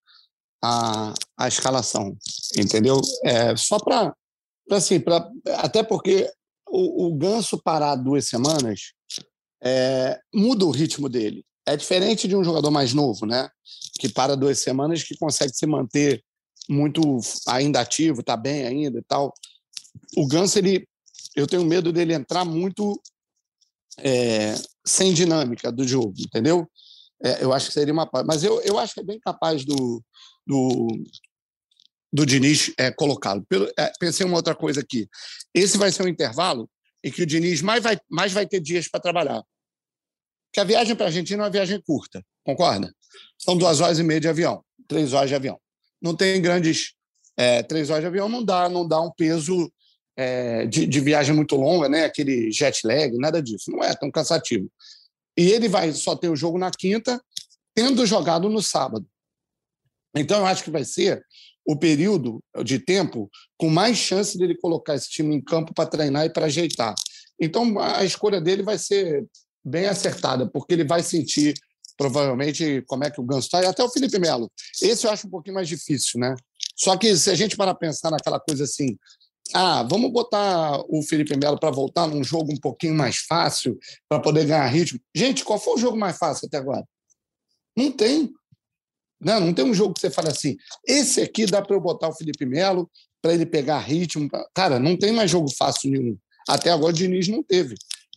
a, 0.64 1.14
a 1.38 1.48
escalação, 1.50 2.18
entendeu? 2.58 3.02
É, 3.26 3.54
só 3.58 3.78
para, 3.78 4.16
assim, 4.72 5.04
até 5.58 5.84
porque 5.84 6.32
o, 6.70 7.08
o 7.08 7.16
Ganso 7.18 7.62
parar 7.62 7.96
duas 7.96 8.28
semanas 8.28 8.94
é, 9.62 10.18
muda 10.34 10.66
o 10.66 10.72
ritmo 10.72 11.10
dele. 11.10 11.46
É 11.66 11.76
diferente 11.76 12.26
de 12.26 12.36
um 12.36 12.44
jogador 12.44 12.72
mais 12.72 12.94
novo, 12.94 13.26
né? 13.26 13.50
Que 14.00 14.08
para 14.08 14.38
duas 14.38 14.60
semanas, 14.60 15.04
que 15.04 15.18
consegue 15.18 15.54
se 15.54 15.68
manter 15.68 16.24
muito 16.70 17.02
ainda 17.46 17.82
ativo, 17.82 18.24
tá 18.24 18.38
bem 18.38 18.66
ainda 18.66 19.00
e 19.00 19.04
tal. 19.04 19.34
O 20.16 20.26
Ganso, 20.26 20.58
ele, 20.60 20.88
eu 21.36 21.46
tenho 21.46 21.66
medo 21.66 21.92
dele 21.92 22.14
entrar 22.14 22.46
muito 22.46 23.02
é, 24.04 24.56
sem 24.86 25.14
dinâmica 25.14 25.72
do 25.72 25.88
jogo, 25.88 26.14
entendeu? 26.18 26.70
É, 27.24 27.44
eu 27.44 27.54
acho 27.54 27.68
que 27.68 27.74
seria 27.74 27.94
uma. 27.94 28.10
Mas 28.26 28.44
eu, 28.44 28.62
eu 28.62 28.80
acho 28.80 28.94
que 28.94 29.02
é 29.02 29.04
bem 29.04 29.20
capaz 29.20 29.66
do, 29.66 30.04
do, 30.48 30.88
do 32.12 32.26
Diniz 32.26 32.74
é, 32.78 32.92
colocá-lo. 32.92 33.46
É, 33.78 33.92
pensei 34.00 34.26
uma 34.26 34.38
outra 34.38 34.56
coisa 34.56 34.82
aqui. 34.82 35.08
Esse 35.54 35.78
vai 35.78 35.92
ser 35.92 36.04
um 36.04 36.08
intervalo 36.08 36.70
em 37.04 37.12
que 37.12 37.24
o 37.24 37.26
Diniz 37.26 37.62
mais 37.62 37.84
vai, 37.84 37.98
mais 38.10 38.32
vai 38.32 38.48
ter 38.48 38.60
dias 38.60 38.88
para 38.88 39.00
trabalhar. 39.00 39.44
Porque 40.50 40.60
a 40.60 40.64
viagem 40.64 40.96
para 40.96 41.06
a 41.06 41.10
Argentina 41.10 41.44
é 41.44 41.46
uma 41.46 41.52
viagem 41.52 41.80
curta, 41.82 42.24
concorda? 42.44 42.94
São 43.38 43.58
duas 43.58 43.80
horas 43.82 44.00
e 44.00 44.04
meia 44.04 44.20
de 44.20 44.28
avião, 44.28 44.64
três 44.88 45.14
horas 45.14 45.30
de 45.30 45.36
avião. 45.36 45.60
Não 46.02 46.16
tem 46.16 46.42
grandes. 46.42 46.94
É, 47.38 47.64
três 47.64 47.90
horas 47.90 48.02
de 48.02 48.08
avião 48.08 48.28
não 48.28 48.44
dá, 48.44 48.68
não 48.68 48.86
dá 48.88 49.00
um 49.00 49.12
peso 49.12 49.72
é, 50.22 50.66
de, 50.66 50.86
de, 50.86 51.00
viagem 51.00 51.34
muito 51.34 51.56
longa, 51.56 51.88
né? 51.88 52.04
aquele 52.04 52.52
jet 52.52 52.86
lag, 52.86 53.18
nada 53.18 53.42
disso. 53.42 53.72
Não 53.72 53.82
é 53.82 53.96
tão 53.96 54.12
cansativo. 54.12 54.70
E 55.38 55.50
ele 55.50 55.70
vai 55.70 55.94
só 55.94 56.14
ter 56.14 56.28
o 56.28 56.36
jogo 56.36 56.58
na 56.58 56.70
quinta, 56.70 57.24
tendo 57.74 58.06
jogado 58.06 58.50
no 58.50 58.62
sábado. 58.62 59.08
Então, 60.14 60.40
eu 60.40 60.46
acho 60.46 60.62
que 60.62 60.72
vai 60.72 60.84
ser 60.84 61.24
o 61.66 61.78
período 61.78 62.44
de 62.66 62.80
tempo 62.80 63.30
com 63.58 63.70
mais 63.70 63.98
chance 63.98 64.38
dele 64.38 64.58
colocar 64.58 64.96
esse 64.96 65.10
time 65.10 65.34
em 65.34 65.42
campo 65.42 65.74
para 65.74 65.90
treinar 65.90 66.26
e 66.26 66.30
para 66.30 66.48
ajeitar. 66.48 66.96
Então, 67.40 67.80
a 67.80 68.04
escolha 68.04 68.42
dele 68.42 68.62
vai 68.62 68.78
ser 68.78 69.26
bem 69.64 69.86
acertada, 69.86 70.50
porque 70.50 70.74
ele 70.74 70.84
vai 70.84 71.02
sentir 71.02 71.54
provavelmente 71.98 72.84
como 72.88 73.06
é 73.06 73.12
que 73.12 73.22
o 73.22 73.24
Ganso 73.24 73.48
está, 73.48 73.62
e 73.62 73.66
até 73.66 73.82
o 73.82 73.90
Felipe 73.90 74.20
Melo. 74.20 74.52
Esse 74.82 75.08
eu 75.08 75.12
acho 75.12 75.28
um 75.28 75.30
pouquinho 75.30 75.56
mais 75.56 75.68
difícil, 75.70 76.20
né? 76.20 76.36
Só 76.76 76.98
que 76.98 77.16
se 77.16 77.30
a 77.30 77.36
gente 77.36 77.56
para 77.56 77.74
pensar 77.74 78.12
naquela 78.12 78.40
coisa 78.40 78.66
assim, 78.66 78.98
ah, 79.54 79.84
vamos 79.84 80.12
botar 80.12 80.80
o 80.88 81.02
Felipe 81.02 81.36
Melo 81.38 81.60
para 81.60 81.72
voltar 81.72 82.08
num 82.08 82.24
jogo 82.24 82.52
um 82.52 82.58
pouquinho 82.58 82.94
mais 82.94 83.18
fácil, 83.18 83.78
para 84.08 84.20
poder 84.20 84.46
ganhar 84.46 84.68
ritmo. 84.68 85.00
Gente, 85.16 85.44
qual 85.44 85.60
foi 85.60 85.74
o 85.74 85.78
jogo 85.78 85.98
mais 85.98 86.18
fácil 86.18 86.48
até 86.48 86.58
agora? 86.58 86.86
Não 87.76 87.92
tem. 87.92 88.32
Não, 89.20 89.40
não 89.40 89.54
tem 89.54 89.66
um 89.66 89.74
jogo 89.74 89.94
que 89.94 90.00
você 90.00 90.10
fala 90.10 90.30
assim, 90.30 90.56
esse 90.88 91.22
aqui 91.22 91.46
dá 91.46 91.62
para 91.62 91.76
eu 91.76 91.82
botar 91.82 92.08
o 92.08 92.14
Felipe 92.14 92.46
Melo 92.46 92.90
para 93.22 93.34
ele 93.34 93.46
pegar 93.46 93.80
ritmo. 93.80 94.30
Cara, 94.54 94.80
não 94.80 94.98
tem 94.98 95.12
mais 95.12 95.30
jogo 95.30 95.50
fácil 95.52 95.92
nenhum. 95.92 96.18
Até 96.48 96.72
agora 96.72 96.94
o 96.94 96.96
Diniz 96.96 97.28
não 97.28 97.44
teve. 97.44 97.76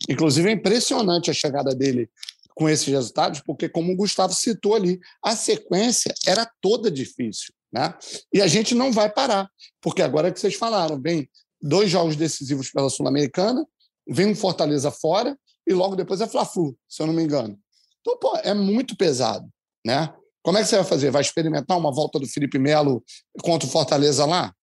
Inclusive 0.09 0.49
é 0.49 0.53
impressionante 0.53 1.29
a 1.29 1.33
chegada 1.33 1.75
dele 1.75 2.09
com 2.55 2.69
esses 2.69 2.87
resultados, 2.87 3.41
porque 3.41 3.67
como 3.67 3.91
o 3.91 3.95
Gustavo 3.95 4.33
citou 4.33 4.75
ali, 4.75 4.99
a 5.23 5.35
sequência 5.35 6.13
era 6.25 6.49
toda 6.61 6.89
difícil, 6.91 7.53
né? 7.73 7.93
E 8.31 8.41
a 8.41 8.47
gente 8.47 8.75
não 8.75 8.91
vai 8.91 9.11
parar, 9.11 9.49
porque 9.81 10.01
agora 10.01 10.27
é 10.27 10.31
que 10.31 10.39
vocês 10.39 10.55
falaram, 10.55 11.01
vem 11.01 11.27
dois 11.61 11.89
jogos 11.89 12.15
decisivos 12.15 12.69
pela 12.69 12.89
Sul-Americana, 12.89 13.65
vem 14.07 14.27
um 14.27 14.35
Fortaleza 14.35 14.91
fora 14.91 15.37
e 15.65 15.73
logo 15.73 15.95
depois 15.95 16.21
é 16.21 16.27
Fla-Flu, 16.27 16.77
se 16.87 17.01
eu 17.01 17.07
não 17.07 17.13
me 17.13 17.23
engano. 17.23 17.57
Então, 18.01 18.17
pô, 18.19 18.37
é 18.43 18.53
muito 18.53 18.95
pesado, 18.95 19.49
né? 19.85 20.13
Como 20.43 20.57
é 20.57 20.61
que 20.61 20.67
você 20.67 20.75
vai 20.75 20.85
fazer? 20.85 21.09
Vai 21.09 21.21
experimentar 21.21 21.77
uma 21.77 21.91
volta 21.91 22.19
do 22.19 22.27
Felipe 22.27 22.59
Melo 22.59 23.01
contra 23.41 23.67
o 23.67 23.71
Fortaleza 23.71 24.25
lá? 24.25 24.53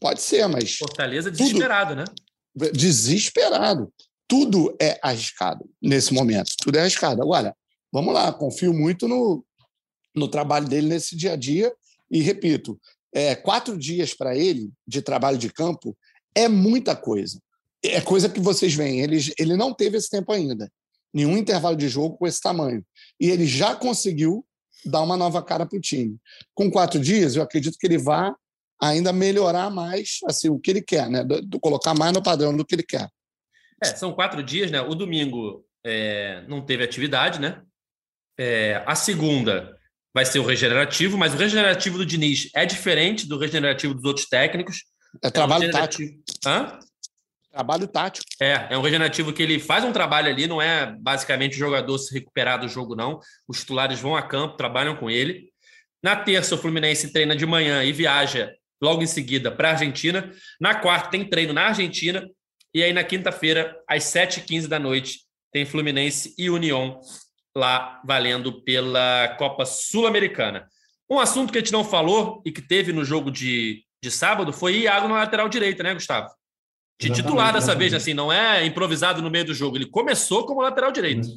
Pode 0.00 0.20
ser, 0.20 0.46
mas. 0.46 0.76
Fortaleza 0.76 1.30
desesperado, 1.30 1.90
tudo... 1.90 1.98
né? 1.98 2.70
Desesperado. 2.72 3.92
Tudo 4.28 4.74
é 4.80 4.98
arriscado 5.02 5.68
nesse 5.82 6.14
momento. 6.14 6.52
Tudo 6.62 6.78
é 6.78 6.82
arriscado. 6.82 7.20
Agora, 7.20 7.54
vamos 7.92 8.14
lá, 8.14 8.32
confio 8.32 8.72
muito 8.72 9.08
no, 9.08 9.44
no 10.14 10.28
trabalho 10.28 10.68
dele 10.68 10.88
nesse 10.88 11.16
dia 11.16 11.32
a 11.32 11.36
dia. 11.36 11.74
E 12.10 12.20
repito, 12.20 12.80
é, 13.12 13.34
quatro 13.34 13.76
dias 13.76 14.12
para 14.12 14.36
ele 14.36 14.70
de 14.86 15.00
trabalho 15.00 15.38
de 15.38 15.52
campo 15.52 15.96
é 16.34 16.48
muita 16.48 16.96
coisa. 16.96 17.40
É 17.82 18.00
coisa 18.00 18.28
que 18.28 18.40
vocês 18.40 18.74
veem. 18.74 19.00
Ele, 19.00 19.18
ele 19.38 19.56
não 19.56 19.72
teve 19.72 19.96
esse 19.96 20.10
tempo 20.10 20.32
ainda. 20.32 20.70
Nenhum 21.12 21.36
intervalo 21.36 21.76
de 21.76 21.88
jogo 21.88 22.16
com 22.16 22.26
esse 22.26 22.40
tamanho. 22.40 22.84
E 23.20 23.30
ele 23.30 23.46
já 23.46 23.76
conseguiu 23.76 24.44
dar 24.84 25.02
uma 25.02 25.16
nova 25.16 25.42
cara 25.42 25.64
para 25.64 25.78
o 25.78 25.80
time. 25.80 26.16
Com 26.54 26.70
quatro 26.70 26.98
dias, 26.98 27.36
eu 27.36 27.42
acredito 27.42 27.78
que 27.78 27.86
ele 27.86 27.98
vá 27.98 28.34
ainda 28.80 29.12
melhorar 29.12 29.70
mais 29.70 30.18
assim, 30.26 30.48
o 30.48 30.58
que 30.58 30.70
ele 30.70 30.82
quer, 30.82 31.08
né? 31.08 31.22
Do, 31.22 31.40
do 31.40 31.60
colocar 31.60 31.94
mais 31.94 32.12
no 32.12 32.22
padrão 32.22 32.56
do 32.56 32.64
que 32.64 32.74
ele 32.74 32.82
quer. 32.82 33.08
É, 33.82 33.86
são 33.86 34.12
quatro 34.12 34.42
dias, 34.42 34.70
né? 34.70 34.80
O 34.80 34.94
domingo 34.94 35.64
é, 35.84 36.44
não 36.48 36.64
teve 36.64 36.82
atividade, 36.82 37.40
né? 37.40 37.62
É, 38.38 38.82
a 38.86 38.94
segunda 38.94 39.78
vai 40.14 40.24
ser 40.24 40.38
o 40.38 40.46
regenerativo, 40.46 41.18
mas 41.18 41.34
o 41.34 41.36
regenerativo 41.36 41.98
do 41.98 42.06
Diniz 42.06 42.48
é 42.54 42.64
diferente 42.64 43.26
do 43.26 43.36
regenerativo 43.36 43.92
dos 43.92 44.04
outros 44.04 44.26
técnicos. 44.26 44.84
É 45.20 45.28
trabalho 45.28 45.64
é 45.64 45.68
um 45.68 45.70
tático. 45.72 46.14
Hã? 46.46 46.78
Trabalho 47.50 47.88
tático. 47.88 48.26
É, 48.40 48.68
é 48.70 48.78
um 48.78 48.80
regenerativo 48.80 49.32
que 49.32 49.42
ele 49.42 49.58
faz 49.58 49.84
um 49.84 49.92
trabalho 49.92 50.28
ali, 50.28 50.46
não 50.46 50.62
é 50.62 50.86
basicamente 50.86 51.54
o 51.54 51.58
jogador 51.58 51.98
se 51.98 52.14
recuperar 52.14 52.60
do 52.60 52.68
jogo, 52.68 52.94
não. 52.94 53.18
Os 53.48 53.60
titulares 53.60 54.00
vão 54.00 54.16
a 54.16 54.22
campo, 54.22 54.56
trabalham 54.56 54.96
com 54.96 55.10
ele. 55.10 55.52
Na 56.02 56.14
terça, 56.14 56.54
o 56.54 56.58
Fluminense 56.58 57.12
treina 57.12 57.34
de 57.34 57.46
manhã 57.46 57.82
e 57.82 57.92
viaja 57.92 58.52
logo 58.80 59.02
em 59.02 59.06
seguida 59.06 59.50
para 59.50 59.68
a 59.68 59.72
Argentina. 59.72 60.30
Na 60.60 60.74
quarta, 60.74 61.10
tem 61.10 61.28
treino 61.28 61.52
na 61.52 61.68
Argentina. 61.68 62.28
E 62.72 62.82
aí, 62.82 62.92
na 62.92 63.02
quinta-feira, 63.02 63.76
às 63.88 64.04
7h15 64.04 64.66
da 64.66 64.78
noite, 64.78 65.20
tem 65.52 65.64
Fluminense 65.64 66.34
e 66.36 66.50
União 66.50 67.00
lá 67.56 68.00
valendo 68.04 68.62
pela 68.62 69.34
Copa 69.38 69.64
Sul-Americana. 69.64 70.66
Um 71.08 71.18
assunto 71.18 71.52
que 71.52 71.58
a 71.58 71.60
gente 71.60 71.72
não 71.72 71.84
falou 71.84 72.42
e 72.44 72.50
que 72.50 72.62
teve 72.62 72.92
no 72.92 73.04
jogo 73.04 73.30
de, 73.30 73.82
de 74.02 74.10
sábado 74.10 74.52
foi 74.52 74.80
Iago 74.80 75.06
na 75.06 75.14
lateral 75.16 75.48
direita, 75.48 75.82
né, 75.82 75.94
Gustavo? 75.94 76.28
De 77.00 77.06
exatamente, 77.06 77.22
titular 77.22 77.52
dessa 77.52 77.66
exatamente. 77.66 77.90
vez, 77.90 77.94
assim, 77.94 78.14
não 78.14 78.32
é 78.32 78.64
improvisado 78.64 79.20
no 79.20 79.30
meio 79.30 79.44
do 79.44 79.54
jogo. 79.54 79.76
Ele 79.76 79.86
começou 79.86 80.46
como 80.46 80.62
lateral 80.62 80.90
direito. 80.90 81.28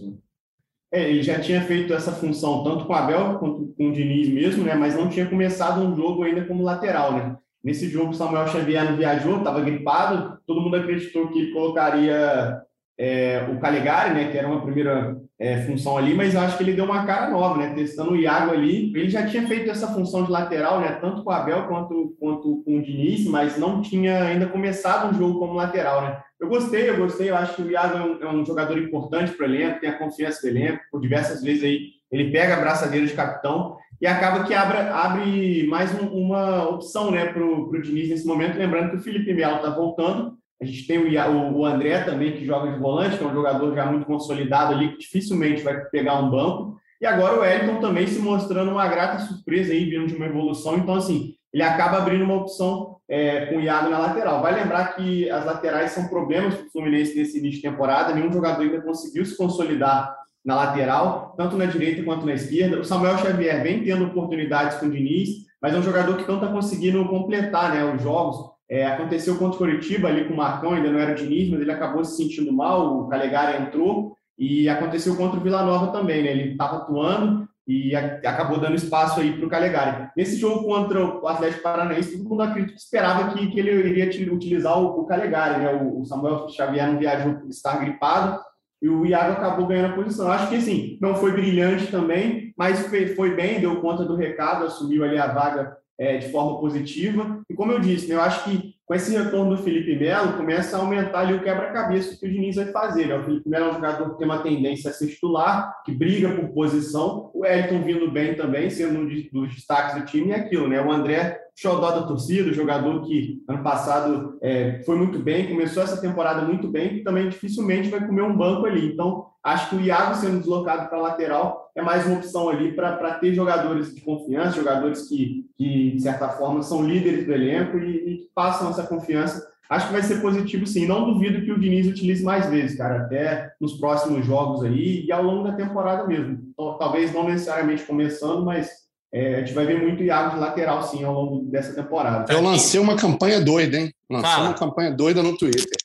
É, 0.92 1.10
ele 1.10 1.22
já 1.22 1.40
tinha 1.40 1.62
feito 1.62 1.94
essa 1.94 2.14
função 2.14 2.64
tanto 2.64 2.86
com 2.86 2.94
o 2.94 2.96
Abel 2.96 3.38
quanto 3.40 3.74
com 3.78 3.90
o 3.90 3.94
Diniz 3.94 4.30
mesmo, 4.30 4.64
né? 4.64 4.74
Mas 4.74 4.96
não 4.96 5.10
tinha 5.10 5.26
começado 5.26 5.82
um 5.82 5.96
jogo 5.96 6.24
ainda 6.24 6.46
como 6.46 6.64
lateral, 6.64 7.14
né? 7.14 7.38
Nesse 7.64 7.90
jogo, 7.90 8.14
Samuel 8.14 8.48
Xavier 8.48 8.86
não 8.86 8.96
viajou, 8.96 9.40
estava 9.40 9.60
gripado. 9.60 10.40
Todo 10.48 10.62
mundo 10.62 10.78
acreditou 10.78 11.28
que 11.30 11.40
ele 11.40 11.52
colocaria 11.52 12.62
é, 12.98 13.48
o 13.52 13.60
Calegari, 13.60 14.14
né? 14.14 14.32
Que 14.32 14.38
era 14.38 14.48
uma 14.48 14.62
primeira 14.62 15.18
é, 15.40 15.62
função 15.62 15.98
ali, 15.98 16.14
mas 16.14 16.34
eu 16.34 16.42
acho 16.42 16.58
que 16.58 16.64
ele 16.64 16.74
deu 16.74 16.86
uma 16.86 17.06
cara 17.06 17.30
nova, 17.30 17.58
né? 17.58 17.74
Testando 17.76 18.12
o 18.12 18.18
Iago 18.18 18.52
ali. 18.52 18.92
Ele 18.96 19.10
já 19.10 19.26
tinha 19.26 19.48
feito 19.48 19.70
essa 19.70 19.88
função 19.94 20.24
de 20.24 20.32
lateral, 20.32 20.80
né? 20.80 20.98
Tanto 21.00 21.24
com 21.24 21.30
o 21.30 21.34
Abel 21.34 21.68
quanto, 21.68 22.16
quanto 22.20 22.64
com 22.64 22.80
o 22.80 22.82
Diniz, 22.82 23.26
mas 23.26 23.58
não 23.58 23.82
tinha 23.82 24.24
ainda 24.24 24.48
começado 24.48 25.10
um 25.10 25.18
jogo 25.18 25.40
como 25.40 25.54
lateral, 25.54 26.02
né? 26.02 26.20
Eu 26.40 26.48
gostei, 26.48 26.90
eu 26.90 26.98
gostei. 26.98 27.30
Eu 27.30 27.36
acho 27.36 27.56
que 27.56 27.62
o 27.62 27.72
Iago 27.72 27.98
é 27.98 28.02
um, 28.02 28.24
é 28.24 28.34
um 28.34 28.46
jogador 28.46 28.78
importante 28.78 29.32
para 29.34 29.46
o 29.46 29.50
elenco, 29.50 29.80
tem 29.80 29.90
a 29.90 29.98
confiança 29.98 30.42
do 30.42 30.48
elenco. 30.48 30.80
Por 30.92 31.00
diversas 31.00 31.44
vezes 31.44 31.64
aí 31.64 31.98
ele 32.12 32.32
pega 32.32 32.56
a 32.56 32.60
braçadeira 32.60 33.06
de 33.06 33.14
capitão 33.14 33.78
e 34.00 34.08
acaba 34.08 34.44
que 34.46 34.54
abre, 34.54 34.78
abre 34.78 35.68
mais 35.68 35.94
um, 36.00 36.08
uma 36.08 36.70
opção, 36.70 37.12
né, 37.12 37.26
para 37.26 37.44
o 37.44 37.82
Diniz 37.82 38.10
nesse 38.10 38.26
momento. 38.26 38.58
Lembrando 38.58 38.92
que 38.92 38.98
o 38.98 39.02
Felipe 39.02 39.34
Melo 39.34 39.58
está 39.58 39.70
voltando 39.70 40.37
a 40.62 40.66
gente 40.66 40.88
tem 40.88 40.98
o, 40.98 41.66
André 41.66 42.04
também, 42.04 42.34
que 42.34 42.46
joga 42.46 42.72
de 42.72 42.80
volante, 42.80 43.18
que 43.18 43.24
é 43.24 43.28
um 43.28 43.34
jogador 43.34 43.76
já 43.76 43.86
muito 43.86 44.06
consolidado 44.06 44.74
ali, 44.74 44.92
que 44.94 45.00
dificilmente 45.00 45.62
vai 45.62 45.80
pegar 45.86 46.20
um 46.20 46.32
banco. 46.32 46.78
E 47.00 47.06
agora 47.06 47.40
o 47.40 47.46
Elton 47.46 47.80
também 47.80 48.08
se 48.08 48.20
mostrando 48.20 48.72
uma 48.72 48.88
grata 48.88 49.20
surpresa 49.20 49.72
aí, 49.72 49.86
vindo 49.86 50.08
de 50.08 50.16
uma 50.16 50.26
evolução. 50.26 50.78
Então, 50.78 50.96
assim, 50.96 51.36
ele 51.54 51.62
acaba 51.62 51.98
abrindo 51.98 52.24
uma 52.24 52.38
opção 52.38 52.98
é, 53.08 53.46
com 53.46 53.58
o 53.58 53.62
Iago 53.62 53.90
na 53.90 54.00
lateral. 54.00 54.42
Vai 54.42 54.56
lembrar 54.56 54.96
que 54.96 55.30
as 55.30 55.46
laterais 55.46 55.92
são 55.92 56.08
problemas 56.08 56.56
para 56.56 56.66
o 56.66 56.72
Fluminense 56.72 57.16
nesse 57.16 57.38
início 57.38 57.62
de 57.62 57.70
temporada, 57.70 58.16
nenhum 58.16 58.32
jogador 58.32 58.64
ainda 58.64 58.82
conseguiu 58.82 59.24
se 59.26 59.38
consolidar 59.38 60.16
na 60.44 60.56
lateral, 60.56 61.36
tanto 61.38 61.56
na 61.56 61.66
direita 61.66 62.04
quanto 62.04 62.26
na 62.26 62.34
esquerda. 62.34 62.80
O 62.80 62.86
Samuel 62.86 63.18
Xavier 63.18 63.62
vem 63.62 63.84
tendo 63.84 64.06
oportunidades 64.06 64.78
com 64.78 64.88
o 64.88 64.92
Diniz, 64.92 65.30
mas 65.62 65.74
é 65.74 65.78
um 65.78 65.84
jogador 65.84 66.18
que 66.18 66.28
não 66.28 66.36
está 66.36 66.48
conseguindo 66.48 67.06
completar 67.08 67.74
né, 67.74 67.84
os 67.84 68.02
jogos. 68.02 68.57
É, 68.70 68.86
aconteceu 68.86 69.38
contra 69.38 69.56
o 69.56 69.58
Curitiba 69.58 70.10
ali 70.10 70.26
com 70.26 70.34
o 70.34 70.38
Marcão, 70.38 70.74
ainda 70.74 70.92
não 70.92 71.00
era 71.00 71.14
o 71.14 71.16
Diniz, 71.16 71.50
mas 71.50 71.62
ele 71.62 71.72
acabou 71.72 72.04
se 72.04 72.18
sentindo 72.18 72.52
mal, 72.52 73.00
o 73.00 73.08
Calegari 73.08 73.64
entrou, 73.64 74.18
e 74.38 74.68
aconteceu 74.68 75.16
contra 75.16 75.40
o 75.40 75.44
Vila 75.44 75.64
Nova 75.64 75.92
também, 75.92 76.22
né? 76.22 76.32
Ele 76.32 76.52
estava 76.52 76.78
atuando 76.78 77.48
e 77.68 77.96
acabou 77.96 78.60
dando 78.60 78.76
espaço 78.76 79.20
aí 79.20 79.34
para 79.34 79.46
o 79.46 79.50
Calegari. 79.50 80.10
Nesse 80.16 80.38
jogo 80.38 80.64
contra 80.64 81.04
o 81.04 81.28
Atlético 81.28 81.64
Paranaense, 81.64 82.18
todo 82.18 82.30
mundo 82.30 82.44
acredito 82.44 82.76
que 82.76 82.80
esperava 82.80 83.34
que, 83.34 83.48
que 83.48 83.60
ele 83.60 83.72
iria 83.72 84.34
utilizar 84.34 84.78
o, 84.80 85.02
o 85.02 85.06
Calegari, 85.06 85.62
né? 85.62 85.74
O, 85.74 86.06
Samuel 86.06 86.48
Xavier 86.50 86.88
não 86.88 87.00
viajou 87.00 87.36
por 87.36 87.50
estar 87.50 87.80
gripado, 87.80 88.40
e 88.82 88.88
o 88.88 89.06
Iago 89.06 89.34
acabou 89.34 89.66
ganhando 89.66 89.94
a 89.94 89.96
posição. 89.96 90.32
Acho 90.32 90.50
que, 90.50 90.56
assim, 90.56 90.98
não 91.02 91.16
foi 91.16 91.32
brilhante 91.32 91.88
também, 91.88 92.54
mas 92.56 92.88
foi, 92.88 93.08
foi 93.08 93.34
bem, 93.34 93.60
deu 93.60 93.82
conta 93.82 94.06
do 94.06 94.16
recado, 94.16 94.66
assumiu 94.66 95.04
ali 95.04 95.18
a 95.18 95.28
vaga 95.28 95.78
é, 96.00 96.18
de 96.18 96.30
forma 96.30 96.60
positiva. 96.60 97.42
E 97.50 97.54
como 97.54 97.72
eu 97.72 97.80
disse, 97.80 98.08
né, 98.08 98.16
eu 98.16 98.22
acho 98.22 98.44
que 98.44 98.78
com 98.88 98.96
esse 98.96 99.12
retorno 99.12 99.54
do 99.54 99.62
Felipe 99.62 99.98
Melo, 99.98 100.38
começa 100.38 100.78
a 100.78 100.80
aumentar 100.80 101.20
ali 101.20 101.34
o 101.34 101.44
quebra-cabeça 101.44 102.16
que 102.18 102.26
o 102.26 102.32
Diniz 102.32 102.56
vai 102.56 102.68
fazer. 102.68 103.08
Né? 103.08 103.18
O 103.18 103.24
Felipe 103.26 103.50
Melo 103.50 103.66
é 103.66 103.70
um 103.72 103.74
jogador 103.74 104.12
que 104.12 104.18
tem 104.18 104.26
uma 104.26 104.42
tendência 104.42 104.90
a 104.90 104.94
ser 104.94 105.08
titular, 105.08 105.84
que 105.84 105.92
briga 105.92 106.30
por 106.30 106.48
posição. 106.54 107.30
O 107.34 107.46
Elton 107.46 107.84
vindo 107.84 108.10
bem 108.10 108.36
também, 108.36 108.70
sendo 108.70 109.00
um 109.00 109.06
dos 109.06 109.54
destaques 109.54 110.00
do 110.00 110.06
time, 110.06 110.30
e 110.30 110.34
aquilo, 110.34 110.70
né? 110.70 110.82
O 110.82 110.90
André 110.90 111.38
xodó 111.54 111.92
da 111.92 112.08
torcida, 112.08 112.54
jogador 112.54 113.02
que 113.02 113.44
ano 113.50 113.64
passado 113.64 114.38
é, 114.42 114.82
foi 114.86 114.96
muito 114.96 115.20
bem, 115.20 115.50
começou 115.50 115.84
essa 115.84 116.00
temporada 116.00 116.44
muito 116.44 116.70
bem, 116.70 116.98
e 116.98 117.04
também 117.04 117.28
dificilmente 117.28 117.90
vai 117.90 118.06
comer 118.06 118.22
um 118.22 118.38
banco 118.38 118.68
ali. 118.68 118.94
Então, 118.94 119.26
acho 119.44 119.70
que 119.70 119.76
o 119.76 119.82
Iago 119.82 120.16
sendo 120.16 120.38
deslocado 120.38 120.88
para 120.88 121.02
lateral 121.02 121.67
é 121.78 121.82
mais 121.82 122.08
uma 122.08 122.18
opção 122.18 122.50
ali 122.50 122.72
para 122.72 123.14
ter 123.20 123.36
jogadores 123.36 123.94
de 123.94 124.02
confiança, 124.02 124.58
jogadores 124.58 125.08
que, 125.08 125.46
que, 125.56 125.92
de 125.92 126.02
certa 126.02 126.28
forma, 126.30 126.64
são 126.64 126.84
líderes 126.84 127.24
do 127.24 127.32
elenco 127.32 127.78
e, 127.78 127.96
e 127.96 128.18
que 128.18 128.30
passam 128.34 128.72
essa 128.72 128.82
confiança. 128.82 129.48
Acho 129.70 129.88
que 129.88 129.94
vai 129.94 130.02
ser 130.02 130.20
positivo 130.20 130.66
sim. 130.66 130.88
Não 130.88 131.14
duvido 131.14 131.46
que 131.46 131.52
o 131.52 131.60
Diniz 131.60 131.86
utilize 131.86 132.24
mais 132.24 132.50
vezes, 132.50 132.76
cara, 132.76 133.02
até 133.02 133.52
nos 133.62 133.74
próximos 133.74 134.26
jogos 134.26 134.64
aí 134.64 135.06
e 135.06 135.12
ao 135.12 135.22
longo 135.22 135.44
da 135.44 135.52
temporada 135.52 136.08
mesmo. 136.08 136.40
Talvez 136.80 137.14
não 137.14 137.28
necessariamente 137.28 137.84
começando, 137.84 138.44
mas 138.44 138.72
é, 139.14 139.36
a 139.36 139.40
gente 139.42 139.54
vai 139.54 139.68
ver 139.68 139.80
muito 139.80 140.02
Iago 140.02 140.34
de 140.34 140.40
lateral, 140.40 140.82
sim, 140.82 141.04
ao 141.04 141.14
longo 141.14 141.46
dessa 141.46 141.76
temporada. 141.76 142.34
Eu 142.34 142.42
lancei 142.42 142.80
uma 142.80 142.96
campanha 142.96 143.40
doida, 143.40 143.78
hein? 143.78 143.94
Lancei 144.10 144.32
Fala. 144.32 144.50
uma 144.50 144.56
campanha 144.56 144.90
doida 144.90 145.22
no 145.22 145.38
Twitter. 145.38 145.78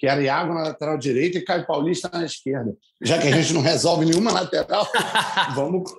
Que 0.00 0.06
era 0.06 0.22
Iago 0.22 0.54
na 0.54 0.62
lateral 0.62 0.96
direita 0.96 1.36
e 1.36 1.44
Caio 1.44 1.66
Paulista 1.66 2.08
na 2.10 2.24
esquerda. 2.24 2.74
Já 3.02 3.18
que 3.18 3.28
a 3.28 3.30
gente 3.30 3.52
não 3.52 3.60
resolve 3.60 4.06
nenhuma 4.06 4.32
lateral, 4.32 4.88
vamos, 5.54 5.92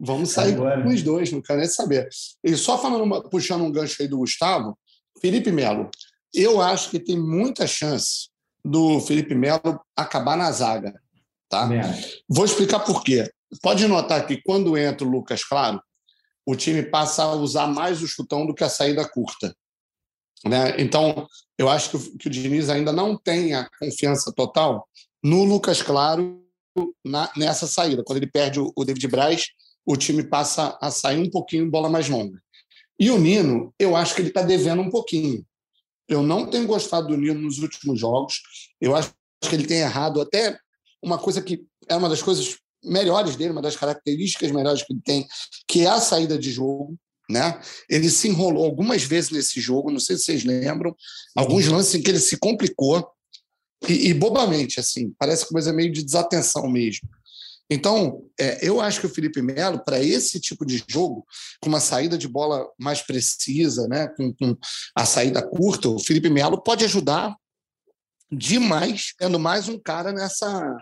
vamos 0.00 0.30
sair 0.30 0.54
Agora. 0.54 0.82
com 0.82 0.88
os 0.88 1.02
dois, 1.02 1.30
não 1.30 1.42
quero 1.42 1.58
nem 1.58 1.68
saber. 1.68 2.08
E 2.42 2.56
só 2.56 2.78
falando, 2.78 3.28
puxando 3.28 3.62
um 3.62 3.70
gancho 3.70 4.00
aí 4.00 4.08
do 4.08 4.16
Gustavo, 4.16 4.78
Felipe 5.20 5.52
Melo. 5.52 5.90
Eu 6.32 6.58
acho 6.58 6.90
que 6.90 6.98
tem 6.98 7.20
muita 7.20 7.66
chance 7.66 8.30
do 8.64 8.98
Felipe 9.00 9.34
Melo 9.34 9.78
acabar 9.94 10.38
na 10.38 10.50
zaga. 10.50 10.94
Tá? 11.50 11.68
Vou 12.26 12.46
explicar 12.46 12.80
por 12.80 13.04
quê. 13.04 13.30
Pode 13.62 13.86
notar 13.86 14.26
que 14.26 14.40
quando 14.42 14.76
entra 14.78 15.06
o 15.06 15.10
Lucas 15.10 15.44
Claro, 15.44 15.82
o 16.46 16.56
time 16.56 16.82
passa 16.82 17.24
a 17.24 17.34
usar 17.34 17.66
mais 17.66 18.02
o 18.02 18.08
chutão 18.08 18.46
do 18.46 18.54
que 18.54 18.64
a 18.64 18.70
saída 18.70 19.06
curta. 19.06 19.54
Né? 20.46 20.74
Então, 20.78 21.26
eu 21.58 21.68
acho 21.68 21.90
que 21.90 21.96
o, 21.96 22.18
que 22.18 22.26
o 22.26 22.30
Diniz 22.30 22.68
ainda 22.68 22.92
não 22.92 23.16
tem 23.16 23.54
a 23.54 23.68
confiança 23.78 24.32
total 24.32 24.86
no 25.22 25.44
Lucas 25.44 25.80
Claro 25.82 26.42
na, 27.04 27.30
nessa 27.36 27.66
saída. 27.66 28.02
Quando 28.04 28.18
ele 28.18 28.30
perde 28.30 28.60
o, 28.60 28.72
o 28.76 28.84
David 28.84 29.08
Braz, 29.08 29.46
o 29.86 29.96
time 29.96 30.22
passa 30.22 30.78
a 30.80 30.90
sair 30.90 31.20
um 31.20 31.30
pouquinho 31.30 31.70
bola 31.70 31.88
mais 31.88 32.08
longa. 32.08 32.42
E 32.98 33.10
o 33.10 33.18
Nino, 33.18 33.74
eu 33.78 33.96
acho 33.96 34.14
que 34.14 34.20
ele 34.20 34.28
está 34.28 34.42
devendo 34.42 34.82
um 34.82 34.90
pouquinho. 34.90 35.44
Eu 36.08 36.22
não 36.22 36.48
tenho 36.48 36.66
gostado 36.66 37.08
do 37.08 37.16
Nino 37.16 37.40
nos 37.40 37.58
últimos 37.58 37.98
jogos. 37.98 38.42
Eu 38.80 38.94
acho 38.94 39.12
que 39.40 39.54
ele 39.54 39.66
tem 39.66 39.78
errado 39.78 40.20
até 40.20 40.58
uma 41.02 41.18
coisa 41.18 41.42
que 41.42 41.66
é 41.88 41.96
uma 41.96 42.08
das 42.08 42.22
coisas 42.22 42.58
melhores 42.82 43.36
dele, 43.36 43.52
uma 43.52 43.62
das 43.62 43.76
características 43.76 44.50
melhores 44.52 44.82
que 44.82 44.92
ele 44.92 45.02
tem, 45.02 45.26
que 45.66 45.82
é 45.82 45.88
a 45.88 46.00
saída 46.00 46.38
de 46.38 46.50
jogo. 46.50 46.96
Né? 47.30 47.58
Ele 47.88 48.10
se 48.10 48.28
enrolou 48.28 48.64
algumas 48.64 49.02
vezes 49.02 49.30
nesse 49.30 49.60
jogo, 49.60 49.90
não 49.90 50.00
sei 50.00 50.16
se 50.16 50.24
vocês 50.24 50.44
lembram, 50.44 50.94
alguns 51.34 51.66
lances 51.66 51.94
em 51.94 52.02
que 52.02 52.10
ele 52.10 52.20
se 52.20 52.36
complicou 52.36 53.08
e, 53.88 54.08
e 54.08 54.14
bobamente, 54.14 54.78
assim, 54.78 55.14
parece 55.18 55.48
coisa 55.48 55.72
meio 55.72 55.92
de 55.92 56.02
desatenção 56.02 56.68
mesmo. 56.68 57.08
Então, 57.70 58.22
é, 58.38 58.66
eu 58.66 58.80
acho 58.80 59.00
que 59.00 59.06
o 59.06 59.10
Felipe 59.10 59.40
Melo, 59.40 59.82
para 59.82 60.02
esse 60.02 60.38
tipo 60.38 60.66
de 60.66 60.84
jogo, 60.86 61.26
com 61.60 61.68
uma 61.68 61.80
saída 61.80 62.18
de 62.18 62.28
bola 62.28 62.68
mais 62.78 63.00
precisa, 63.00 63.88
né, 63.88 64.08
com, 64.08 64.32
com 64.34 64.56
a 64.94 65.06
saída 65.06 65.42
curta, 65.42 65.88
o 65.88 65.98
Felipe 65.98 66.28
Melo 66.28 66.62
pode 66.62 66.84
ajudar 66.84 67.34
demais, 68.30 69.14
tendo 69.18 69.38
mais 69.38 69.68
um 69.68 69.78
cara 69.78 70.12
nessa, 70.12 70.76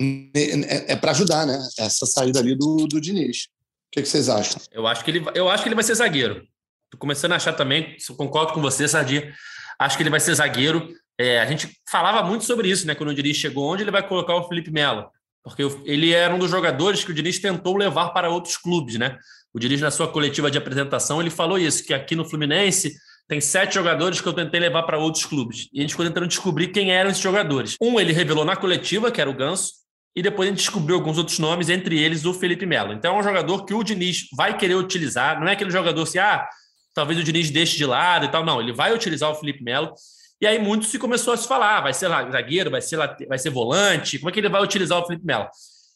é, 0.00 0.92
é 0.92 0.96
para 0.96 1.10
ajudar, 1.10 1.46
né? 1.46 1.58
Essa 1.78 2.06
saída 2.06 2.38
ali 2.38 2.56
do, 2.56 2.86
do 2.86 3.00
Diniz. 3.00 3.48
O 3.88 3.90
que, 3.92 4.02
que, 4.02 4.08
vocês 4.08 4.28
acham? 4.28 4.60
Eu 4.70 4.86
acho 4.86 5.02
que 5.02 5.10
ele, 5.10 5.24
eu 5.34 5.48
acho 5.48 5.62
que 5.62 5.68
ele 5.68 5.74
vai 5.74 5.84
ser 5.84 5.94
zagueiro. 5.94 6.46
Tô 6.90 6.98
começando 6.98 7.32
a 7.32 7.36
achar 7.36 7.54
também, 7.54 7.96
concordo 8.16 8.52
com 8.52 8.60
você, 8.60 8.86
Sardinha. 8.86 9.32
Acho 9.78 9.96
que 9.96 10.02
ele 10.02 10.10
vai 10.10 10.20
ser 10.20 10.34
zagueiro. 10.34 10.88
É, 11.18 11.40
a 11.40 11.46
gente 11.46 11.74
falava 11.90 12.22
muito 12.22 12.44
sobre 12.44 12.68
isso, 12.68 12.86
né? 12.86 12.94
Quando 12.94 13.10
o 13.10 13.14
Diniz 13.14 13.36
chegou, 13.36 13.64
onde 13.64 13.82
ele 13.82 13.90
vai 13.90 14.06
colocar 14.06 14.34
o 14.34 14.46
Felipe 14.46 14.70
Melo? 14.70 15.08
Porque 15.42 15.62
ele 15.84 16.12
era 16.12 16.34
um 16.34 16.38
dos 16.38 16.50
jogadores 16.50 17.02
que 17.02 17.10
o 17.10 17.14
Diniz 17.14 17.38
tentou 17.38 17.76
levar 17.76 18.10
para 18.10 18.28
outros 18.28 18.58
clubes, 18.58 18.96
né? 18.96 19.16
O 19.54 19.58
Diniz, 19.58 19.80
na 19.80 19.90
sua 19.90 20.08
coletiva 20.08 20.50
de 20.50 20.58
apresentação, 20.58 21.20
ele 21.20 21.30
falou 21.30 21.58
isso, 21.58 21.84
que 21.84 21.94
aqui 21.94 22.14
no 22.14 22.26
Fluminense 22.26 22.92
tem 23.26 23.40
sete 23.40 23.74
jogadores 23.74 24.20
que 24.20 24.28
eu 24.28 24.32
tentei 24.34 24.60
levar 24.60 24.82
para 24.82 24.98
outros 24.98 25.24
clubes. 25.24 25.68
E 25.72 25.78
a 25.78 25.82
gente 25.82 25.90
ficou 25.90 26.06
tentando 26.06 26.26
descobrir 26.26 26.68
quem 26.68 26.92
eram 26.92 27.10
esses 27.10 27.22
jogadores. 27.22 27.76
Um 27.80 27.98
ele 27.98 28.12
revelou 28.12 28.44
na 28.44 28.56
coletiva, 28.56 29.10
que 29.10 29.20
era 29.20 29.30
o 29.30 29.34
Ganso 29.34 29.87
e 30.18 30.22
depois 30.22 30.48
a 30.48 30.50
gente 30.50 30.58
descobriu 30.58 30.96
alguns 30.96 31.16
outros 31.16 31.38
nomes, 31.38 31.68
entre 31.68 31.96
eles 31.96 32.24
o 32.24 32.34
Felipe 32.34 32.66
Melo. 32.66 32.92
Então 32.92 33.14
é 33.14 33.20
um 33.20 33.22
jogador 33.22 33.64
que 33.64 33.72
o 33.72 33.84
Diniz 33.84 34.26
vai 34.36 34.56
querer 34.56 34.74
utilizar, 34.74 35.38
não 35.38 35.46
é 35.46 35.52
aquele 35.52 35.70
jogador 35.70 36.02
assim, 36.02 36.18
ah, 36.18 36.44
talvez 36.92 37.20
o 37.20 37.22
Diniz 37.22 37.52
deixe 37.52 37.76
de 37.76 37.86
lado 37.86 38.24
e 38.24 38.28
tal, 38.28 38.44
não, 38.44 38.60
ele 38.60 38.72
vai 38.72 38.92
utilizar 38.92 39.30
o 39.30 39.36
Felipe 39.36 39.62
Melo. 39.62 39.94
E 40.40 40.46
aí 40.48 40.58
muito 40.58 40.86
se 40.86 40.98
começou 40.98 41.34
a 41.34 41.36
se 41.36 41.46
falar, 41.46 41.82
vai 41.82 41.94
ser 41.94 42.08
zagueiro, 42.08 42.68
vai 42.68 42.82
ser, 42.82 42.96
vai 43.28 43.38
ser 43.38 43.50
volante, 43.50 44.18
como 44.18 44.28
é 44.28 44.32
que 44.32 44.40
ele 44.40 44.48
vai 44.48 44.60
utilizar 44.60 44.98
o 44.98 45.06
Felipe 45.06 45.24
Melo? 45.24 45.46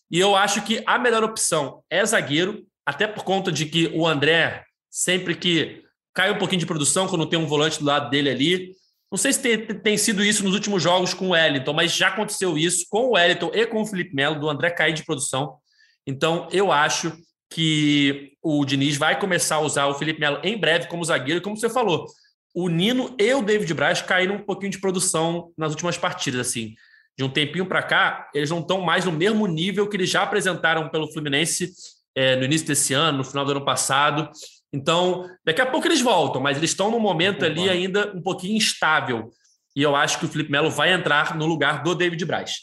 E 0.09 0.21
eu 0.21 0.37
acho 0.37 0.63
que 0.63 0.85
a 0.87 1.01
melhor 1.01 1.25
opção 1.25 1.83
é 1.91 2.07
zagueiro, 2.07 2.65
até 2.87 3.09
por 3.09 3.25
conta 3.25 3.51
de 3.51 3.67
que 3.67 3.91
o 3.93 4.07
André, 4.07 4.63
sempre 4.89 5.35
que 5.35 5.83
cai 6.15 6.31
um 6.31 6.39
pouquinho 6.39 6.61
de 6.61 6.67
produção, 6.67 7.09
quando 7.09 7.27
tem 7.27 7.41
um 7.41 7.47
volante 7.47 7.81
do 7.81 7.87
lado 7.87 8.09
dele 8.09 8.31
ali, 8.31 8.73
não 9.13 9.19
sei 9.19 9.31
se 9.31 9.43
tem, 9.43 9.59
tem, 9.59 9.99
sido 9.99 10.25
isso 10.25 10.43
nos 10.43 10.55
últimos 10.55 10.83
jogos 10.83 11.13
com 11.13 11.27
o 11.27 11.31
Wellington, 11.33 11.75
mas 11.75 11.93
já 11.93 12.09
aconteceu 12.09 12.57
isso 12.57 12.87
com 12.89 13.09
o 13.09 13.11
Wellington 13.11 13.51
e 13.53 13.67
com 13.67 13.83
o 13.83 13.87
Felipe 13.87 14.15
Melo, 14.15 14.41
do 14.41 14.49
André 14.49 14.71
cair 14.71 14.95
de 14.95 15.05
produção. 15.05 15.59
Então, 16.07 16.49
eu 16.51 16.73
acho 16.73 17.13
que 17.51 18.33
o 18.43 18.65
Diniz 18.65 18.97
vai 18.97 19.21
começar 19.21 19.57
a 19.57 19.61
usar 19.61 19.87
o 19.87 19.95
Felipe 19.95 20.19
Melo 20.19 20.41
em 20.43 20.57
breve 20.57 20.89
como 20.89 21.05
zagueiro, 21.05 21.43
como 21.43 21.59
você 21.59 21.69
falou. 21.69 22.07
O 22.55 22.71
Nino 22.71 23.15
e 23.21 23.35
o 23.35 23.43
David 23.43 23.75
Braz 23.75 24.01
caíram 24.01 24.37
um 24.37 24.45
pouquinho 24.47 24.73
de 24.73 24.81
produção 24.81 25.53
nas 25.59 25.73
últimas 25.73 25.99
partidas, 25.99 26.49
assim. 26.49 26.75
De 27.15 27.23
um 27.23 27.29
tempinho 27.29 27.67
para 27.67 27.83
cá, 27.83 28.31
eles 28.35 28.49
não 28.49 28.61
estão 28.61 28.81
mais 28.81 29.05
no 29.05 29.13
mesmo 29.13 29.47
nível 29.47 29.87
que 29.91 29.97
eles 29.99 30.09
já 30.09 30.23
apresentaram 30.23 30.89
pelo 30.89 31.13
Fluminense 31.13 31.71
é, 32.15 32.35
no 32.37 32.45
início 32.45 32.67
desse 32.67 32.95
ano, 32.95 33.19
no 33.19 33.25
final 33.25 33.45
do 33.45 33.51
ano 33.51 33.65
passado. 33.65 34.31
Então, 34.73 35.29
daqui 35.45 35.61
a 35.61 35.67
pouco 35.67 35.87
eles 35.87 36.01
voltam, 36.01 36.41
mas 36.41 36.57
eles 36.57 36.71
estão 36.71 36.91
num 36.91 36.99
momento 36.99 37.45
ali 37.45 37.69
ainda 37.69 38.11
um 38.15 38.23
pouquinho 38.23 38.57
instável. 38.57 39.31
E 39.77 39.83
eu 39.83 39.95
acho 39.95 40.19
que 40.19 40.25
o 40.25 40.29
Felipe 40.29 40.51
Melo 40.51 40.71
vai 40.71 40.93
entrar 40.93 41.37
no 41.37 41.47
lugar 41.47 41.83
do 41.83 41.95
David 41.95 42.25
Braz. 42.25 42.55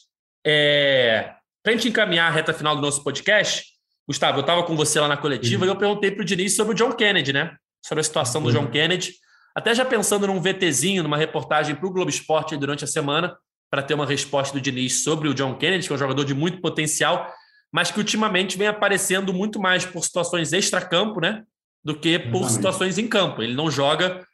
É... 0.46 1.34
Para 1.62 1.74
a 1.74 1.76
gente 1.76 1.90
encaminhar 1.90 2.32
a 2.32 2.34
reta 2.34 2.54
final 2.54 2.76
do 2.76 2.82
nosso 2.82 3.04
podcast, 3.04 3.66
Gustavo, 4.08 4.40
eu 4.40 4.42
estava 4.42 4.64
com 4.64 4.76
você 4.76 5.00
lá 5.00 5.08
na 5.08 5.18
coletiva 5.18 5.66
uhum. 5.66 5.70
e 5.70 5.72
eu 5.72 5.76
perguntei 5.76 6.10
para 6.10 6.22
o 6.22 6.26
Diniz 6.26 6.56
sobre 6.56 6.74
o 6.74 6.76
John 6.76 6.92
Kennedy, 6.94 7.32
né? 7.32 7.56
Sobre 7.86 8.02
a 8.02 8.04
situação 8.04 8.42
do 8.42 8.52
John 8.52 8.62
uhum. 8.62 8.72
Kennedy. 8.72 9.14
Até 9.56 9.76
já 9.76 9.86
pensando 9.86 10.26
num 10.26 10.42
VTzinho, 10.42 11.04
numa 11.04 11.18
reportagem 11.18 11.76
para 11.76 11.86
o 11.86 11.92
Globo 11.92 12.10
Esporte 12.10 12.58
durante 12.58 12.84
a 12.84 12.88
semana, 12.88 13.36
para 13.70 13.84
ter 13.84 13.94
uma 13.94 14.06
resposta 14.06 14.54
do 14.54 14.62
Diniz 14.62 15.04
sobre 15.04 15.28
o 15.28 15.34
John 15.34 15.56
Kennedy, 15.56 15.86
que 15.86 15.94
é 15.94 15.96
um 15.96 16.00
jogador 16.00 16.24
de 16.24 16.34
muito 16.34 16.60
potencial, 16.60 17.32
mas 17.72 17.92
que 17.92 18.00
ultimamente 18.00 18.58
vem 18.58 18.68
aparecendo 18.68 19.34
muito 19.34 19.60
mais 19.60 19.86
por 19.86 20.04
situações 20.04 20.54
extra-campo, 20.54 21.20
né? 21.20 21.44
Do 21.84 21.96
que 21.96 22.18
por 22.20 22.28
Exatamente. 22.28 22.54
situações 22.54 22.98
em 22.98 23.08
campo. 23.08 23.42
Ele 23.42 23.54
não 23.54 23.70
joga 23.70 24.26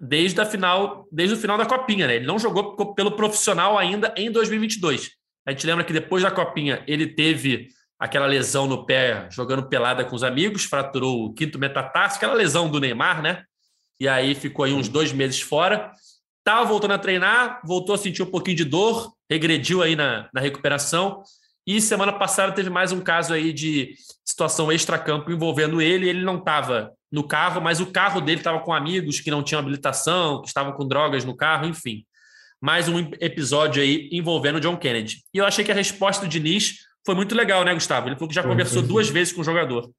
desde 0.00 0.40
a 0.40 0.46
final, 0.46 1.06
desde 1.10 1.36
o 1.36 1.38
final 1.38 1.56
da 1.56 1.66
Copinha, 1.66 2.06
né? 2.06 2.16
Ele 2.16 2.26
não 2.26 2.38
jogou 2.38 2.94
pelo 2.94 3.12
profissional 3.12 3.78
ainda 3.78 4.12
em 4.16 4.30
2022. 4.30 5.10
A 5.46 5.50
gente 5.50 5.66
lembra 5.66 5.84
que 5.84 5.92
depois 5.92 6.22
da 6.22 6.30
Copinha 6.30 6.82
ele 6.86 7.06
teve 7.06 7.68
aquela 7.98 8.26
lesão 8.26 8.66
no 8.66 8.84
pé 8.84 9.28
jogando 9.30 9.68
pelada 9.68 10.04
com 10.04 10.16
os 10.16 10.24
amigos, 10.24 10.64
fraturou 10.64 11.26
o 11.26 11.32
quinto 11.32 11.58
metatarso, 11.58 12.16
aquela 12.16 12.34
lesão 12.34 12.68
do 12.68 12.80
Neymar, 12.80 13.22
né? 13.22 13.44
e 13.98 14.08
aí 14.08 14.34
ficou 14.34 14.64
aí 14.64 14.72
uns 14.72 14.88
dois 14.88 15.12
meses 15.12 15.40
fora. 15.40 15.92
Estava 16.38 16.64
voltando 16.68 16.92
a 16.92 16.98
treinar, 16.98 17.60
voltou 17.64 17.94
a 17.94 17.98
sentir 17.98 18.22
um 18.22 18.30
pouquinho 18.30 18.56
de 18.56 18.64
dor, 18.64 19.14
regrediu 19.30 19.82
aí 19.82 19.96
na, 19.96 20.28
na 20.32 20.40
recuperação. 20.40 21.22
E 21.66 21.80
semana 21.80 22.12
passada 22.12 22.52
teve 22.52 22.68
mais 22.68 22.92
um 22.92 23.00
caso 23.00 23.32
aí 23.32 23.52
de 23.52 23.94
situação 24.24 24.70
extracampo 24.70 25.30
envolvendo 25.30 25.80
ele. 25.80 26.08
Ele 26.08 26.22
não 26.22 26.36
estava 26.36 26.92
no 27.10 27.26
carro, 27.26 27.60
mas 27.60 27.80
o 27.80 27.86
carro 27.86 28.20
dele 28.20 28.40
estava 28.40 28.60
com 28.60 28.72
amigos 28.72 29.20
que 29.20 29.30
não 29.30 29.42
tinham 29.42 29.60
habilitação, 29.60 30.42
que 30.42 30.48
estavam 30.48 30.72
com 30.72 30.86
drogas 30.86 31.24
no 31.24 31.34
carro, 31.34 31.66
enfim. 31.66 32.04
Mais 32.60 32.88
um 32.88 32.98
episódio 33.20 33.82
aí 33.82 34.08
envolvendo 34.12 34.56
o 34.56 34.60
John 34.60 34.76
Kennedy. 34.76 35.22
E 35.32 35.38
eu 35.38 35.46
achei 35.46 35.64
que 35.64 35.72
a 35.72 35.74
resposta 35.74 36.26
do 36.26 36.28
Diniz 36.28 36.80
foi 37.04 37.14
muito 37.14 37.34
legal, 37.34 37.64
né, 37.64 37.72
Gustavo? 37.72 38.08
Ele 38.08 38.16
falou 38.16 38.28
que 38.28 38.34
já 38.34 38.42
foi, 38.42 38.50
conversou 38.50 38.80
foi, 38.80 38.88
duas 38.88 39.08
vezes 39.08 39.32
com 39.32 39.40
o 39.40 39.44
jogador. 39.44 39.90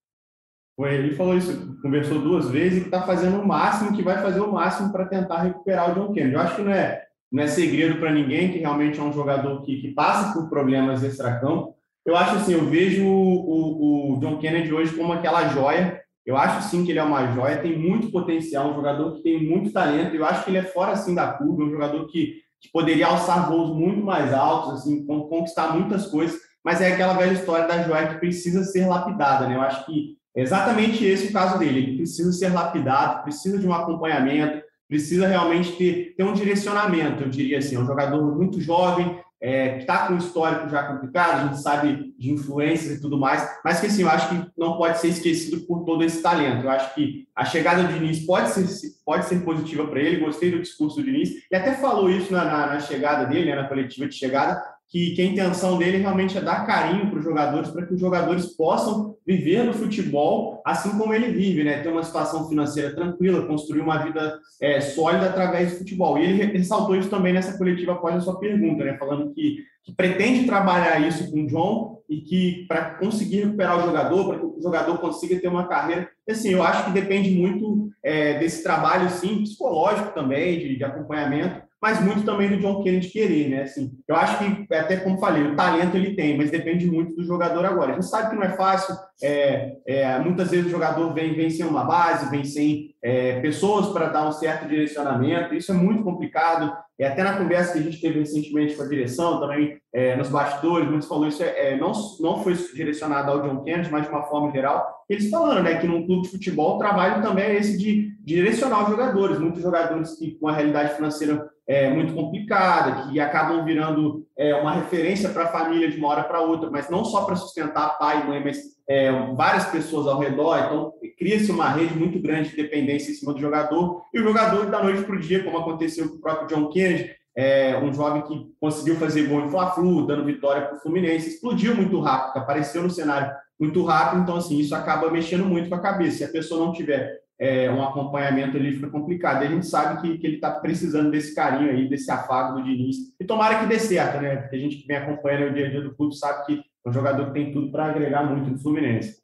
Foi, 0.75 0.93
ele 0.93 1.15
falou 1.15 1.37
isso, 1.37 1.79
conversou 1.81 2.19
duas 2.19 2.49
vezes 2.49 2.83
e 2.83 2.85
está 2.85 3.03
fazendo 3.03 3.39
o 3.39 3.47
máximo, 3.47 3.95
que 3.95 4.03
vai 4.03 4.21
fazer 4.21 4.41
o 4.41 4.51
máximo 4.51 4.91
para 4.91 5.05
tentar 5.05 5.43
recuperar 5.43 5.91
o 5.91 5.95
John 5.95 6.13
Kennedy. 6.13 6.33
Eu 6.33 6.41
acho 6.41 6.55
que 6.57 6.61
não 6.63 6.71
é, 6.71 7.04
não 7.31 7.43
é 7.43 7.47
segredo 7.47 7.99
para 7.99 8.11
ninguém 8.11 8.51
que 8.51 8.59
realmente 8.59 8.99
é 8.99 9.03
um 9.03 9.13
jogador 9.13 9.61
que, 9.63 9.77
que 9.81 9.91
passa 9.91 10.33
por 10.33 10.49
problemas 10.49 11.03
extracampo. 11.03 11.75
Eu 12.05 12.15
acho 12.15 12.35
assim, 12.35 12.53
eu 12.53 12.65
vejo 12.65 13.03
o, 13.03 13.09
o, 13.09 14.13
o 14.13 14.19
John 14.19 14.37
Kennedy 14.37 14.71
hoje 14.71 14.95
como 14.95 15.11
aquela 15.11 15.47
joia. 15.49 16.01
Eu 16.25 16.37
acho 16.37 16.69
sim 16.69 16.83
que 16.83 16.91
ele 16.91 16.99
é 16.99 17.03
uma 17.03 17.33
joia, 17.33 17.61
tem 17.61 17.77
muito 17.77 18.11
potencial, 18.11 18.71
um 18.71 18.75
jogador 18.75 19.15
que 19.15 19.23
tem 19.23 19.43
muito 19.43 19.71
talento. 19.71 20.15
Eu 20.15 20.25
acho 20.25 20.43
que 20.43 20.51
ele 20.51 20.57
é 20.57 20.63
fora 20.63 20.91
assim 20.91 21.13
da 21.13 21.33
curva, 21.33 21.63
um 21.63 21.69
jogador 21.69 22.07
que, 22.07 22.41
que 22.61 22.71
poderia 22.71 23.07
alçar 23.07 23.49
voos 23.49 23.75
muito 23.75 24.03
mais 24.03 24.33
altos, 24.33 24.81
assim, 24.81 25.05
conquistar 25.05 25.75
muitas 25.75 26.07
coisas. 26.07 26.39
Mas 26.63 26.81
é 26.81 26.93
aquela 26.93 27.13
velha 27.13 27.33
história 27.33 27.67
da 27.67 27.83
joia 27.83 28.07
que 28.07 28.19
precisa 28.19 28.63
ser 28.63 28.87
lapidada, 28.87 29.47
né? 29.47 29.55
Eu 29.55 29.61
acho 29.61 29.85
que 29.85 30.17
exatamente 30.35 31.05
esse 31.05 31.27
o 31.27 31.33
caso 31.33 31.59
dele. 31.59 31.79
Ele 31.79 31.97
precisa 31.97 32.31
ser 32.31 32.49
lapidado, 32.49 33.23
precisa 33.23 33.59
de 33.59 33.67
um 33.67 33.73
acompanhamento, 33.73 34.64
precisa 34.87 35.27
realmente 35.27 35.73
ter, 35.73 36.13
ter 36.15 36.23
um 36.23 36.33
direcionamento, 36.33 37.23
eu 37.23 37.29
diria 37.29 37.59
assim. 37.59 37.75
É 37.75 37.79
um 37.79 37.85
jogador 37.85 38.35
muito 38.35 38.61
jovem, 38.61 39.19
é, 39.41 39.73
que 39.73 39.79
está 39.81 40.07
com 40.07 40.13
um 40.13 40.17
histórico 40.17 40.69
já 40.69 40.83
complicado, 40.83 41.41
a 41.41 41.47
gente 41.47 41.61
sabe 41.61 42.13
de 42.17 42.31
influências 42.31 42.97
e 42.97 43.01
tudo 43.01 43.17
mais, 43.17 43.47
mas 43.63 43.79
que 43.79 43.87
assim, 43.87 44.01
eu 44.01 44.09
acho 44.09 44.29
que 44.29 44.51
não 44.57 44.77
pode 44.77 44.99
ser 44.99 45.09
esquecido 45.09 45.65
por 45.67 45.83
todo 45.83 46.03
esse 46.03 46.21
talento. 46.21 46.63
Eu 46.63 46.71
acho 46.71 46.95
que 46.95 47.27
a 47.35 47.45
chegada 47.45 47.83
do 47.83 47.93
Diniz 47.93 48.25
pode 48.25 48.49
ser, 48.49 48.65
pode 49.05 49.25
ser 49.25 49.43
positiva 49.43 49.85
para 49.85 49.99
ele, 49.99 50.23
gostei 50.23 50.51
do 50.51 50.61
discurso 50.61 50.97
do 50.97 51.03
Diniz, 51.03 51.29
e 51.51 51.55
até 51.55 51.73
falou 51.75 52.09
isso 52.09 52.31
na, 52.31 52.45
na, 52.45 52.67
na 52.67 52.79
chegada 52.79 53.25
dele, 53.25 53.51
né, 53.51 53.55
na 53.55 53.67
coletiva 53.67 54.07
de 54.07 54.15
chegada, 54.15 54.61
que, 54.89 55.11
que 55.11 55.21
a 55.21 55.25
intenção 55.25 55.77
dele 55.77 55.97
realmente 55.97 56.37
é 56.37 56.41
dar 56.41 56.65
carinho 56.65 57.09
para 57.09 57.19
os 57.19 57.25
jogadores, 57.25 57.69
para 57.69 57.85
que 57.85 57.93
os 57.93 57.99
jogadores 57.99 58.45
possam 58.55 59.14
viver 59.25 59.63
no 59.63 59.73
futebol 59.73 60.61
assim 60.65 60.97
como 60.97 61.13
ele 61.13 61.31
vive, 61.31 61.63
né? 61.63 61.81
Ter 61.81 61.89
uma 61.89 62.03
situação 62.03 62.47
financeira 62.47 62.93
tranquila, 62.93 63.45
construir 63.45 63.81
uma 63.81 63.97
vida 64.03 64.39
é, 64.61 64.79
sólida 64.81 65.27
através 65.27 65.71
do 65.71 65.77
futebol. 65.79 66.17
E 66.17 66.23
ele 66.23 66.57
ressaltou 66.57 66.95
isso 66.95 67.09
também 67.09 67.33
nessa 67.33 67.57
coletiva 67.57 67.93
após 67.93 68.15
a 68.15 68.21
sua 68.21 68.39
pergunta, 68.39 68.83
né? 68.83 68.97
Falando 68.97 69.33
que, 69.33 69.57
que 69.83 69.93
pretende 69.93 70.45
trabalhar 70.45 70.99
isso 71.07 71.31
com 71.31 71.43
o 71.43 71.47
John 71.47 71.95
e 72.09 72.21
que 72.21 72.65
para 72.67 72.95
conseguir 72.95 73.45
recuperar 73.45 73.79
o 73.79 73.85
jogador, 73.85 74.27
para 74.27 74.39
que 74.39 74.45
o 74.45 74.61
jogador 74.61 74.97
consiga 74.99 75.39
ter 75.39 75.47
uma 75.47 75.67
carreira. 75.67 76.09
Assim, 76.29 76.49
eu 76.49 76.63
acho 76.63 76.85
que 76.85 76.91
depende 76.91 77.31
muito 77.31 77.89
é, 78.03 78.37
desse 78.37 78.63
trabalho, 78.63 79.09
sim, 79.09 79.41
psicológico 79.41 80.13
também, 80.13 80.59
de, 80.59 80.77
de 80.77 80.83
acompanhamento, 80.83 81.64
mas 81.81 82.01
muito 82.01 82.23
também 82.23 82.49
do 82.49 82.57
John 82.57 82.81
Kennedy 82.81 83.09
querer, 83.09 83.49
né? 83.49 83.61
Assim, 83.63 83.91
eu 84.07 84.15
acho 84.15 84.39
que, 84.39 84.73
até 84.73 84.97
como 84.97 85.19
falei, 85.19 85.43
o 85.43 85.55
talento 85.55 85.95
ele 85.95 86.15
tem, 86.15 86.37
mas 86.37 86.49
depende 86.49 86.89
muito 86.89 87.15
do 87.15 87.23
jogador 87.23 87.65
agora. 87.65 87.91
A 87.91 87.93
gente 87.95 88.07
sabe 88.07 88.29
que 88.29 88.35
não 88.35 88.43
é 88.43 88.55
fácil, 88.55 88.95
é, 89.21 89.75
é, 89.85 90.19
muitas 90.19 90.49
vezes 90.49 90.67
o 90.67 90.71
jogador 90.71 91.13
vem, 91.13 91.33
vem 91.33 91.49
sem 91.49 91.65
uma 91.65 91.83
base, 91.83 92.29
vem 92.29 92.43
sem 92.43 92.95
é, 93.03 93.39
pessoas 93.39 93.89
para 93.89 94.07
dar 94.07 94.27
um 94.27 94.31
certo 94.31 94.67
direcionamento, 94.67 95.53
isso 95.53 95.71
é 95.71 95.75
muito 95.75 96.03
complicado. 96.03 96.75
E 96.97 97.03
até 97.03 97.23
na 97.23 97.37
conversa 97.37 97.73
que 97.73 97.79
a 97.79 97.81
gente 97.81 97.99
teve 97.99 98.19
recentemente 98.19 98.73
com 98.73 98.83
a 98.83 98.87
direção, 98.87 99.39
também 99.39 99.77
é, 99.93 100.15
nos 100.15 100.29
bastidores, 100.29 100.89
muitos 100.89 101.07
falou 101.07 101.27
isso, 101.27 101.43
é, 101.43 101.73
é, 101.73 101.77
não, 101.77 101.91
não 102.21 102.41
foi 102.41 102.53
direcionado 102.73 103.31
ao 103.31 103.41
John 103.41 103.63
Kennedy, 103.63 103.91
mas 103.91 104.05
de 104.05 104.09
uma 104.09 104.23
forma 104.23 104.51
geral. 104.51 105.03
Eles 105.09 105.29
falando 105.29 105.61
né, 105.61 105.75
que 105.75 105.85
num 105.85 106.05
clube 106.05 106.23
de 106.23 106.29
futebol 106.29 106.75
o 106.75 106.79
trabalho 106.79 107.21
também 107.21 107.43
é 107.43 107.55
esse 107.57 107.77
de 107.77 108.15
direcionar 108.23 108.83
os 108.83 108.89
jogadores. 108.89 109.39
Muitos 109.39 109.61
jogadores 109.61 110.17
que 110.17 110.31
com 110.39 110.47
a 110.47 110.53
realidade 110.53 110.95
financeira 110.95 111.47
é, 111.67 111.89
muito 111.89 112.13
complicada, 112.13 113.07
que 113.07 113.19
acabam 113.19 113.63
virando 113.65 114.25
é, 114.37 114.53
uma 114.55 114.73
referência 114.73 115.29
para 115.29 115.45
a 115.45 115.51
família 115.51 115.89
de 115.89 115.97
uma 115.97 116.09
hora 116.09 116.23
para 116.23 116.41
outra, 116.41 116.69
mas 116.69 116.89
não 116.89 117.03
só 117.03 117.25
para 117.25 117.35
sustentar 117.35 117.97
pai 117.97 118.21
e 118.21 118.27
mãe, 118.27 118.43
mas 118.43 118.59
é, 118.87 119.11
várias 119.35 119.65
pessoas 119.65 120.07
ao 120.07 120.19
redor. 120.19 120.57
Então, 120.59 120.93
cria-se 121.17 121.51
uma 121.51 121.69
rede 121.69 121.97
muito 121.97 122.19
grande 122.19 122.49
de 122.49 122.55
dependência 122.55 123.11
em 123.11 123.15
cima 123.15 123.33
do 123.33 123.39
jogador. 123.39 124.03
E 124.13 124.19
o 124.19 124.23
jogador, 124.23 124.67
da 124.67 124.83
noite 124.83 125.03
para 125.03 125.15
o 125.15 125.19
dia, 125.19 125.43
como 125.43 125.57
aconteceu 125.57 126.07
com 126.09 126.15
o 126.15 126.21
próprio 126.21 126.47
John 126.47 126.69
Kennedy, 126.69 127.15
é, 127.35 127.77
um 127.77 127.93
jovem 127.93 128.21
que 128.21 128.45
conseguiu 128.61 128.95
fazer 128.95 129.23
gol 129.23 129.41
em 129.41 129.49
Fla-Flu, 129.49 130.07
dando 130.07 130.23
vitória 130.23 130.67
para 130.67 130.77
o 130.77 130.79
Fluminense, 130.79 131.29
explodiu 131.29 131.75
muito 131.75 131.99
rápido, 131.99 132.41
apareceu 132.41 132.81
no 132.81 132.89
cenário 132.89 133.29
muito 133.59 133.83
rápido, 133.83 134.21
então 134.21 134.35
assim, 134.35 134.57
isso 134.57 134.75
acaba 134.75 135.09
mexendo 135.09 135.45
muito 135.45 135.69
com 135.69 135.75
a 135.75 135.81
cabeça. 135.81 136.17
Se 136.17 136.23
a 136.23 136.29
pessoa 136.29 136.65
não 136.65 136.71
tiver 136.73 137.19
é, 137.39 137.69
um 137.69 137.83
acompanhamento 137.83 138.57
ali 138.57 138.75
fica 138.75 138.89
complicado. 138.89 139.43
E 139.43 139.47
a 139.47 139.49
gente 139.49 139.65
sabe 139.65 140.01
que, 140.01 140.17
que 140.17 140.27
ele 140.27 140.35
está 140.35 140.51
precisando 140.51 141.11
desse 141.11 141.35
carinho 141.35 141.69
aí, 141.69 141.89
desse 141.89 142.09
afago 142.09 142.57
do 142.57 142.63
Diniz. 142.63 142.97
E 143.19 143.25
tomara 143.25 143.59
que 143.59 143.67
dê 143.67 143.79
certo, 143.79 144.21
né? 144.21 144.37
Porque 144.37 144.55
a 144.55 144.59
gente 144.59 144.77
que 144.77 144.87
vem 144.87 144.97
acompanhando 144.97 145.51
o 145.51 145.53
dia 145.53 145.67
a 145.67 145.69
dia 145.69 145.81
do 145.81 145.95
clube 145.95 146.15
sabe 146.15 146.45
que 146.45 146.53
é 146.85 146.89
um 146.89 146.93
jogador 146.93 147.27
que 147.27 147.33
tem 147.33 147.51
tudo 147.51 147.71
para 147.71 147.85
agregar 147.85 148.23
muito 148.23 148.49
no 148.49 148.59
Fluminense. 148.59 149.23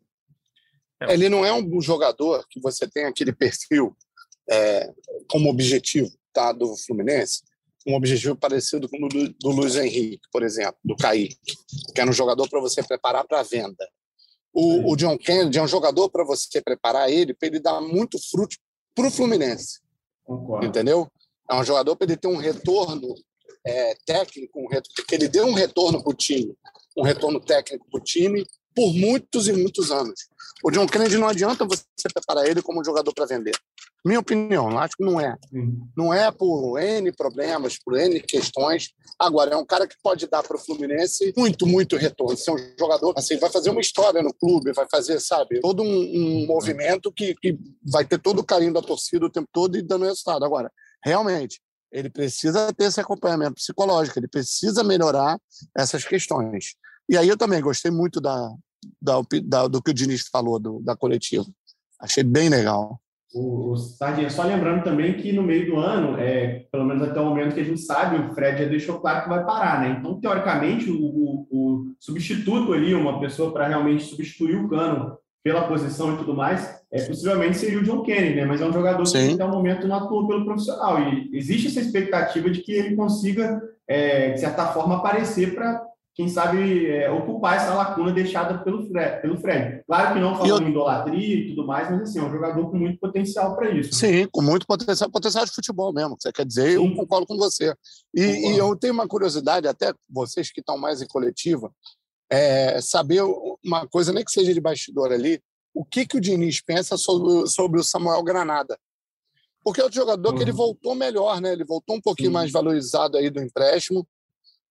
Ele 1.09 1.29
não 1.29 1.43
é 1.43 1.51
um 1.51 1.81
jogador 1.81 2.45
que 2.49 2.59
você 2.59 2.87
tem 2.87 3.05
aquele 3.05 3.33
perfil 3.33 3.95
é, 4.49 4.91
como 5.27 5.49
objetivo 5.49 6.11
tá, 6.33 6.51
do 6.51 6.75
Fluminense, 6.75 7.41
um 7.87 7.95
objetivo 7.95 8.35
parecido 8.35 8.87
com 8.87 9.03
o 9.03 9.09
do, 9.09 9.29
do 9.33 9.49
Luiz 9.49 9.75
Henrique, 9.75 10.21
por 10.31 10.43
exemplo, 10.43 10.77
do 10.83 10.95
Kaique, 10.95 11.35
que 11.95 11.99
era 12.01 12.09
um 12.09 12.13
jogador 12.13 12.47
para 12.47 12.59
você 12.59 12.83
preparar 12.83 13.25
para 13.25 13.39
a 13.39 13.43
venda. 13.43 13.87
O, 14.53 14.91
o, 14.91 14.95
John 14.95 15.17
Kennedy 15.17 15.57
é 15.57 15.63
um 15.63 15.67
jogador 15.67 16.09
para 16.09 16.23
você 16.23 16.61
preparar 16.61 17.09
ele, 17.09 17.33
para 17.33 17.47
ele 17.47 17.59
dar 17.59 17.79
muito 17.79 18.19
fruto 18.29 18.57
para 18.93 19.07
o 19.07 19.11
Fluminense. 19.11 19.79
Concordo. 20.23 20.65
Entendeu? 20.65 21.09
É 21.49 21.55
um 21.55 21.63
jogador 21.63 21.95
para 21.95 22.05
ele 22.05 22.17
ter 22.17 22.27
um 22.27 22.37
retorno 22.37 23.15
é, 23.65 23.95
técnico, 24.05 24.59
um 24.59 24.67
retorno, 24.67 25.05
que 25.07 25.15
ele 25.15 25.27
dê 25.27 25.41
um 25.41 25.53
retorno 25.53 26.03
para 26.03 26.11
o 26.11 26.13
time, 26.13 26.53
um 26.97 27.03
retorno 27.03 27.39
técnico 27.39 27.85
para 27.89 27.99
o 27.99 28.03
time 28.03 28.45
por 28.75 28.93
muitos 28.93 29.47
e 29.47 29.53
muitos 29.53 29.91
anos. 29.91 30.27
O 30.63 30.71
John 30.71 30.87
Kennedy 30.87 31.17
não 31.17 31.27
adianta 31.27 31.65
você 31.65 31.83
preparar 32.13 32.45
ele 32.45 32.61
como 32.61 32.79
um 32.79 32.83
jogador 32.83 33.13
para 33.13 33.25
vender. 33.25 33.55
Minha 34.03 34.19
opinião, 34.19 34.79
acho 34.79 34.97
que 34.97 35.03
não 35.03 35.21
é. 35.21 35.37
Não 35.95 36.11
é 36.11 36.31
por 36.31 36.79
N 36.79 37.11
problemas, 37.11 37.77
por 37.77 37.95
N 37.95 38.19
questões. 38.21 38.89
Agora, 39.19 39.53
é 39.53 39.57
um 39.57 39.65
cara 39.65 39.87
que 39.87 39.95
pode 40.01 40.27
dar 40.27 40.41
para 40.41 40.57
o 40.57 40.59
Fluminense 40.59 41.31
muito, 41.37 41.67
muito 41.67 41.95
retorno. 41.97 42.35
Ser 42.35 42.51
um 42.51 42.57
jogador, 42.79 43.13
assim, 43.15 43.37
vai 43.37 43.51
fazer 43.51 43.69
uma 43.69 43.81
história 43.81 44.23
no 44.23 44.33
clube, 44.33 44.73
vai 44.73 44.87
fazer, 44.89 45.19
sabe, 45.19 45.59
todo 45.59 45.83
um, 45.83 45.85
um 45.85 46.47
movimento 46.47 47.11
que, 47.11 47.35
que 47.35 47.57
vai 47.83 48.03
ter 48.03 48.17
todo 48.17 48.39
o 48.39 48.43
carinho 48.43 48.73
da 48.73 48.81
torcida 48.81 49.25
o 49.25 49.29
tempo 49.29 49.47
todo 49.53 49.77
e 49.77 49.83
dando 49.83 50.05
resultado. 50.05 50.43
Agora, 50.43 50.71
realmente, 51.03 51.61
ele 51.91 52.09
precisa 52.09 52.73
ter 52.73 52.85
esse 52.85 52.99
acompanhamento 52.99 53.55
psicológico, 53.55 54.17
ele 54.17 54.27
precisa 54.27 54.83
melhorar 54.83 55.39
essas 55.77 56.03
questões. 56.03 56.75
E 57.07 57.17
aí 57.17 57.27
eu 57.27 57.37
também 57.37 57.61
gostei 57.61 57.91
muito 57.91 58.19
da, 58.19 58.51
da, 59.01 59.21
da 59.43 59.67
do 59.67 59.81
que 59.81 59.91
o 59.91 59.93
Diniz 59.93 60.27
falou 60.31 60.57
do, 60.57 60.79
da 60.79 60.95
coletiva. 60.95 61.45
Achei 61.99 62.23
bem 62.23 62.49
legal. 62.49 62.99
O, 63.33 63.71
o 63.71 63.77
Sardinha, 63.77 64.29
só 64.29 64.43
lembrando 64.43 64.83
também 64.83 65.13
que 65.13 65.31
no 65.31 65.41
meio 65.41 65.65
do 65.65 65.77
ano, 65.77 66.19
é, 66.19 66.65
pelo 66.71 66.83
menos 66.83 67.01
até 67.01 67.19
o 67.19 67.25
momento 67.25 67.53
que 67.53 67.61
a 67.61 67.65
gente 67.65 67.79
sabe, 67.79 68.17
o 68.17 68.33
Fred 68.33 68.63
já 68.63 68.69
deixou 68.69 68.99
claro 68.99 69.23
que 69.23 69.29
vai 69.29 69.45
parar, 69.45 69.81
né? 69.81 69.97
Então, 69.97 70.19
teoricamente, 70.19 70.91
o, 70.91 70.97
o, 70.97 71.47
o 71.49 71.95
substituto 71.99 72.73
ali, 72.73 72.93
uma 72.93 73.19
pessoa 73.19 73.53
para 73.53 73.67
realmente 73.67 74.03
substituir 74.03 74.57
o 74.57 74.67
Cano 74.67 75.17
pela 75.43 75.67
posição 75.67 76.13
e 76.13 76.17
tudo 76.17 76.35
mais, 76.35 76.81
é, 76.91 77.01
possivelmente 77.03 77.57
seria 77.57 77.79
o 77.79 77.83
John 77.83 78.03
Kennedy, 78.03 78.35
né? 78.35 78.45
Mas 78.45 78.61
é 78.61 78.65
um 78.65 78.73
jogador 78.73 79.05
Sim. 79.05 79.29
que 79.29 79.33
até 79.35 79.45
o 79.45 79.49
momento 79.49 79.87
não 79.87 79.95
atua 79.95 80.27
pelo 80.27 80.45
profissional. 80.45 80.99
E 81.01 81.29
existe 81.33 81.67
essa 81.67 81.79
expectativa 81.79 82.49
de 82.49 82.61
que 82.61 82.73
ele 82.73 82.95
consiga, 82.95 83.61
é, 83.87 84.31
de 84.31 84.39
certa 84.41 84.67
forma, 84.67 84.97
aparecer 84.97 85.55
para 85.55 85.81
quem 86.13 86.27
sabe, 86.27 86.87
é, 86.87 87.09
ocupar 87.09 87.55
essa 87.55 87.73
lacuna 87.73 88.11
deixada 88.11 88.57
pelo 88.63 88.85
Fred, 88.87 89.21
pelo 89.21 89.39
Fred. 89.39 89.83
Claro 89.87 90.13
que 90.13 90.19
não 90.19 90.35
falando 90.35 90.61
eu... 90.61 90.67
em 90.67 90.71
idolatria 90.71 91.35
e 91.35 91.47
tudo 91.49 91.65
mais, 91.65 91.89
mas 91.89 92.01
assim, 92.01 92.19
é 92.19 92.23
um 92.23 92.31
jogador 92.31 92.69
com 92.69 92.77
muito 92.77 92.99
potencial 92.99 93.55
para 93.55 93.71
isso. 93.71 93.93
Sim, 93.93 94.27
com 94.29 94.41
muito 94.41 94.67
potencial, 94.67 95.09
potencial 95.09 95.45
de 95.45 95.53
futebol 95.53 95.93
mesmo. 95.93 96.17
Você 96.19 96.31
quer 96.31 96.45
dizer, 96.45 96.71
Sim. 96.71 96.85
eu 96.85 96.95
concordo 96.95 97.25
com 97.25 97.37
você. 97.37 97.73
E, 98.13 98.21
e, 98.21 98.57
eu 98.57 98.75
tenho 98.75 98.93
uma 98.93 99.07
curiosidade, 99.07 99.67
até 99.67 99.93
vocês 100.09 100.51
que 100.51 100.59
estão 100.59 100.77
mais 100.77 101.01
em 101.01 101.07
coletiva, 101.07 101.71
é, 102.29 102.81
saber 102.81 103.23
uma 103.63 103.87
coisa, 103.87 104.11
nem 104.11 104.25
que 104.25 104.31
seja 104.31 104.53
de 104.53 104.59
bastidor 104.59 105.13
ali, 105.13 105.41
o 105.73 105.85
que, 105.85 106.05
que 106.05 106.17
o 106.17 106.21
Diniz 106.21 106.61
pensa 106.61 106.97
sobre, 106.97 107.47
sobre 107.47 107.79
o 107.79 107.83
Samuel 107.83 108.21
Granada. 108.21 108.77
Porque 109.63 109.79
é 109.79 109.83
outro 109.83 109.99
jogador 109.99 110.29
uhum. 110.29 110.35
que 110.35 110.43
ele 110.43 110.51
uhum. 110.51 110.57
voltou 110.57 110.93
melhor, 110.93 111.39
né? 111.39 111.53
Ele 111.53 111.63
voltou 111.63 111.95
um 111.95 112.01
pouquinho 112.01 112.29
Sim. 112.29 112.33
mais 112.33 112.51
valorizado 112.51 113.15
aí 113.15 113.29
do 113.29 113.41
empréstimo 113.41 114.05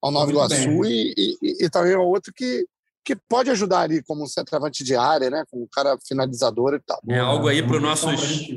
ao 0.02 0.10
Nova 0.10 0.30
Iguaçu 0.30 0.84
e, 0.84 1.14
e, 1.16 1.64
e, 1.64 1.70
também 1.70 1.92
é 1.92 1.98
outro 1.98 2.32
que 2.32 2.66
que 3.02 3.16
pode 3.16 3.50
ajudar 3.50 3.80
ali 3.80 4.02
como 4.02 4.22
um 4.22 4.26
centroavante 4.26 4.84
de 4.84 4.94
área, 4.94 5.30
né? 5.30 5.42
Como 5.50 5.64
um 5.64 5.68
cara 5.72 5.96
finalizador 6.06 6.74
e 6.74 6.80
tal. 6.80 7.00
É 7.08 7.18
algo 7.18 7.48
aí 7.48 7.62
para 7.62 7.76
os 7.76 7.82
nossos 7.82 8.48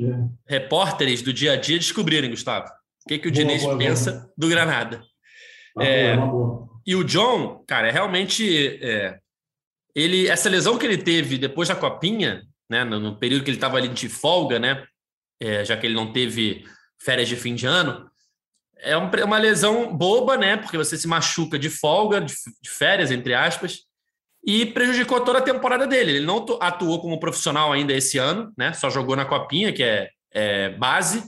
repórteres 0.46 1.22
do 1.22 1.32
dia 1.32 1.52
a 1.52 1.56
dia 1.56 1.78
descobrirem, 1.78 2.30
Gustavo. 2.30 2.68
O 2.68 3.08
que, 3.08 3.18
que 3.18 3.28
o 3.28 3.32
boa, 3.32 3.44
Diniz 3.44 3.62
boa, 3.62 3.78
pensa 3.78 4.12
boa. 4.12 4.32
do 4.36 4.48
Granada. 4.48 5.02
Uma 5.74 5.84
é, 5.84 6.16
boa, 6.16 6.68
e 6.86 6.94
o 6.94 7.02
John, 7.02 7.64
cara, 7.66 7.88
é 7.88 7.90
realmente 7.90 8.78
é, 8.82 9.18
ele 9.94 10.28
essa 10.28 10.50
lesão 10.50 10.78
que 10.78 10.86
ele 10.86 10.98
teve 10.98 11.38
depois 11.38 11.68
da 11.68 11.74
copinha, 11.74 12.42
né, 12.68 12.84
no, 12.84 13.00
no 13.00 13.16
período 13.16 13.44
que 13.44 13.50
ele 13.50 13.56
estava 13.56 13.78
ali 13.78 13.88
de 13.88 14.08
folga, 14.08 14.58
né, 14.58 14.84
é, 15.40 15.64
já 15.64 15.76
que 15.76 15.86
ele 15.86 15.94
não 15.94 16.12
teve 16.12 16.64
férias 17.00 17.28
de 17.28 17.36
fim 17.36 17.54
de 17.54 17.66
ano, 17.66 18.10
é 18.78 18.96
uma 18.96 19.38
lesão 19.38 19.96
boba, 19.96 20.36
né, 20.36 20.56
porque 20.56 20.76
você 20.76 20.96
se 20.96 21.08
machuca 21.08 21.58
de 21.58 21.70
folga, 21.70 22.20
de, 22.20 22.34
férias 22.66 23.10
entre 23.10 23.34
aspas, 23.34 23.80
e 24.46 24.66
prejudicou 24.66 25.20
toda 25.20 25.38
a 25.38 25.42
temporada 25.42 25.86
dele. 25.86 26.16
Ele 26.16 26.26
não 26.26 26.44
atuou 26.60 27.00
como 27.00 27.18
profissional 27.18 27.72
ainda 27.72 27.94
esse 27.94 28.18
ano, 28.18 28.52
né? 28.58 28.74
Só 28.74 28.90
jogou 28.90 29.16
na 29.16 29.24
copinha, 29.24 29.72
que 29.72 29.82
é, 29.82 30.10
é 30.30 30.68
base, 30.68 31.24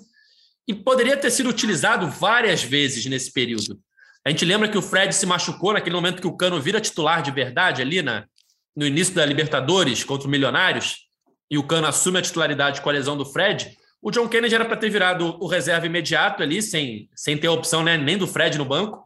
e 0.69 0.75
poderia 0.75 1.17
ter 1.17 1.31
sido 1.31 1.49
utilizado 1.49 2.09
várias 2.09 2.63
vezes 2.63 3.07
nesse 3.07 3.33
período. 3.33 3.81
A 4.25 4.31
gente 4.31 4.45
lembra 4.45 4.69
que 4.69 4.77
o 4.77 4.83
Fred 4.83 5.15
se 5.15 5.25
machucou 5.25 5.73
naquele 5.73 5.95
momento 5.95 6.21
que 6.21 6.27
o 6.27 6.37
Cano 6.37 6.61
vira 6.61 6.81
titular 6.81 7.23
de 7.23 7.31
verdade 7.31 7.81
ali 7.81 8.03
na, 8.03 8.27
no 8.75 8.85
início 8.85 9.15
da 9.15 9.25
Libertadores 9.25 10.05
contra 10.05 10.27
o 10.27 10.31
Milionários, 10.31 11.07
e 11.51 11.57
o 11.57 11.63
Cano 11.63 11.87
assume 11.87 12.19
a 12.19 12.23
titularidade 12.23 12.81
com 12.81 12.91
a 12.91 12.93
lesão 12.93 13.17
do 13.17 13.25
Fred. 13.25 13.77
O 14.01 14.11
John 14.11 14.29
Kennedy 14.29 14.55
era 14.55 14.65
para 14.65 14.77
ter 14.77 14.91
virado 14.91 15.37
o 15.41 15.47
reserva 15.47 15.87
imediato 15.87 16.43
ali, 16.43 16.63
sem, 16.63 17.09
sem 17.15 17.37
ter 17.37 17.47
a 17.47 17.53
opção 17.53 17.83
né, 17.83 17.97
nem 17.97 18.17
do 18.17 18.27
Fred 18.27 18.59
no 18.59 18.65
banco, 18.65 19.05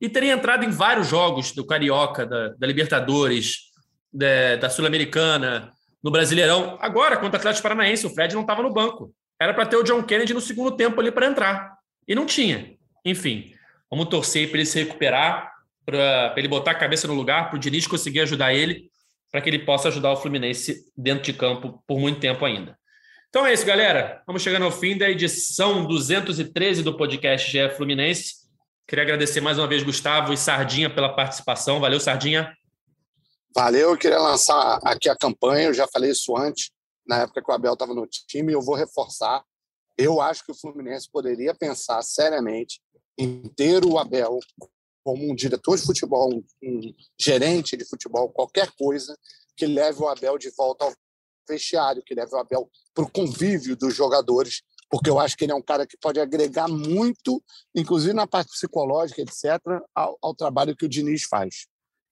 e 0.00 0.08
teria 0.08 0.32
entrado 0.32 0.64
em 0.64 0.70
vários 0.70 1.08
jogos 1.08 1.52
do 1.52 1.64
Carioca, 1.64 2.26
da, 2.26 2.48
da 2.48 2.66
Libertadores, 2.66 3.70
da, 4.12 4.56
da 4.56 4.70
Sul-Americana, 4.70 5.72
no 6.02 6.10
Brasileirão. 6.10 6.78
Agora, 6.80 7.16
contra 7.16 7.36
o 7.36 7.40
Atlético 7.40 7.62
Paranaense, 7.62 8.06
o 8.06 8.10
Fred 8.10 8.34
não 8.34 8.42
estava 8.42 8.62
no 8.62 8.72
banco. 8.72 9.14
Era 9.38 9.54
para 9.54 9.66
ter 9.66 9.76
o 9.76 9.82
John 9.82 10.02
Kennedy 10.02 10.34
no 10.34 10.40
segundo 10.40 10.76
tempo 10.76 11.00
ali 11.00 11.10
para 11.10 11.26
entrar. 11.26 11.74
E 12.08 12.14
não 12.14 12.26
tinha. 12.26 12.74
Enfim, 13.04 13.52
vamos 13.90 14.08
torcer 14.08 14.48
para 14.48 14.58
ele 14.58 14.66
se 14.66 14.78
recuperar, 14.82 15.52
para 15.84 16.34
ele 16.36 16.48
botar 16.48 16.72
a 16.72 16.74
cabeça 16.74 17.06
no 17.06 17.14
lugar, 17.14 17.48
para 17.48 17.56
o 17.56 17.58
Diniz 17.58 17.86
conseguir 17.86 18.20
ajudar 18.20 18.54
ele, 18.54 18.90
para 19.30 19.40
que 19.40 19.48
ele 19.48 19.60
possa 19.60 19.88
ajudar 19.88 20.12
o 20.12 20.16
Fluminense 20.16 20.84
dentro 20.96 21.24
de 21.24 21.32
campo 21.32 21.82
por 21.86 21.98
muito 21.98 22.20
tempo 22.20 22.44
ainda. 22.44 22.78
Então 23.30 23.46
é 23.46 23.54
isso, 23.54 23.64
galera. 23.64 24.24
Vamos 24.26 24.42
chegando 24.42 24.64
ao 24.64 24.72
fim 24.72 24.98
da 24.98 25.08
edição 25.08 25.86
213 25.86 26.82
do 26.82 26.96
podcast 26.96 27.48
GE 27.48 27.70
Fluminense. 27.76 28.34
Queria 28.88 29.04
agradecer 29.04 29.40
mais 29.40 29.56
uma 29.56 29.68
vez 29.68 29.84
Gustavo 29.84 30.32
e 30.32 30.36
Sardinha 30.36 30.92
pela 30.92 31.14
participação. 31.14 31.78
Valeu, 31.78 32.00
Sardinha. 32.00 32.52
Valeu, 33.54 33.90
eu 33.90 33.96
queria 33.96 34.18
lançar 34.18 34.80
aqui 34.82 35.08
a 35.08 35.14
campanha, 35.14 35.68
eu 35.68 35.74
já 35.74 35.86
falei 35.86 36.10
isso 36.10 36.36
antes 36.36 36.72
na 37.06 37.22
época 37.22 37.40
que 37.40 37.48
o 37.48 37.54
Abel 37.54 37.74
estava 37.74 37.94
no 37.94 38.04
time, 38.04 38.52
eu 38.52 38.60
vou 38.60 38.74
reforçar. 38.74 39.44
Eu 39.96 40.20
acho 40.20 40.44
que 40.44 40.50
o 40.50 40.54
Fluminense 40.56 41.08
poderia 41.08 41.54
pensar 41.54 42.02
seriamente 42.02 42.80
em 43.16 43.42
ter 43.54 43.84
o 43.84 43.96
Abel 43.96 44.40
como 45.04 45.30
um 45.30 45.36
diretor 45.36 45.76
de 45.76 45.86
futebol, 45.86 46.42
um, 46.60 46.94
gerente 47.16 47.76
de 47.76 47.88
futebol, 47.88 48.28
qualquer 48.28 48.72
coisa 48.72 49.16
que 49.56 49.66
leve 49.66 50.02
o 50.02 50.08
Abel 50.08 50.36
de 50.36 50.50
volta 50.50 50.84
ao 50.84 50.92
vestiário, 51.50 52.02
que 52.04 52.14
leve 52.14 52.34
o 52.34 52.38
Abel 52.38 52.70
para 52.94 53.04
o 53.04 53.10
convívio 53.10 53.76
dos 53.76 53.94
jogadores, 53.94 54.62
porque 54.88 55.10
eu 55.10 55.18
acho 55.18 55.36
que 55.36 55.44
ele 55.44 55.52
é 55.52 55.54
um 55.54 55.62
cara 55.62 55.86
que 55.86 55.96
pode 55.96 56.18
agregar 56.18 56.68
muito, 56.68 57.42
inclusive 57.74 58.12
na 58.12 58.26
parte 58.26 58.50
psicológica, 58.50 59.22
etc., 59.22 59.60
ao, 59.94 60.18
ao 60.22 60.34
trabalho 60.34 60.76
que 60.76 60.84
o 60.84 60.88
Diniz 60.88 61.24
faz 61.24 61.66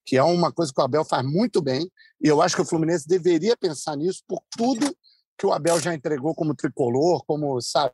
que 0.09 0.17
é 0.17 0.23
uma 0.23 0.51
coisa 0.51 0.73
que 0.75 0.81
o 0.81 0.85
Abel 0.85 1.05
faz 1.05 1.23
muito 1.23 1.61
bem, 1.61 1.87
e 2.19 2.27
eu 2.27 2.41
acho 2.41 2.57
que 2.57 2.63
o 2.63 2.65
Fluminense 2.65 3.07
deveria 3.07 3.55
pensar 3.55 3.95
nisso 3.95 4.23
por 4.27 4.41
tudo 4.57 4.97
que 5.37 5.47
o 5.47 5.53
Abel 5.53 5.79
já 5.79 5.93
entregou 5.93 6.35
como 6.35 6.55
tricolor, 6.55 7.23
como, 7.27 7.61
sabe, 7.61 7.93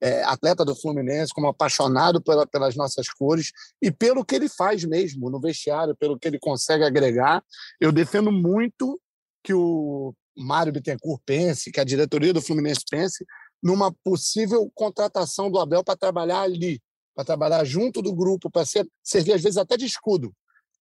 é, 0.00 0.22
atleta 0.22 0.64
do 0.64 0.76
Fluminense, 0.76 1.34
como 1.34 1.48
apaixonado 1.48 2.22
pela, 2.22 2.46
pelas 2.46 2.76
nossas 2.76 3.08
cores 3.08 3.50
e 3.82 3.90
pelo 3.90 4.24
que 4.24 4.36
ele 4.36 4.48
faz 4.48 4.84
mesmo 4.84 5.28
no 5.28 5.40
vestiário, 5.40 5.96
pelo 5.96 6.16
que 6.16 6.28
ele 6.28 6.38
consegue 6.38 6.84
agregar. 6.84 7.42
Eu 7.80 7.90
defendo 7.90 8.30
muito 8.30 9.00
que 9.42 9.52
o 9.52 10.14
Mário 10.36 10.72
Bittencourt 10.72 11.22
pense, 11.24 11.70
que 11.70 11.80
a 11.80 11.84
diretoria 11.84 12.32
do 12.32 12.42
Fluminense 12.42 12.80
pense 12.90 13.24
numa 13.62 13.92
possível 14.04 14.70
contratação 14.74 15.50
do 15.50 15.58
Abel 15.58 15.82
para 15.82 15.96
trabalhar 15.96 16.42
ali, 16.42 16.80
para 17.14 17.24
trabalhar 17.24 17.64
junto 17.64 18.02
do 18.02 18.14
grupo, 18.14 18.50
para 18.50 18.64
servir 19.02 19.32
às 19.32 19.42
vezes 19.42 19.56
até 19.56 19.76
de 19.76 19.86
escudo 19.86 20.34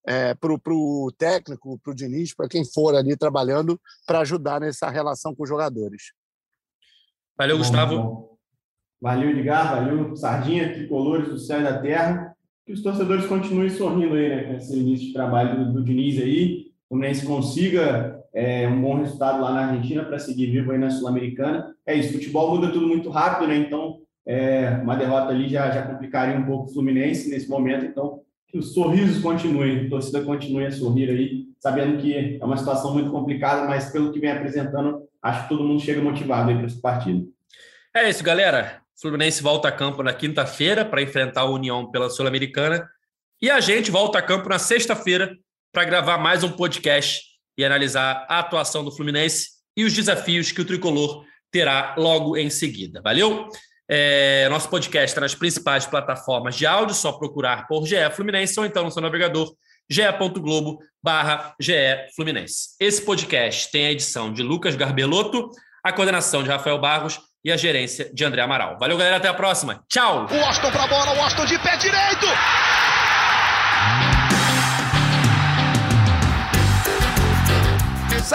é, 0.05 0.33
para 0.33 0.51
o 0.51 1.11
técnico, 1.17 1.79
para 1.79 1.91
o 1.91 1.95
Diniz, 1.95 2.35
para 2.35 2.49
quem 2.49 2.65
for 2.65 2.95
ali 2.95 3.15
trabalhando, 3.15 3.79
para 4.05 4.19
ajudar 4.19 4.59
nessa 4.59 4.89
relação 4.89 5.33
com 5.33 5.43
os 5.43 5.49
jogadores. 5.49 6.13
Valeu, 7.37 7.57
Gustavo. 7.57 8.37
Valeu, 9.01 9.29
Edgar. 9.29 9.75
Valeu, 9.75 10.15
Sardinha, 10.15 10.73
Tricolores 10.73 11.29
do 11.29 11.39
Céu 11.39 11.61
e 11.61 11.63
da 11.63 11.81
Terra. 11.81 12.35
Que 12.65 12.73
os 12.73 12.81
torcedores 12.81 13.25
continuem 13.25 13.69
sorrindo 13.69 14.15
aí, 14.15 14.29
né, 14.29 14.43
com 14.43 14.53
esse 14.53 14.77
início 14.77 15.07
de 15.07 15.13
trabalho 15.13 15.65
do, 15.65 15.73
do 15.73 15.83
Diniz 15.83 16.21
aí. 16.21 16.71
O 16.85 16.89
Fluminense 16.89 17.25
consiga 17.25 18.22
é, 18.33 18.67
um 18.67 18.81
bom 18.81 18.97
resultado 18.97 19.41
lá 19.41 19.51
na 19.51 19.67
Argentina 19.67 20.03
para 20.03 20.17
seguir 20.17 20.47
vivo 20.47 20.71
aí 20.71 20.77
na 20.77 20.89
Sul-Americana. 20.89 21.75
É 21.85 21.93
isso, 21.93 22.13
futebol 22.13 22.55
muda 22.55 22.71
tudo 22.71 22.87
muito 22.87 23.09
rápido, 23.09 23.47
né? 23.47 23.57
Então, 23.57 23.99
é, 24.25 24.79
uma 24.81 24.95
derrota 24.95 25.29
ali 25.31 25.47
já, 25.47 25.69
já 25.69 25.83
complicaria 25.83 26.35
um 26.35 26.45
pouco 26.45 26.69
o 26.69 26.73
Fluminense 26.73 27.29
nesse 27.29 27.47
momento. 27.47 27.85
Então, 27.85 28.21
que 28.47 28.57
os 28.57 28.73
sorrisos 28.73 29.21
continuem, 29.21 29.85
a 29.85 29.89
torcida 29.89 30.21
continue 30.21 30.65
a 30.65 30.71
sorrir 30.71 31.09
aí, 31.09 31.45
sabendo 31.59 31.97
que 31.97 32.39
é 32.39 32.45
uma 32.45 32.57
situação 32.57 32.93
muito 32.93 33.11
complicada, 33.11 33.67
mas 33.67 33.91
pelo 33.91 34.11
que 34.11 34.19
vem 34.19 34.31
apresentando, 34.31 35.07
acho 35.21 35.43
que 35.43 35.49
todo 35.49 35.63
mundo 35.63 35.81
chega 35.81 36.01
motivado 36.01 36.49
aí 36.49 36.57
para 36.57 36.67
esse 36.67 36.81
partido. 36.81 37.27
É 37.95 38.09
isso, 38.09 38.23
galera. 38.23 38.81
Fluminense 38.99 39.41
volta 39.41 39.67
a 39.67 39.71
campo 39.71 40.01
na 40.01 40.13
quinta-feira 40.13 40.85
para 40.85 41.01
enfrentar 41.01 41.45
o 41.45 41.55
União 41.55 41.89
pela 41.89 42.09
Sul-Americana. 42.09 42.87
E 43.41 43.49
a 43.49 43.59
gente 43.59 43.91
volta 43.91 44.19
a 44.19 44.21
campo 44.21 44.47
na 44.47 44.57
sexta-feira 44.57 45.35
para 45.71 45.83
gravar 45.83 46.17
mais 46.17 46.43
um 46.43 46.51
podcast 46.51 47.32
e 47.57 47.63
analisar 47.63 48.25
a 48.29 48.39
atuação 48.39 48.83
do 48.83 48.91
Fluminense 48.91 49.49
e 49.75 49.83
os 49.83 49.93
desafios 49.93 50.51
que 50.51 50.61
o 50.61 50.65
tricolor 50.65 51.23
terá 51.51 51.95
logo 51.97 52.35
em 52.37 52.49
seguida. 52.49 53.01
Valeu? 53.03 53.47
É, 53.89 54.47
nosso 54.49 54.69
podcast 54.69 55.07
está 55.07 55.21
nas 55.21 55.35
principais 55.35 55.85
plataformas 55.85 56.55
de 56.55 56.65
áudio, 56.65 56.95
só 56.95 57.11
procurar 57.11 57.67
por 57.67 57.85
GE 57.85 57.95
Fluminense 58.15 58.59
ou 58.59 58.65
então 58.65 58.83
no 58.83 58.91
seu 58.91 59.01
navegador 59.01 59.53
ge.globo 59.89 60.79
barra 61.01 61.53
GE 61.59 61.73
Fluminense. 62.15 62.75
Esse 62.79 63.01
podcast 63.01 63.69
tem 63.71 63.87
a 63.87 63.91
edição 63.91 64.31
de 64.31 64.41
Lucas 64.41 64.75
Garbelotto, 64.75 65.49
a 65.83 65.91
coordenação 65.91 66.41
de 66.41 66.49
Rafael 66.49 66.79
Barros 66.79 67.19
e 67.43 67.51
a 67.51 67.57
gerência 67.57 68.09
de 68.13 68.23
André 68.23 68.41
Amaral. 68.41 68.77
Valeu, 68.79 68.97
galera, 68.97 69.17
até 69.17 69.27
a 69.27 69.33
próxima. 69.33 69.83
Tchau! 69.89 70.27
O 70.31 70.45
Austin 70.45 70.71
para 70.71 70.83
a 70.83 70.87
bola, 70.87 71.13
o 71.17 71.21
Austin 71.21 71.45
de 71.45 71.59
pé 71.59 71.75
direito! 71.77 72.25